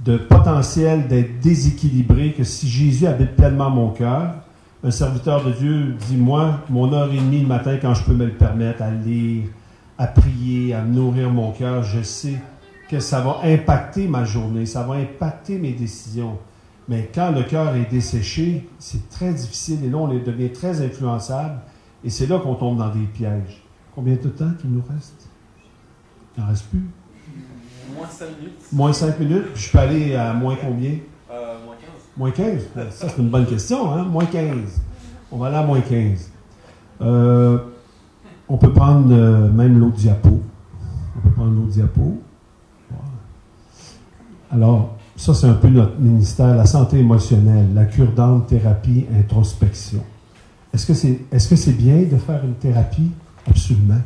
de 0.05 0.19
potentiel 0.19 1.09
d'être 1.09 1.41
déséquilibré 1.41 2.35
que 2.35 2.45
si 2.45 2.69
Jésus 2.69 3.07
habite 3.07 3.37
pleinement 3.37 3.71
mon 3.71 3.89
cœur, 3.89 4.35
un 4.85 4.91
serviteur 4.91 5.43
de 5.43 5.53
Dieu 5.53 5.97
dit 6.07 6.19
Moi, 6.19 6.61
mon 6.69 6.93
heure 6.93 7.11
et 7.11 7.17
demie 7.17 7.41
le 7.41 7.47
matin, 7.47 7.79
quand 7.81 7.95
je 7.95 8.05
peux 8.05 8.13
me 8.13 8.27
le 8.27 8.35
permettre, 8.35 8.83
à 8.83 8.91
lire, 8.91 9.45
à 9.97 10.09
prier, 10.09 10.75
à 10.75 10.83
nourrir 10.83 11.31
mon 11.31 11.53
cœur, 11.53 11.83
je 11.83 12.03
sais 12.03 12.39
que 12.91 13.01
ça 13.01 13.23
va 13.23 13.39
impacter 13.45 14.07
ma 14.07 14.27
journée, 14.27 14.67
ça 14.67 14.83
va 14.83 14.97
impacter 14.97 15.57
mes 15.57 15.73
décisions. 15.73 16.37
Mais 16.87 17.11
quand 17.15 17.33
le 17.33 17.45
cœur 17.45 17.75
est 17.77 17.91
desséché, 17.91 18.69
c'est 18.79 19.09
très 19.09 19.33
difficile 19.33 19.87
et 19.87 19.89
là, 19.89 19.97
on 19.97 20.09
devient 20.09 20.53
très 20.53 20.85
influençable 20.85 21.61
et 22.05 22.11
c'est 22.11 22.27
là 22.27 22.39
qu'on 22.39 22.57
tombe 22.57 22.77
dans 22.77 22.91
des 22.91 23.07
pièges. 23.07 23.66
Combien 23.97 24.15
de 24.15 24.29
temps 24.29 24.51
qu'il 24.61 24.71
nous 24.71 24.83
reste? 24.93 25.27
Il 26.37 26.43
n'en 26.43 26.51
reste 26.51 26.67
plus 26.67 26.85
Moins 27.97 28.07
5 28.07 28.27
minutes. 28.39 28.63
Moins 28.73 28.93
5 28.93 29.19
minutes? 29.21 29.45
je 29.55 29.71
peux 29.73 29.79
aller 29.79 30.15
à 30.15 30.35
moins 30.35 30.55
combien? 30.55 30.99
Euh, 31.31 31.57
Moins 31.65 32.31
15. 32.31 32.61
Moins 32.75 32.81
15 32.91 32.91
Ça, 32.91 33.09
c'est 33.09 33.23
une 33.23 33.31
bonne 33.31 33.47
question, 33.47 33.91
hein? 33.95 34.05
Moins 34.05 34.27
15. 34.27 34.83
On 35.33 35.39
va 35.39 35.47
aller 35.47 35.57
à 35.57 35.63
moins 35.63 35.81
15. 35.81 36.31
Euh, 37.01 37.59
on 38.51 38.59
peut 38.59 38.71
prendre 38.71 39.11
euh, 39.15 39.51
même 39.51 39.79
l'autre 39.79 39.97
diapo. 39.97 40.43
On 41.17 41.21
peut 41.21 41.35
prendre 41.35 41.53
l'autre 41.53 41.73
diapo. 41.73 42.21
Alors, 44.53 44.95
ça, 45.17 45.33
c'est 45.33 45.47
un 45.47 45.55
peu 45.55 45.69
notre 45.69 45.99
ministère, 45.99 46.55
la 46.55 46.67
santé 46.67 46.99
émotionnelle, 46.99 47.73
la 47.75 47.87
cure 47.87 48.13
d'âme, 48.13 48.45
thérapie, 48.47 49.07
introspection. 49.19 50.05
Est-ce 50.75 50.87
que 50.87 50.93
c'est 50.95 51.19
est 51.33 51.39
-ce 51.39 51.57
c'est 51.57 51.73
bien 51.73 52.03
de 52.03 52.17
faire 52.19 52.45
une 52.45 52.55
thérapie? 52.55 53.11
Absolument. 53.49 54.01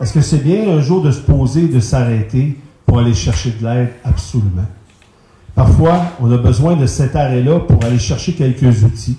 Est-ce 0.00 0.12
que 0.12 0.20
c'est 0.20 0.42
bien 0.42 0.68
un 0.68 0.80
jour 0.80 1.02
de 1.02 1.10
se 1.10 1.20
poser, 1.20 1.68
de 1.68 1.80
s'arrêter 1.80 2.58
pour 2.86 2.98
aller 2.98 3.14
chercher 3.14 3.52
de 3.52 3.64
l'aide? 3.64 3.90
Absolument. 4.04 4.66
Parfois, 5.54 6.02
on 6.20 6.30
a 6.32 6.38
besoin 6.38 6.76
de 6.76 6.86
cet 6.86 7.14
arrêt-là 7.14 7.60
pour 7.60 7.84
aller 7.84 7.98
chercher 7.98 8.32
quelques 8.32 8.82
outils. 8.82 9.18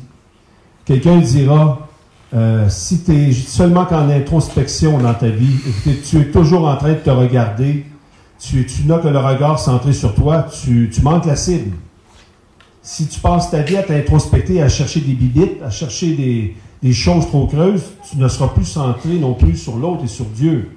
Quelqu'un 0.86 1.20
dira, 1.20 1.88
euh, 2.34 2.68
si 2.68 3.04
tu 3.04 3.14
es 3.14 3.32
seulement 3.32 3.86
qu'en 3.86 4.10
introspection 4.10 4.98
dans 4.98 5.14
ta 5.14 5.30
vie, 5.30 5.58
et 5.88 5.98
tu 6.02 6.20
es 6.20 6.26
toujours 6.32 6.68
en 6.68 6.76
train 6.76 6.94
de 6.94 7.00
te 7.00 7.10
regarder, 7.10 7.86
tu, 8.40 8.66
n'as 8.86 8.98
que 8.98 9.08
le 9.08 9.20
regard 9.20 9.60
centré 9.60 9.94
sur 9.94 10.14
toi, 10.16 10.48
tu, 10.64 10.90
manques 11.02 11.26
la 11.26 11.36
cible. 11.36 11.72
Si 12.82 13.08
tu 13.08 13.20
passes 13.20 13.52
ta 13.52 13.62
vie 13.62 13.78
à 13.78 13.84
t'introspecter, 13.84 14.62
à 14.62 14.68
chercher 14.68 15.00
des 15.00 15.14
bibites, 15.14 15.62
à 15.64 15.70
chercher 15.70 16.14
des, 16.16 16.56
choses 16.92 17.28
trop 17.28 17.48
creuses, 17.48 17.94
tu 18.10 18.18
ne 18.18 18.28
seras 18.28 18.50
plus 18.50 18.66
centré 18.66 19.18
non 19.18 19.36
plus 19.36 19.56
sur 19.56 19.78
l'autre 19.78 20.04
et 20.04 20.08
sur 20.08 20.26
Dieu. 20.26 20.72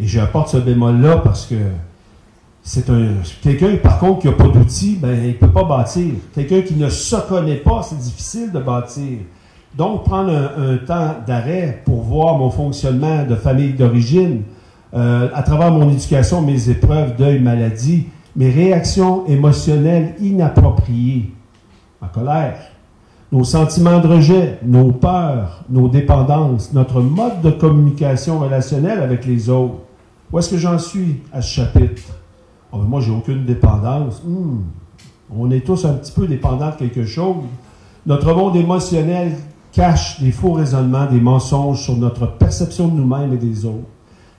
Et 0.00 0.06
j'apporte 0.06 0.48
ce 0.48 0.56
bémol-là 0.56 1.18
parce 1.18 1.44
que 1.44 1.56
c'est 2.62 2.88
un 2.88 3.08
quelqu'un, 3.42 3.76
par 3.76 3.98
contre, 3.98 4.20
qui 4.20 4.26
n'a 4.28 4.32
pas 4.32 4.48
d'outils, 4.48 4.96
ben, 4.96 5.14
il 5.22 5.28
ne 5.28 5.32
peut 5.34 5.50
pas 5.50 5.64
bâtir. 5.64 6.14
Quelqu'un 6.34 6.62
qui 6.62 6.74
ne 6.74 6.88
se 6.88 7.16
connaît 7.28 7.56
pas, 7.56 7.82
c'est 7.82 7.98
difficile 7.98 8.52
de 8.52 8.58
bâtir. 8.58 9.18
Donc, 9.76 10.04
prendre 10.04 10.32
un 10.32 10.78
temps 10.78 11.16
d'arrêt 11.26 11.82
pour 11.84 12.00
voir 12.02 12.38
mon 12.38 12.48
fonctionnement 12.48 13.24
de 13.24 13.34
famille 13.34 13.74
d'origine, 13.74 14.44
euh, 14.94 15.28
à 15.34 15.42
travers 15.42 15.72
mon 15.72 15.90
éducation, 15.90 16.40
mes 16.40 16.70
épreuves, 16.70 17.16
deuil, 17.16 17.38
maladie, 17.40 18.06
mes 18.34 18.50
réactions 18.50 19.26
émotionnelles 19.26 20.14
inappropriées, 20.20 21.32
ma 22.00 22.08
colère, 22.08 22.56
nos 23.34 23.42
sentiments 23.42 23.98
de 23.98 24.06
rejet, 24.06 24.60
nos 24.64 24.92
peurs, 24.92 25.64
nos 25.68 25.88
dépendances, 25.88 26.72
notre 26.72 27.00
mode 27.00 27.42
de 27.42 27.50
communication 27.50 28.38
relationnelle 28.38 29.00
avec 29.00 29.26
les 29.26 29.50
autres. 29.50 29.74
Où 30.30 30.38
est-ce 30.38 30.50
que 30.50 30.56
j'en 30.56 30.78
suis 30.78 31.20
à 31.32 31.42
ce 31.42 31.52
chapitre? 31.52 32.02
Oh, 32.70 32.78
moi, 32.78 33.00
j'ai 33.00 33.10
aucune 33.10 33.44
dépendance. 33.44 34.22
Hmm. 34.24 34.60
On 35.36 35.50
est 35.50 35.66
tous 35.66 35.84
un 35.84 35.94
petit 35.94 36.12
peu 36.12 36.28
dépendants 36.28 36.70
de 36.70 36.76
quelque 36.76 37.04
chose. 37.04 37.42
Notre 38.06 38.32
monde 38.34 38.54
émotionnel 38.54 39.32
cache 39.72 40.20
des 40.20 40.30
faux 40.30 40.52
raisonnements, 40.52 41.06
des 41.06 41.20
mensonges 41.20 41.82
sur 41.82 41.96
notre 41.96 42.26
perception 42.38 42.86
de 42.86 42.94
nous-mêmes 42.94 43.32
et 43.32 43.38
des 43.38 43.64
autres 43.64 43.88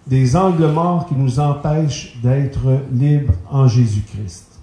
des 0.08 0.36
angles 0.36 0.68
morts 0.68 1.08
qui 1.08 1.16
nous 1.16 1.40
empêchent 1.40 2.16
d'être 2.22 2.80
libres 2.94 3.34
en 3.50 3.68
Jésus-Christ. 3.68 4.60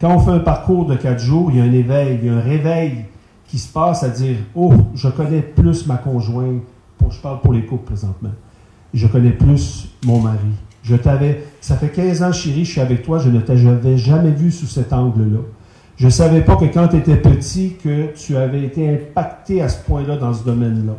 Quand 0.00 0.16
on 0.16 0.18
fait 0.18 0.30
un 0.30 0.38
parcours 0.38 0.86
de 0.86 0.96
quatre 0.96 1.20
jours, 1.20 1.50
il 1.50 1.58
y 1.58 1.60
a 1.60 1.64
un 1.64 1.72
éveil, 1.72 2.18
il 2.22 2.26
y 2.26 2.30
a 2.30 2.36
un 2.36 2.40
réveil 2.40 3.04
qui 3.48 3.58
se 3.58 3.72
passe 3.72 4.02
à 4.02 4.08
dire 4.08 4.36
Oh, 4.54 4.72
je 4.94 5.08
connais 5.08 5.42
plus 5.42 5.86
ma 5.86 5.96
conjointe, 5.96 6.62
je 7.10 7.20
parle 7.20 7.40
pour 7.40 7.52
les 7.52 7.64
couples 7.64 7.84
présentement, 7.84 8.32
je 8.92 9.06
connais 9.06 9.30
plus 9.30 9.88
mon 10.04 10.20
mari, 10.20 10.38
Je 10.82 10.96
t'avais, 10.96 11.44
ça 11.60 11.76
fait 11.76 11.88
15 11.88 12.22
ans, 12.22 12.32
chérie, 12.32 12.64
je 12.64 12.72
suis 12.72 12.80
avec 12.80 13.02
toi, 13.02 13.18
je 13.18 13.28
ne 13.28 13.40
t'avais 13.40 13.98
jamais 13.98 14.30
vu 14.30 14.50
sous 14.50 14.66
cet 14.66 14.92
angle-là. 14.92 15.40
Je 15.96 16.06
ne 16.06 16.10
savais 16.10 16.42
pas 16.42 16.56
que 16.56 16.66
quand 16.66 16.88
tu 16.88 16.96
étais 16.96 17.16
petit, 17.16 17.76
que 17.82 18.14
tu 18.14 18.36
avais 18.36 18.64
été 18.64 18.88
impacté 18.88 19.62
à 19.62 19.68
ce 19.68 19.82
point-là 19.82 20.16
dans 20.16 20.34
ce 20.34 20.44
domaine-là. 20.44 20.92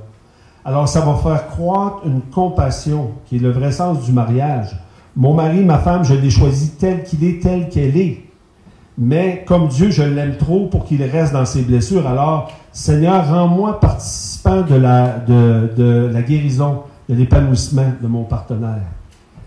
Alors, 0.65 0.89
ça 0.89 1.01
va 1.01 1.15
faire 1.15 1.47
croître 1.47 2.01
une 2.05 2.21
compassion, 2.21 3.11
qui 3.25 3.35
est 3.37 3.39
le 3.39 3.51
vrai 3.51 3.71
sens 3.71 4.03
du 4.03 4.11
mariage. 4.11 4.75
Mon 5.15 5.33
mari, 5.33 5.63
ma 5.63 5.77
femme, 5.77 6.03
je 6.03 6.15
l'ai 6.15 6.29
choisi 6.29 6.71
tel 6.71 7.03
qu'il 7.03 7.23
est, 7.23 7.41
tel 7.41 7.69
qu'elle 7.69 7.95
est. 7.95 8.26
Mais 8.97 9.43
comme 9.47 9.67
Dieu, 9.67 9.91
je 9.91 10.01
l'aime 10.01 10.37
trop 10.37 10.65
pour 10.67 10.85
qu'il 10.85 11.03
reste 11.03 11.33
dans 11.33 11.45
ses 11.45 11.61
blessures. 11.61 12.07
Alors, 12.07 12.51
Seigneur, 12.71 13.27
rends-moi 13.29 13.79
participant 13.79 14.61
de 14.61 14.75
la, 14.75 15.19
de, 15.19 15.71
de 15.77 16.09
la 16.11 16.21
guérison, 16.23 16.81
de 17.07 17.13
l'épanouissement 17.13 17.93
de 18.01 18.07
mon 18.07 18.23
partenaire. 18.23 18.81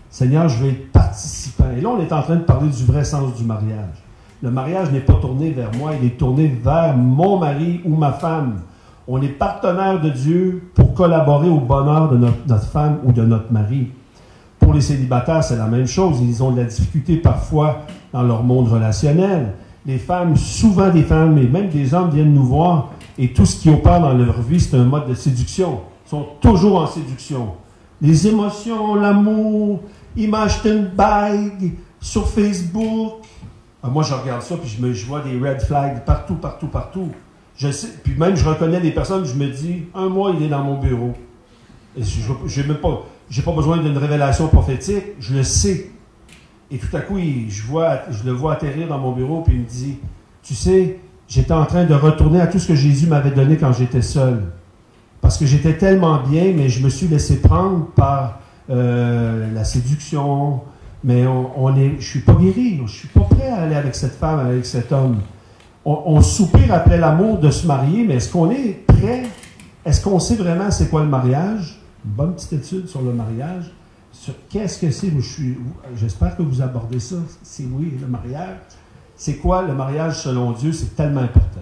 Seigneur, 0.09 0.47
je 0.47 0.63
vais 0.63 0.69
être 0.69 0.91
participant. 0.91 1.65
Et 1.77 1.81
là, 1.81 1.89
on 1.89 2.01
est 2.01 2.13
en 2.13 2.21
train 2.21 2.37
de 2.37 2.43
parler 2.43 2.69
du 2.69 2.85
vrai 2.85 3.03
sens 3.03 3.35
du 3.35 3.43
mariage. 3.43 4.03
Le 4.41 4.51
mariage 4.51 4.91
n'est 4.91 5.01
pas 5.01 5.13
tourné 5.13 5.51
vers 5.51 5.71
moi, 5.77 5.91
il 6.01 6.07
est 6.07 6.17
tourné 6.17 6.47
vers 6.47 6.95
mon 6.97 7.37
mari 7.37 7.81
ou 7.85 7.95
ma 7.95 8.11
femme. 8.11 8.61
On 9.07 9.21
est 9.21 9.27
partenaire 9.27 10.01
de 10.01 10.09
Dieu 10.09 10.71
pour 10.73 10.93
collaborer 10.93 11.49
au 11.49 11.59
bonheur 11.59 12.09
de 12.09 12.17
notre, 12.17 12.47
notre 12.47 12.67
femme 12.67 12.99
ou 13.03 13.11
de 13.11 13.23
notre 13.23 13.51
mari. 13.51 13.89
Pour 14.59 14.73
les 14.73 14.81
célibataires, 14.81 15.43
c'est 15.43 15.57
la 15.57 15.67
même 15.67 15.87
chose. 15.87 16.19
Ils 16.21 16.41
ont 16.41 16.51
de 16.51 16.61
la 16.61 16.65
difficulté 16.65 17.17
parfois 17.17 17.79
dans 18.13 18.23
leur 18.23 18.43
monde 18.43 18.67
relationnel. 18.67 19.53
Les 19.85 19.97
femmes, 19.97 20.35
souvent 20.37 20.89
des 20.89 21.03
femmes 21.03 21.37
et 21.37 21.47
même 21.47 21.69
des 21.69 21.93
hommes 21.93 22.11
viennent 22.11 22.33
nous 22.33 22.45
voir 22.45 22.91
et 23.17 23.33
tout 23.33 23.45
ce 23.45 23.59
qui 23.59 23.69
opère 23.69 24.01
dans 24.01 24.13
leur 24.13 24.41
vie, 24.41 24.59
c'est 24.59 24.77
un 24.77 24.83
mode 24.83 25.07
de 25.07 25.13
séduction. 25.13 25.81
Ils 26.05 26.09
sont 26.09 26.27
toujours 26.39 26.81
en 26.81 26.87
séduction. 26.87 27.53
Les 28.01 28.27
émotions, 28.27 28.95
l'amour, 28.95 29.81
il 30.15 30.29
m'a 30.29 30.41
acheté 30.41 30.71
une 30.71 30.87
bague 30.87 31.71
sur 31.99 32.27
Facebook. 32.27 33.23
Ah, 33.83 33.89
moi, 33.89 34.03
je 34.03 34.13
regarde 34.13 34.41
ça, 34.41 34.55
puis 34.57 34.69
je, 34.93 35.05
vois 35.05 35.21
des 35.21 35.37
red 35.37 35.61
flags 35.61 36.03
partout, 36.03 36.35
partout, 36.35 36.67
partout. 36.67 37.09
Je 37.55 37.67
puis 38.03 38.15
même, 38.15 38.35
je 38.35 38.47
reconnais 38.47 38.79
des 38.79 38.91
personnes, 38.91 39.25
je 39.25 39.35
me 39.35 39.47
dis, 39.47 39.83
un 39.93 40.09
mois, 40.09 40.33
il 40.35 40.45
est 40.45 40.49
dans 40.49 40.63
mon 40.63 40.79
bureau. 40.79 41.13
Et 41.95 42.01
je 42.03 42.61
n'ai 42.61 42.73
pas 42.73 43.51
besoin 43.51 43.77
d'une 43.77 43.97
révélation 43.97 44.47
prophétique, 44.47 45.03
je 45.19 45.35
le 45.35 45.43
sais. 45.43 45.90
Et 46.71 46.77
tout 46.77 46.95
à 46.95 47.01
coup, 47.01 47.17
je, 47.19 48.25
le 48.25 48.31
vois 48.31 48.53
atterrir 48.53 48.87
dans 48.87 48.97
mon 48.97 49.11
bureau, 49.11 49.41
puis 49.41 49.55
il 49.55 49.61
me 49.61 49.65
dit, 49.65 49.97
tu 50.41 50.55
sais, 50.55 50.99
j'étais 51.27 51.51
en 51.51 51.65
train 51.65 51.83
de 51.83 51.93
retourner 51.93 52.39
à 52.39 52.47
tout 52.47 52.59
ce 52.59 52.67
que 52.69 52.75
Jésus 52.75 53.07
m'avait 53.07 53.31
donné 53.31 53.57
quand 53.57 53.73
j'étais 53.73 54.01
seul. 54.01 54.43
Parce 55.19 55.37
que 55.37 55.45
j'étais 55.45 55.77
tellement 55.77 56.21
bien, 56.23 56.53
mais 56.55 56.69
je 56.69 56.81
me 56.83 56.89
suis 56.89 57.07
laissé 57.07 57.41
prendre 57.41 57.87
par 57.87 58.39
euh, 58.69 59.53
la 59.53 59.65
séduction, 59.65 60.61
mais 61.03 61.25
on, 61.27 61.75
est, 61.75 61.95
je 61.99 62.07
suis 62.07 62.21
pas 62.21 62.33
guéri, 62.33 62.79
je 62.85 62.91
suis 62.91 63.07
pas 63.09 63.21
prêt 63.21 63.49
à 63.49 63.63
aller 63.63 63.75
avec 63.75 63.93
cette 63.93 64.15
femme, 64.15 64.39
avec 64.39 64.65
cet 64.65 64.91
homme. 64.93 65.17
On, 65.83 66.21
soupire 66.21 66.73
après 66.73 66.99
l'amour 66.99 67.39
de 67.39 67.49
se 67.49 67.65
marier, 67.65 68.05
mais 68.07 68.15
est-ce 68.15 68.31
qu'on 68.31 68.51
est 68.51 68.85
prêt? 68.85 69.23
Est-ce 69.83 69.99
qu'on 70.03 70.19
sait 70.19 70.35
vraiment 70.35 70.69
c'est 70.69 70.89
quoi 70.89 71.01
le 71.01 71.09
mariage? 71.09 71.79
Bonne 72.05 72.35
petite 72.35 72.53
étude 72.53 72.87
sur 72.87 73.01
le 73.01 73.13
mariage. 73.13 73.71
Qu'est-ce 74.49 74.79
que 74.79 74.91
c'est? 74.91 75.11
J'espère 75.95 76.37
que 76.37 76.43
vous 76.43 76.61
abordez 76.61 76.99
ça. 76.99 77.15
C'est 77.41 77.65
oui, 77.65 77.97
le 77.99 78.07
mariage. 78.07 78.57
C'est 79.15 79.37
quoi 79.37 79.61
le 79.63 79.73
mariage 79.73 80.21
selon 80.21 80.51
Dieu? 80.51 80.71
C'est 80.73 80.95
tellement 80.95 81.21
important. 81.21 81.61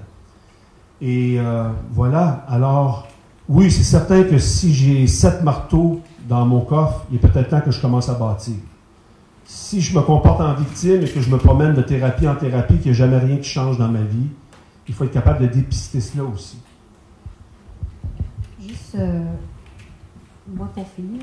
Et 1.02 1.40
euh, 1.40 1.70
voilà. 1.92 2.46
Alors, 2.48 3.08
oui, 3.48 3.72
c'est 3.72 3.84
certain 3.84 4.24
que 4.24 4.38
si 4.38 4.74
j'ai 4.74 5.08
sept 5.08 5.44
marteaux 5.44 6.02
dans 6.28 6.46
mon 6.46 6.62
coffre, 6.62 7.06
il 7.10 7.16
est 7.16 7.20
peut-être 7.20 7.50
temps 7.50 7.62
que 7.62 7.72
je 7.72 7.82
commence 7.82 8.10
à 8.10 8.14
bâtir. 8.14 8.56
Si 9.46 9.82
je 9.82 9.98
me 9.98 10.02
comporte 10.04 10.42
en 10.42 10.54
victime 10.54 11.02
et 11.02 11.10
que 11.10 11.20
je 11.20 11.30
me 11.30 11.38
promène 11.38 11.74
de 11.74 11.82
thérapie 11.82 12.28
en 12.28 12.36
thérapie, 12.36 12.78
qu'il 12.78 12.92
n'y 12.92 12.92
a 12.92 12.94
jamais 12.94 13.18
rien 13.18 13.38
qui 13.38 13.50
change 13.50 13.78
dans 13.78 13.88
ma 13.88 14.02
vie, 14.02 14.28
il 14.88 14.94
faut 14.94 15.04
être 15.06 15.12
capable 15.12 15.42
de 15.42 15.54
dépister 15.54 16.00
cela 16.00 16.24
aussi. 16.26 16.60
Juste, 18.62 18.96
euh, 18.96 19.24
moi 20.56 20.70
pour 20.74 20.88
finir, 20.90 21.22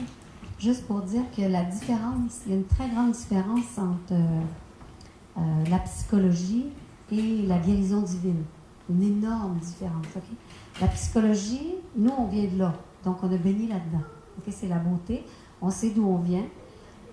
juste 0.58 0.86
pour 0.86 1.00
dire 1.02 1.22
que 1.36 1.42
la 1.42 1.64
différence, 1.64 2.40
il 2.46 2.52
y 2.52 2.54
a 2.54 2.58
une 2.58 2.66
très 2.66 2.88
grande 2.88 3.12
différence 3.12 3.78
entre 3.78 4.12
euh, 4.12 4.40
euh, 5.38 5.40
la 5.70 5.78
psychologie 5.80 6.66
et 7.12 7.42
la 7.42 7.58
guérison 7.58 8.02
divine. 8.02 8.44
Une 8.88 9.02
énorme 9.02 9.58
différence. 9.58 10.06
La 10.80 10.88
psychologie, 10.88 11.74
nous, 11.96 12.12
on 12.16 12.26
vient 12.26 12.44
de 12.44 12.58
là. 12.58 12.74
Donc, 13.04 13.18
on 13.22 13.32
a 13.32 13.36
béni 13.36 13.66
là-dedans 13.66 14.04
c'est 14.50 14.68
la 14.68 14.78
beauté. 14.78 15.24
On 15.60 15.70
sait 15.70 15.90
d'où 15.90 16.06
on 16.06 16.18
vient. 16.18 16.44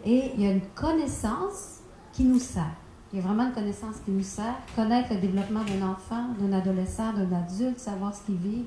Et 0.06 0.32
il 0.36 0.42
y 0.42 0.48
a 0.48 0.52
une 0.52 0.66
connaissance 0.76 1.80
qui 2.12 2.24
nous 2.24 2.40
sert. 2.40 2.76
Il 3.12 3.20
y 3.20 3.22
a 3.22 3.26
vraiment 3.26 3.48
une 3.48 3.54
connaissance 3.54 3.98
qui 4.04 4.12
nous 4.12 4.24
sert. 4.24 4.56
Connaître 4.76 5.14
le 5.14 5.20
développement 5.20 5.64
d'un 5.64 5.88
enfant, 5.88 6.30
d'un 6.40 6.52
adolescent, 6.54 7.14
d'un 7.14 7.32
adulte, 7.32 7.80
savoir 7.80 8.14
ce 8.14 8.24
qu'il 8.24 8.36
vit, 8.36 8.66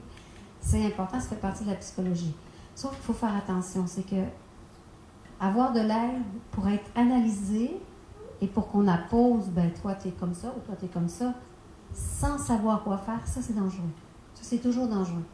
c'est 0.60 0.84
important, 0.84 1.20
ça 1.20 1.28
fait 1.28 1.36
partie 1.36 1.64
de 1.64 1.70
la 1.70 1.76
psychologie. 1.76 2.34
Sauf 2.74 2.92
qu'il 2.92 3.02
faut 3.02 3.12
faire 3.12 3.36
attention, 3.36 3.84
c'est 3.86 4.04
que 4.04 4.16
avoir 5.40 5.72
de 5.72 5.80
l'aide 5.80 6.22
pour 6.50 6.68
être 6.68 6.90
analysé 6.94 7.78
et 8.40 8.46
pour 8.46 8.68
qu'on 8.68 8.86
appose, 8.88 9.48
ben 9.48 9.70
toi 9.72 9.94
tu 9.94 10.08
es 10.08 10.12
comme 10.12 10.34
ça 10.34 10.54
ou 10.56 10.60
toi 10.60 10.74
tu 10.78 10.86
es 10.86 10.88
comme 10.88 11.08
ça, 11.08 11.34
sans 11.92 12.38
savoir 12.38 12.82
quoi 12.82 12.98
faire, 12.98 13.26
ça 13.26 13.40
c'est 13.42 13.54
dangereux. 13.54 13.90
Ça 14.34 14.42
c'est 14.42 14.58
toujours 14.58 14.88
dangereux. 14.88 15.24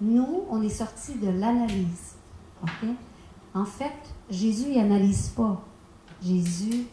Nous, 0.00 0.44
on 0.48 0.62
est 0.62 0.68
sorti 0.68 1.14
de 1.14 1.28
l'analyse. 1.28 2.14
En 3.54 3.64
fait, 3.64 3.92
Jésus 4.30 4.74
n'analyse 4.74 5.28
pas. 5.28 5.62
Jésus, 6.22 6.86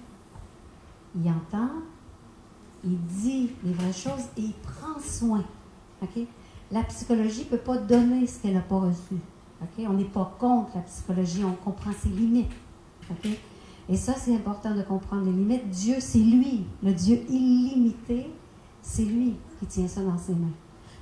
il 1.15 1.29
entend, 1.29 1.69
il 2.83 2.97
dit 3.05 3.51
les 3.63 3.73
vraies 3.73 3.93
choses 3.93 4.25
et 4.37 4.41
il 4.41 4.53
prend 4.53 4.99
soin. 4.99 5.43
La 6.71 6.83
psychologie 6.83 7.45
ne 7.45 7.57
peut 7.57 7.63
pas 7.63 7.77
donner 7.77 8.27
ce 8.27 8.41
qu'elle 8.41 8.53
n'a 8.53 8.61
pas 8.61 8.79
reçu. 8.79 9.15
On 9.79 9.93
n'est 9.93 10.05
pas 10.05 10.35
contre 10.39 10.71
la 10.75 10.81
psychologie, 10.81 11.43
on 11.43 11.53
comprend 11.53 11.91
ses 11.91 12.09
limites. 12.09 12.51
Et 13.87 13.97
ça, 13.97 14.13
c'est 14.17 14.35
important 14.35 14.73
de 14.73 14.81
comprendre 14.81 15.25
les 15.25 15.31
limites. 15.31 15.69
Dieu, 15.69 15.95
c'est 15.99 16.19
lui, 16.19 16.65
le 16.83 16.93
Dieu 16.93 17.21
illimité, 17.29 18.31
c'est 18.81 19.05
lui 19.05 19.35
qui 19.59 19.65
tient 19.65 19.87
ça 19.87 20.01
dans 20.01 20.17
ses 20.17 20.33
mains. 20.33 20.47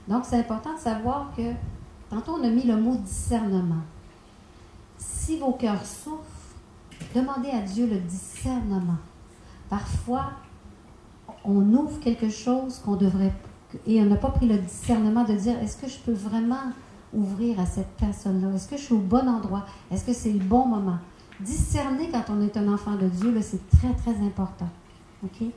Donc, 0.08 0.26
c'est 0.26 0.38
important 0.38 0.74
de 0.74 0.80
savoir 0.80 1.32
que, 1.36 1.54
tantôt 2.10 2.34
on 2.34 2.44
a 2.44 2.50
mis 2.50 2.64
le 2.64 2.78
mot 2.78 2.96
discernement 2.96 3.84
si 4.98 5.38
vos 5.38 5.54
cœurs 5.54 5.86
souffrent, 5.86 6.20
demandez 7.16 7.50
à 7.50 7.62
Dieu 7.62 7.88
le 7.88 8.00
discernement. 8.00 8.98
Parfois, 9.70 10.32
on 11.46 11.62
ouvre 11.74 12.00
quelque 12.00 12.30
chose 12.30 12.80
qu'on 12.80 12.96
devrait 12.96 13.34
et 13.88 14.02
on 14.02 14.06
n'a 14.06 14.18
pas 14.18 14.30
pris 14.30 14.48
le 14.48 14.58
discernement 14.58 15.24
de 15.24 15.34
dire 15.34 15.58
est-ce 15.60 15.78
que 15.78 15.88
je 15.88 15.98
peux 15.98 16.14
vraiment 16.14 16.72
ouvrir 17.14 17.60
à 17.60 17.66
cette 17.66 17.96
personne-là? 17.98 18.50
Est-ce 18.56 18.68
que 18.68 18.78
je 18.78 18.84
suis 18.84 18.94
au 18.94 19.00
bon 19.00 19.28
endroit? 19.28 19.66
Est-ce 19.92 20.06
que 20.06 20.14
c'est 20.14 20.32
le 20.32 20.40
bon 20.40 20.66
moment? 20.66 20.98
Discerner 21.40 22.10
quand 22.12 22.24
on 22.30 22.42
est 22.42 22.56
un 22.58 22.72
enfant 22.72 22.96
de 22.96 23.08
Dieu, 23.08 23.36
c'est 23.42 23.70
très 23.70 23.94
très 23.94 24.16
important. 24.26 24.70
Ok? 25.24 25.48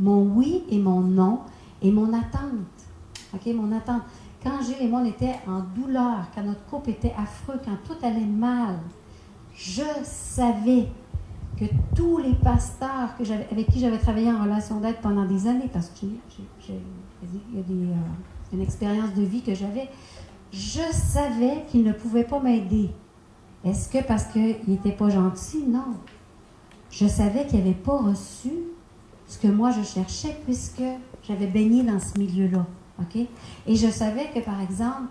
Mon 0.00 0.22
oui 0.22 0.64
et 0.70 0.78
mon 0.78 1.00
non 1.00 1.40
et 1.82 1.90
mon 1.90 2.12
attente. 2.12 2.76
Ok? 3.34 3.46
Mon 3.54 3.72
attente. 3.72 4.02
Quand 4.42 4.62
Gilles 4.62 4.76
et 4.80 4.88
moi 4.88 5.00
on 5.02 5.06
était 5.06 5.34
en 5.46 5.60
douleur, 5.74 6.26
quand 6.34 6.42
notre 6.42 6.64
couple 6.66 6.90
était 6.90 7.14
affreux, 7.18 7.58
quand 7.64 7.76
tout 7.84 8.06
allait 8.06 8.20
mal, 8.20 8.78
je 9.54 9.82
savais 10.04 10.88
que 11.58 11.64
tous 11.94 12.18
les 12.18 12.34
pasteurs 12.34 13.14
avec 13.50 13.66
qui 13.70 13.80
j'avais 13.80 13.98
travaillé 13.98 14.30
en 14.30 14.42
relation 14.42 14.78
d'aide 14.78 14.96
pendant 15.02 15.24
des 15.24 15.46
années, 15.46 15.70
parce 15.72 15.88
que 15.88 16.06
j'ai, 16.60 16.74
y 16.74 17.56
a 17.56 17.60
euh, 17.60 17.94
une 18.52 18.60
expérience 18.60 19.14
de 19.14 19.22
vie 19.22 19.40
que 19.42 19.54
j'avais, 19.54 19.88
je 20.56 20.80
savais 20.92 21.64
qu'ils 21.68 21.84
ne 21.84 21.92
pouvaient 21.92 22.24
pas 22.24 22.40
m'aider. 22.40 22.90
Est-ce 23.64 23.90
que 23.90 24.02
parce 24.02 24.24
qu'ils 24.24 24.56
n'étaient 24.66 24.92
pas 24.92 25.10
gentils? 25.10 25.64
Non. 25.66 25.96
Je 26.90 27.06
savais 27.06 27.46
qu'ils 27.46 27.58
n'avaient 27.58 27.72
pas 27.72 27.98
reçu 27.98 28.50
ce 29.26 29.38
que 29.38 29.48
moi 29.48 29.70
je 29.70 29.82
cherchais 29.82 30.34
puisque 30.44 30.82
j'avais 31.26 31.46
baigné 31.46 31.82
dans 31.82 32.00
ce 32.00 32.18
milieu-là. 32.18 32.64
OK? 33.00 33.16
Et 33.66 33.76
je 33.76 33.88
savais 33.88 34.30
que, 34.34 34.40
par 34.40 34.60
exemple, 34.62 35.08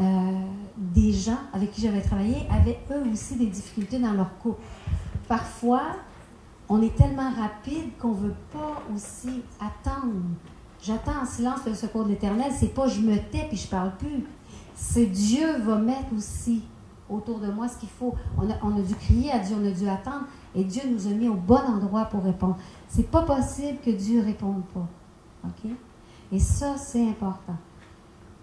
euh, 0.00 0.32
des 0.76 1.12
gens 1.12 1.38
avec 1.52 1.70
qui 1.70 1.82
j'avais 1.82 2.00
travaillé 2.00 2.38
avaient 2.50 2.80
eux 2.90 3.12
aussi 3.12 3.36
des 3.36 3.46
difficultés 3.46 3.98
dans 3.98 4.12
leur 4.12 4.36
couple. 4.38 4.62
Parfois, 5.28 5.82
on 6.68 6.82
est 6.82 6.96
tellement 6.96 7.30
rapide 7.30 7.96
qu'on 8.00 8.14
ne 8.14 8.20
veut 8.20 8.36
pas 8.52 8.82
aussi 8.92 9.42
attendre. 9.60 10.22
J'attends 10.82 11.22
en 11.22 11.26
silence 11.26 11.60
le 11.66 11.74
secours 11.74 12.04
de 12.04 12.10
l'Éternel. 12.10 12.50
C'est 12.58 12.74
pas 12.74 12.88
je 12.88 13.00
me 13.00 13.16
tais 13.16 13.46
puis 13.46 13.56
je 13.56 13.68
parle 13.68 13.96
plus. 13.96 14.24
C'est 14.82 15.06
Dieu 15.06 15.58
va 15.58 15.76
mettre 15.76 16.12
aussi 16.16 16.62
autour 17.08 17.38
de 17.38 17.50
moi 17.52 17.68
ce 17.68 17.76
qu'il 17.78 17.90
faut. 17.90 18.14
On 18.36 18.76
a, 18.76 18.80
dû 18.80 18.94
crier 18.94 19.30
à 19.30 19.38
Dieu, 19.38 19.54
on 19.60 19.64
a 19.64 19.70
dû 19.70 19.86
attendre, 19.86 20.24
et 20.54 20.64
Dieu 20.64 20.82
nous 20.90 21.06
a 21.06 21.10
mis 21.10 21.28
au 21.28 21.34
bon 21.34 21.60
endroit 21.60 22.06
pour 22.06 22.24
répondre. 22.24 22.56
C'est 22.88 23.08
pas 23.08 23.22
possible 23.22 23.78
que 23.84 23.90
Dieu 23.90 24.22
réponde 24.24 24.64
pas. 24.74 24.88
OK? 25.44 25.70
Et 26.32 26.38
ça, 26.38 26.76
c'est 26.76 27.08
important. 27.08 27.56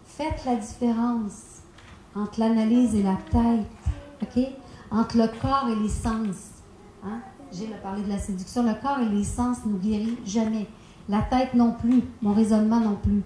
Faites 0.05 0.45
la 0.45 0.55
différence 0.55 1.61
entre 2.15 2.39
l'analyse 2.39 2.95
et 2.95 3.03
la 3.03 3.17
tête, 3.29 3.67
OK? 4.21 4.43
Entre 4.91 5.17
le 5.17 5.27
corps 5.41 5.67
et 5.69 5.75
les 5.75 5.89
sens. 5.89 6.51
Hein? 7.03 7.19
J'ai 7.51 7.67
parlé 7.81 8.03
de 8.03 8.09
la 8.09 8.19
séduction. 8.19 8.63
Le 8.63 8.79
corps 8.79 8.99
et 8.99 9.09
les 9.09 9.23
sens 9.23 9.57
nous 9.65 9.77
guérissent 9.79 10.25
jamais. 10.25 10.67
La 11.09 11.23
tête 11.23 11.55
non 11.55 11.73
plus, 11.73 12.03
mon 12.21 12.33
raisonnement 12.33 12.79
non 12.79 12.95
plus. 12.95 13.23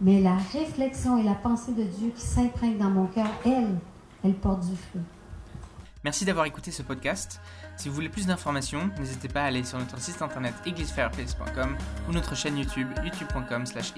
Mais 0.00 0.20
la 0.20 0.36
réflexion 0.36 1.18
et 1.18 1.22
la 1.22 1.34
pensée 1.34 1.72
de 1.72 1.82
Dieu 1.82 2.12
qui 2.14 2.24
s'imprègne 2.24 2.78
dans 2.78 2.90
mon 2.90 3.06
cœur, 3.06 3.28
elle, 3.44 3.76
elle 4.24 4.34
porte 4.34 4.60
du 4.60 4.76
fruit. 4.76 5.02
Merci 6.04 6.24
d'avoir 6.24 6.46
écouté 6.46 6.70
ce 6.70 6.82
podcast. 6.82 7.40
Si 7.76 7.88
vous 7.88 7.94
voulez 7.94 8.08
plus 8.08 8.26
d'informations, 8.26 8.90
n'hésitez 8.98 9.28
pas 9.28 9.42
à 9.42 9.46
aller 9.46 9.64
sur 9.64 9.78
notre 9.78 10.00
site 10.00 10.22
internet 10.22 10.54
églisefireplace.com 10.64 11.76
ou 12.08 12.12
notre 12.12 12.36
chaîne 12.36 12.56
YouTube 12.56 12.88
youtube.com 13.04 13.66
slash. 13.66 13.92